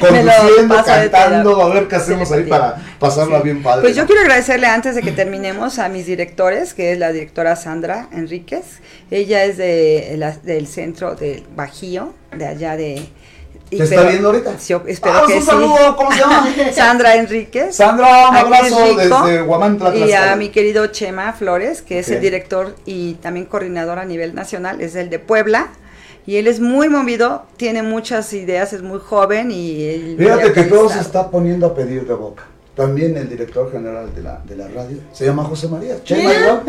Conduciendo, 0.00 0.82
cantando, 0.84 1.62
a 1.62 1.74
ver 1.74 1.88
qué 1.88 1.96
hacemos 1.96 2.30
ahí 2.32 2.44
para 2.44 2.76
pasarla 2.98 3.40
bien 3.40 3.62
padre. 3.62 3.82
Pues 3.82 3.96
yo 3.96 4.06
quiero 4.06 4.22
agradecerle 4.22 4.66
antes 4.66 4.94
de 4.94 5.02
que 5.02 5.12
terminemos 5.12 5.78
a 5.78 5.88
mis 5.88 6.06
directores, 6.06 6.74
que 6.74 6.92
es 6.92 6.98
la 6.98 7.12
directora 7.12 7.56
Sandra 7.56 8.08
Enríquez. 8.12 8.80
Ella 9.10 9.44
es 9.44 9.56
de 9.58 10.14
la- 10.16 10.36
del 10.36 10.66
centro 10.68 11.14
del 11.14 11.44
Bajío, 11.54 12.14
de 12.36 12.46
allá 12.46 12.76
de... 12.76 13.06
y 13.70 13.78
¿Te 13.78 13.84
está 13.84 14.02
viendo 14.04 14.28
ahorita? 14.28 14.56
Yo 14.68 14.82
espero 14.86 15.14
Ah, 15.16 15.24
que 15.26 15.34
un 15.34 15.40
sí. 15.40 15.46
saludo, 15.46 15.96
¿cómo 15.96 16.12
se 16.12 16.18
llama? 16.20 16.46
Sandra 16.72 17.16
Enríquez. 17.16 17.74
Sandra, 17.74 18.28
un 18.30 18.36
abrazo 18.36 18.84
rico. 18.86 19.22
desde 19.24 19.42
Guamantla, 19.42 19.96
Y 19.96 20.12
a 20.12 20.36
mi 20.36 20.50
querido 20.50 20.86
Chema 20.88 21.32
Flores, 21.32 21.82
que 21.82 21.98
es 21.98 22.08
el 22.10 22.20
director 22.20 22.74
y 22.86 23.14
también 23.14 23.46
coordinador 23.46 23.98
a 23.98 24.04
nivel 24.04 24.34
nacional, 24.34 24.80
es 24.80 24.94
el 24.94 25.10
de 25.10 25.18
Puebla. 25.18 25.68
Y 26.28 26.36
él 26.38 26.48
es 26.48 26.58
muy 26.58 26.88
movido, 26.88 27.44
tiene 27.56 27.82
muchas 27.84 28.32
ideas, 28.32 28.72
es 28.72 28.82
muy 28.82 28.98
joven 28.98 29.50
y... 29.52 30.16
Fíjate 30.18 30.52
que 30.52 30.62
todo 30.64 30.88
se 30.88 30.98
está 30.98 31.30
poniendo 31.30 31.66
a 31.68 31.74
pedir 31.74 32.04
de 32.06 32.14
boca. 32.14 32.44
También 32.76 33.16
el 33.16 33.26
director 33.26 33.72
general 33.72 34.14
de 34.14 34.22
la, 34.22 34.38
de 34.44 34.54
la 34.54 34.68
radio 34.68 34.98
se 35.10 35.24
llama 35.24 35.44
José 35.44 35.66
María. 35.66 36.04
Chema. 36.04 36.62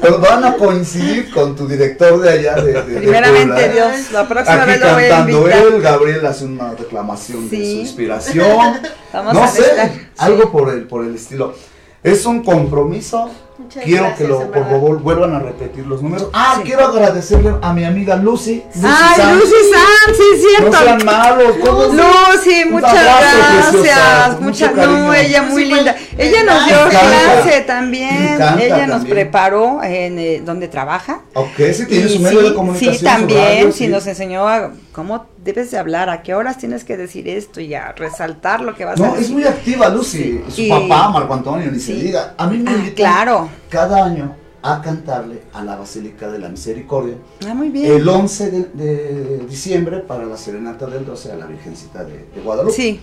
Pero 0.00 0.18
van 0.18 0.44
a 0.44 0.56
coincidir 0.56 1.32
con 1.32 1.54
tu 1.54 1.68
director 1.68 2.20
de 2.20 2.30
allá 2.30 2.56
de, 2.56 2.72
de- 2.82 2.98
Primeramente. 2.98 3.68
Dios, 3.72 4.10
la 4.12 4.26
próxima 4.26 4.62
Aquí 4.64 4.70
vez 4.72 4.80
lo 4.80 4.92
voy 4.94 5.04
a 5.04 5.08
cantando 5.08 5.48
él, 5.48 5.80
Gabriel 5.80 6.26
hace 6.26 6.44
una 6.46 6.72
reclamación 6.72 7.48
de 7.48 7.56
su 7.58 7.62
inspiración. 7.62 8.58
Vamos 9.12 9.34
no 9.34 9.42
a 9.44 9.48
sé, 9.48 9.62
sí. 9.62 10.00
algo 10.18 10.50
por 10.50 10.68
el, 10.70 10.82
por 10.88 11.04
el 11.04 11.14
estilo. 11.14 11.54
Es 12.02 12.26
un 12.26 12.42
compromiso. 12.42 13.30
Muchas 13.58 13.84
quiero 13.84 14.02
gracias, 14.04 14.18
que 14.18 14.28
lo, 14.28 14.50
por 14.52 14.64
favor 14.68 15.00
vuelvan 15.02 15.34
a 15.34 15.38
repetir 15.38 15.86
los 15.86 16.02
números. 16.02 16.28
Ah, 16.34 16.54
Sí. 16.58 16.62
quiero 16.64 16.86
agradecerle 16.88 17.54
a 17.62 17.72
mi 17.72 17.84
amiga 17.84 18.16
Lucy. 18.16 18.62
Lucy 18.74 18.86
Ay, 18.86 19.16
Sanz. 19.16 19.34
Lucy 19.40 19.54
Sam, 19.72 20.14
sí 20.14 20.22
es 20.34 20.42
No 20.42 20.48
cierto. 20.70 20.78
sean 20.84 21.04
malos. 21.04 21.56
Lucy, 21.56 22.64
Un 22.64 22.70
muchas 22.72 22.92
gracias. 22.92 24.40
Muchas, 24.40 24.74
no, 24.74 25.14
ella 25.14 25.42
muy 25.42 25.64
Lucy, 25.64 25.74
linda. 25.74 25.96
pues, 26.14 26.28
Ella 26.28 26.42
nos 26.44 26.66
dio 26.66 26.76
me 26.76 26.82
encanta. 26.86 27.00
clase 27.00 27.50
Me 27.56 27.60
también. 27.62 28.24
encanta 28.34 28.62
Ella 28.64 28.86
nos 28.86 28.96
también. 28.98 29.14
preparó 29.16 29.82
en 29.82 30.18
eh, 30.18 30.42
donde 30.44 30.68
trabaja. 30.68 31.20
Ok, 31.34 31.56
sí 31.72 31.86
tiene 31.86 32.06
Y 32.10 32.16
su 32.16 32.20
medio 32.20 32.40
sí, 32.40 32.48
de 32.50 32.54
comunicación. 32.54 32.94
Sí, 32.98 33.04
también, 33.04 33.40
radio, 33.58 33.72
sí, 33.72 33.88
nos 33.88 34.06
enseñó 34.06 34.46
a 34.48 34.70
cómo 34.96 35.26
debes 35.44 35.70
de 35.70 35.76
hablar, 35.76 36.08
a 36.08 36.22
qué 36.22 36.34
horas 36.34 36.56
tienes 36.56 36.82
que 36.82 36.96
decir 36.96 37.28
esto 37.28 37.60
y 37.60 37.74
a 37.74 37.92
resaltar 37.92 38.62
lo 38.62 38.74
que 38.74 38.86
vas 38.86 38.98
a 38.98 39.04
No, 39.04 39.10
decir. 39.12 39.26
es 39.26 39.30
muy 39.30 39.44
activa 39.44 39.90
Lucy. 39.90 40.40
Su 40.48 40.62
Y- 40.62 40.70
papá, 40.70 41.10
Marco 41.10 41.34
Antonio, 41.34 41.70
ni 41.70 41.78
se 41.78 41.94
Sí. 41.94 42.00
diga. 42.00 42.34
A 42.38 42.46
mí 42.46 42.56
me 42.56 42.70
Ah, 42.70 42.90
claro. 42.96 43.48
cada 43.68 44.06
año 44.06 44.34
a 44.62 44.80
cantarle 44.80 45.42
a 45.52 45.62
la 45.62 45.76
Basílica 45.76 46.30
de 46.30 46.38
la 46.38 46.48
Misericordia. 46.48 47.16
Ah, 47.46 47.52
muy 47.52 47.68
bien. 47.68 47.92
El 47.92 48.08
11 48.08 48.50
de, 48.50 48.64
de 48.72 49.38
diciembre 49.46 49.98
para 49.98 50.24
la 50.24 50.38
serenata 50.38 50.86
del 50.86 51.04
12 51.04 51.30
a 51.30 51.36
la 51.36 51.44
Virgencita 51.44 52.02
de, 52.02 52.26
de 52.34 52.40
Guadalupe. 52.42 52.74
Sí, 52.74 52.98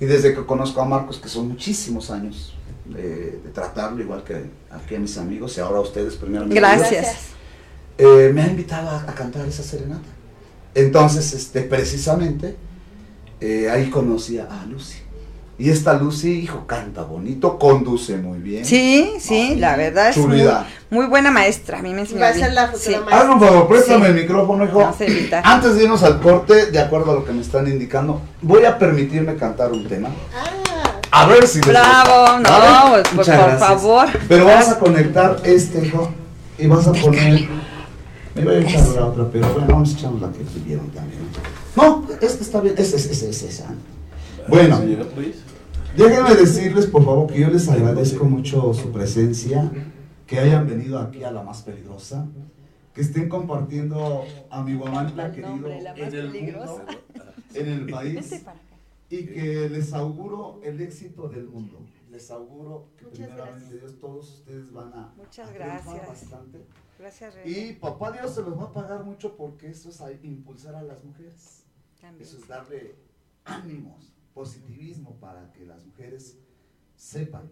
Y 0.00 0.04
desde 0.06 0.34
que 0.34 0.44
conozco 0.44 0.80
a 0.80 0.84
Marcos, 0.84 1.18
que 1.20 1.28
son 1.28 1.46
muchísimos 1.46 2.10
años 2.10 2.52
de, 2.84 3.38
de 3.44 3.50
tratarlo, 3.54 4.02
igual 4.02 4.24
que 4.24 4.50
aquí 4.72 4.96
a 4.96 4.98
mis 4.98 5.16
amigos 5.16 5.56
y 5.56 5.60
ahora 5.60 5.78
a 5.78 5.82
ustedes 5.82 6.16
primeramente. 6.16 6.58
gracias. 6.58 7.28
eh, 7.96 8.32
me 8.34 8.42
ha 8.42 8.48
invitado 8.48 8.90
a, 8.90 9.02
a 9.02 9.14
cantar 9.14 9.46
esa 9.46 9.62
serenata. 9.62 10.08
Entonces, 10.74 11.32
este, 11.34 11.62
precisamente, 11.62 12.56
eh, 13.40 13.68
ahí 13.70 13.90
conocí 13.90 14.38
a 14.38 14.48
Lucy. 14.68 14.98
Y 15.58 15.70
esta 15.70 15.92
Lucy, 15.92 16.40
hijo, 16.40 16.66
canta 16.66 17.02
bonito, 17.02 17.58
conduce 17.58 18.16
muy 18.16 18.38
bien. 18.38 18.64
Sí, 18.64 19.12
sí, 19.20 19.54
la 19.56 19.76
verdad 19.76 20.08
es 20.08 20.16
muy, 20.16 20.42
muy 20.90 21.06
buena 21.06 21.30
maestra. 21.30 21.78
A 21.78 21.82
mí 21.82 21.92
me 21.94 22.00
enseñó 22.00 22.20
Va 22.22 22.28
a 22.28 22.32
ser 22.34 22.52
la 22.52 22.68
futura 22.68 22.84
Sí. 22.84 22.90
maestra. 22.96 23.18
Hazme 23.20 23.34
un 23.34 23.40
favor, 23.40 23.68
préstame 23.68 24.04
Sí. 24.06 24.10
el 24.12 24.14
micrófono, 24.22 24.64
hijo. 24.64 24.94
Invitar. 25.06 25.42
Antes 25.46 25.74
de 25.76 25.84
irnos 25.84 26.02
al 26.02 26.20
corte, 26.20 26.66
de 26.66 26.80
acuerdo 26.80 27.12
a 27.12 27.14
lo 27.14 27.24
que 27.24 27.32
me 27.32 27.42
están 27.42 27.68
indicando, 27.68 28.22
voy 28.40 28.64
a 28.64 28.76
permitirme 28.78 29.36
cantar 29.36 29.70
un 29.72 29.86
tema. 29.86 30.08
Ah, 30.34 30.48
A 31.14 31.26
ver 31.26 31.46
si 31.46 31.58
les 31.58 31.68
Bravo, 31.68 32.38
gusta, 32.38 32.38
no, 32.40 32.90
¿vale? 32.90 33.02
pues, 33.02 33.08
por- 33.08 33.16
por 33.16 33.26
gracias. 33.26 33.58
favor. 33.60 34.06
Pero 34.28 34.46
vamos 34.46 34.68
a 34.68 34.78
conectar 34.78 35.36
este, 35.44 35.86
hijo, 35.86 36.10
y 36.58 36.66
vas 36.66 36.88
a 36.88 36.92
poner... 36.92 37.48
Me 38.34 38.44
voy 38.44 38.54
a 38.54 38.60
echar 38.60 38.88
la 38.88 39.06
otra, 39.06 39.28
pero 39.30 39.52
bueno, 39.52 39.68
vamos 39.68 39.94
a 39.94 39.98
echar 39.98 40.12
la 40.14 40.32
que 40.32 40.44
pidieron 40.44 40.88
también. 40.90 41.20
No, 41.76 42.06
esta 42.20 42.42
está 42.42 42.60
bien, 42.60 42.74
esa, 42.78 42.96
esa, 42.96 43.26
esa, 43.28 43.46
esa. 43.46 43.74
Bueno, 44.48 44.80
déjenme 45.96 46.34
decirles, 46.34 46.86
por 46.86 47.04
favor, 47.04 47.30
que 47.32 47.40
yo 47.40 47.48
les 47.48 47.68
agradezco 47.68 48.24
mucho 48.24 48.72
su 48.74 48.90
presencia, 48.90 49.70
que 50.26 50.38
hayan 50.38 50.66
venido 50.66 50.98
aquí 50.98 51.22
a 51.24 51.30
la 51.30 51.42
más 51.42 51.62
peligrosa, 51.62 52.26
que 52.94 53.02
estén 53.02 53.28
compartiendo 53.28 54.24
a 54.50 54.62
mi 54.62 54.74
Guamantla 54.74 55.30
querido 55.32 55.54
en 55.94 56.14
el 56.14 56.32
mundo, 56.32 56.84
en 57.54 57.68
el 57.68 57.86
país 57.86 58.42
y 59.10 59.26
que 59.26 59.68
les 59.68 59.92
auguro 59.92 60.60
el 60.64 60.80
éxito 60.80 61.28
del 61.28 61.44
mundo. 61.48 61.80
Les 62.10 62.30
auguro 62.30 62.88
que 62.98 63.04
Muchas 63.06 63.18
primeramente 63.28 63.60
gracias. 63.64 63.80
Dios 63.80 64.00
todos 64.00 64.28
ustedes 64.38 64.72
van 64.72 64.92
a, 64.92 65.12
Muchas 65.16 65.48
a 65.48 65.52
triunfar 65.52 65.82
gracias. 65.84 66.08
bastante. 66.08 66.58
Gracias. 67.02 67.34
Y 67.44 67.72
papá 67.74 68.12
Dios 68.12 68.34
se 68.34 68.42
los 68.42 68.56
va 68.58 68.64
a 68.64 68.72
pagar 68.72 69.04
mucho 69.04 69.36
porque 69.36 69.68
eso 69.70 69.88
es 69.90 70.00
a- 70.00 70.12
impulsar 70.12 70.74
a 70.76 70.82
las 70.82 71.02
mujeres. 71.04 71.64
También. 72.00 72.22
Eso 72.22 72.38
es 72.38 72.46
darle 72.48 72.94
ánimos, 73.44 74.12
positivismo 74.34 75.16
para 75.20 75.52
que 75.52 75.64
las 75.66 75.84
mujeres 75.84 76.38
sepan 76.94 77.50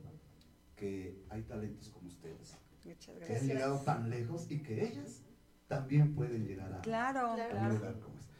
que 0.76 1.22
hay 1.28 1.42
talentos 1.42 1.88
como 1.90 2.09
ustedes, 2.09 2.57
Muchas 2.84 3.07
que 3.07 3.12
han 3.12 3.18
gracias. 3.28 3.42
llegado 3.42 3.78
tan 3.80 4.09
lejos 4.09 4.51
y 4.51 4.62
que 4.62 4.84
ellas 4.86 5.22
también 5.68 6.14
pueden 6.14 6.46
llegar 6.46 6.72
a, 6.72 6.80
Claro, 6.80 7.20
a 7.20 7.30
un 7.30 7.36
claro. 7.36 7.74
lugar 7.74 8.01
como 8.01 8.16
este. 8.18 8.30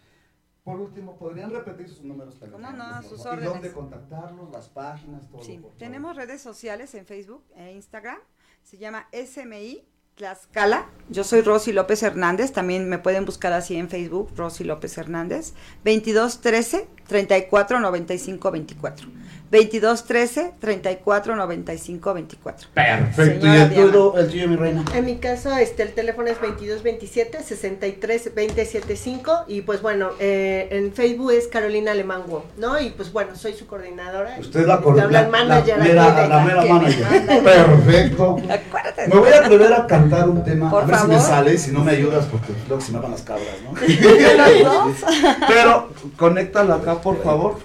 Por 0.64 0.80
último, 0.80 1.16
¿podrían 1.16 1.50
repetir 1.50 1.88
sus 1.88 2.02
números 2.02 2.36
¿Cómo 2.36 2.52
telefónicos? 2.52 2.78
no? 2.78 3.00
Por 3.00 3.11
sus 3.11 3.22
favor? 3.22 3.38
¿Y 3.42 3.46
órdenes. 3.46 3.52
dónde 3.52 3.72
contactarlos? 3.72 4.50
Las 4.50 4.68
páginas, 4.68 5.28
todo. 5.28 5.42
Sí, 5.42 5.58
por 5.58 5.72
tenemos 5.76 6.16
redes 6.16 6.40
sociales 6.40 6.94
en 6.94 7.04
Facebook 7.06 7.44
e 7.56 7.72
Instagram. 7.72 8.18
Se 8.62 8.78
llama 8.78 9.08
SMI 9.12 9.86
Tlaxcala. 10.21 10.85
Yo 11.09 11.25
soy 11.25 11.41
Rosy 11.41 11.73
López 11.73 12.03
Hernández. 12.03 12.53
También 12.53 12.91
me 12.91 12.99
pueden 12.99 13.25
buscar 13.25 13.55
así 13.55 13.77
en 13.77 13.89
Facebook, 13.89 14.31
Rosy 14.37 14.64
López 14.64 14.99
Hernández. 14.99 15.55
2213 15.85 16.87
34 17.07 17.81
95 17.81 18.51
24. 18.51 19.09
2213 19.51 20.53
34 20.61 21.34
95 21.34 22.14
24. 22.14 22.68
Perfecto. 22.72 23.40
Señora 23.46 23.59
¿Y 23.59 23.62
el 23.62 23.68
tuyo, 23.90 24.16
el 24.18 24.28
tuyo, 24.30 24.48
mi 24.48 24.57
reina? 24.57 24.84
En 24.94 25.05
mi 25.05 25.16
caso, 25.16 25.57
este, 25.57 25.82
el 25.82 25.92
teléfono 25.92 26.28
es 26.28 26.40
2227 26.40 27.42
63 27.42 28.24
275 28.34 29.44
y 29.48 29.62
pues 29.62 29.82
bueno, 29.82 30.11
eh, 30.20 30.68
en 30.70 30.92
Facebook 30.92 31.32
es 31.32 31.48
Carolina 31.48 31.90
Alemán 31.92 32.22
Wo, 32.28 32.44
¿no? 32.59 32.80
Y 32.80 32.90
pues 32.90 33.12
bueno, 33.12 33.34
soy 33.34 33.55
su 33.55 33.66
coordinadora. 33.66 34.36
Usted 34.38 34.66
la 34.66 34.78
Te 34.78 34.84
coordina. 34.84 35.05
habla 35.07 35.20
el 35.22 35.28
manager 35.30 35.78
la, 35.78 35.84
mera- 35.84 36.28
la 36.28 36.64
manager. 36.66 37.42
Perfecto. 37.42 38.36
Acuérdate. 38.48 39.09
Me 39.09 39.16
voy 39.16 39.32
a 39.32 39.38
atrever 39.38 39.72
a 39.74 39.86
cantar 39.86 40.28
un 40.28 40.44
tema, 40.44 40.70
Por 40.70 40.84
a 40.84 40.86
ver 40.86 40.96
si 40.96 41.07
me 41.09 41.14
favor. 41.16 41.28
sale, 41.28 41.59
si 41.59 41.72
no 41.72 41.82
me 41.82 41.92
ayudas, 41.92 42.26
porque 42.26 42.53
luego 42.68 42.80
se 42.80 42.92
me 42.92 43.01
van 43.01 43.11
las 43.11 43.22
cabras, 43.22 43.46
¿no? 43.64 43.72
Pero 45.48 45.88
conéctalo 46.16 46.74
acá, 46.74 47.01
por 47.01 47.22
favor, 47.22 47.59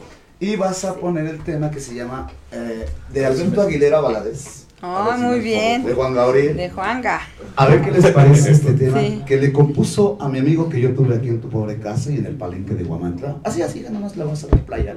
y 0.45 0.55
vas 0.55 0.85
a 0.85 0.95
poner 0.95 1.25
el 1.25 1.39
tema 1.43 1.71
que 1.71 1.79
se 1.79 1.95
llama 1.95 2.29
eh, 2.51 2.85
de 3.11 3.25
Alberto 3.25 3.61
Aguilera 3.61 3.99
Valadez. 3.99 4.65
Si 4.79 5.21
muy 5.23 5.39
bien. 5.39 5.83
De 5.83 5.93
Juan 5.95 6.13
Gabriel. 6.13 6.55
De 6.55 6.69
Juanga. 6.69 7.21
A 7.55 7.65
ver 7.65 7.81
qué 7.81 7.89
les 7.91 8.11
parece 8.11 8.51
este 8.51 8.73
tema 8.73 8.99
Sí. 8.99 9.23
que 9.25 9.37
le 9.37 9.51
compuso 9.51 10.17
a 10.21 10.29
mi 10.29 10.37
amigo 10.37 10.69
que 10.69 10.79
yo 10.79 10.93
tuve 10.93 11.15
aquí 11.15 11.29
en 11.29 11.41
tu 11.41 11.49
pobre 11.49 11.79
casa 11.79 12.11
y 12.11 12.17
en 12.17 12.27
el 12.27 12.35
palenque 12.35 12.75
de 12.75 12.83
Guamantla. 12.83 13.37
Así, 13.43 13.63
así, 13.63 13.81
ya 13.81 13.89
nomás 13.89 14.15
le 14.15 14.23
vamos 14.23 14.43
a 14.43 14.47
dar 14.47 14.59
playa 14.65 14.95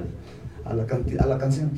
a 0.65 0.73
la, 0.75 0.83
a 0.83 1.25
la 1.25 1.37
canción. 1.39 1.71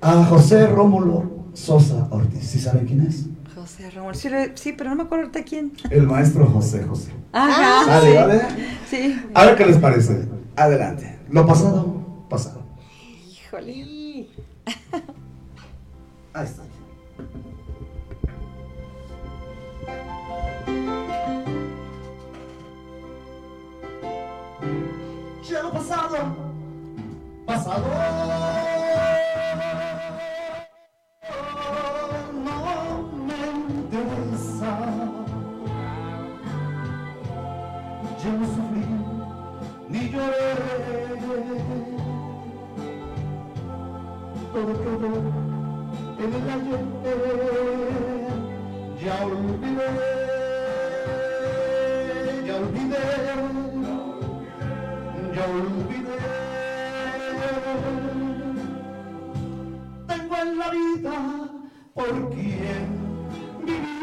A 0.00 0.24
José 0.24 0.66
Rómulo 0.66 1.30
Sosa 1.52 2.08
Ortiz. 2.10 2.42
¿Sí 2.44 2.58
saben 2.58 2.86
quién 2.86 3.02
es? 3.06 3.26
José 3.54 3.90
Ramón. 3.90 4.14
Sí, 4.14 4.72
pero 4.76 4.90
no 4.90 4.96
me 4.96 5.02
acuerdo 5.04 5.26
ahorita 5.26 5.44
quién. 5.44 5.72
El 5.90 6.08
maestro 6.08 6.46
José 6.46 6.82
José. 6.82 7.12
Ajá. 7.32 7.84
Sale, 7.84 8.10
sí. 8.10 8.16
¿vale? 8.16 8.42
Sí. 8.90 9.20
A 9.34 9.44
ver 9.46 9.56
qué 9.56 9.66
les 9.66 9.76
parece. 9.76 10.26
Adelante. 10.56 11.18
Lo 11.30 11.46
pasado, 11.46 11.99
pasado. 12.30 12.62
Híjole. 13.28 14.28
Ahí 16.32 16.46
está. 16.46 16.62
Ya 25.42 25.62
lo 25.64 25.72
pasado, 25.72 26.16
pasado. 27.44 27.84
No 32.44 32.56
me 33.26 33.40
interesa. 33.80 34.70
Yo 38.22 38.32
no 38.32 38.46
sufrí 38.46 38.59
Todo 44.52 44.72
quedó 44.82 45.12
en 46.18 46.34
el 46.34 46.50
ayer. 46.50 46.84
Ya 49.02 49.14
olvidé. 49.24 50.20
olvidé, 52.60 53.04
ya 55.34 55.44
olvidé. 55.46 56.18
Tengo 60.08 60.36
en 60.36 60.58
la 60.58 60.68
vida 60.70 61.16
por 61.94 62.30
quien 62.30 62.86
vivir. 63.64 63.99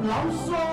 Aplauso 0.00 0.69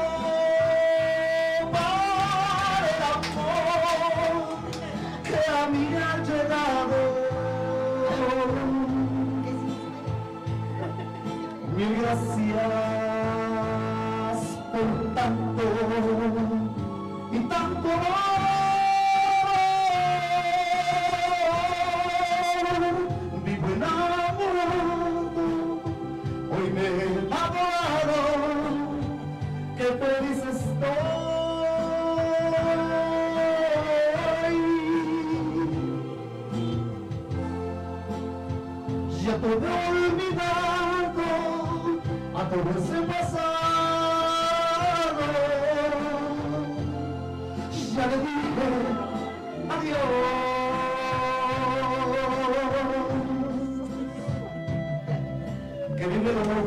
Que 56.08 56.14
vive 56.18 56.32
el 56.32 56.38
amor, 56.38 56.66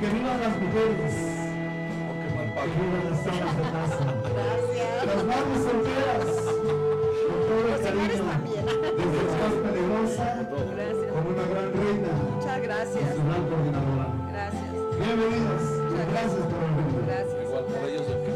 que 0.00 0.06
vivan 0.06 0.40
las 0.40 0.54
mujeres, 0.62 1.14
que 2.56 2.68
vivan 2.80 3.04
las 3.10 3.20
amas 3.26 3.52
de 3.56 3.62
casa, 3.76 4.04
las 5.06 5.20
madres 5.26 5.60
solteras, 5.66 6.28
con 7.26 7.38
todo 7.46 7.66
el 7.68 7.80
cariño, 7.82 8.24
desde 8.96 9.20
la 9.26 9.34
más 9.36 9.54
peligrosa 9.60 10.26
Gracias. 10.72 11.10
como 11.12 11.26
una 11.28 11.44
gran 11.52 11.68
reina 11.76 12.12
Muchas 12.36 12.58
gracias. 12.62 13.06
su 13.14 13.22
gran 13.28 13.42
coordinadora. 13.50 14.06
Gracias. 14.32 14.72
Bienvenidos, 14.96 15.62
gracias 16.12 16.44
por 16.48 16.60
venir. 16.64 17.00
Gracias. 17.06 17.38
Igual 17.44 17.64
por 17.64 17.80
ellos 17.88 18.06
el 18.08 18.18
que 18.24 18.32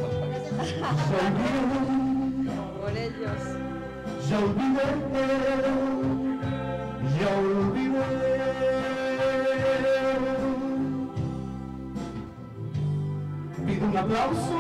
olvidé, 1.16 1.60
Por 2.80 2.92
ellos. 2.92 3.40
ya 4.28 4.36
olvidé, 4.38 4.86
aplauso 14.10 14.59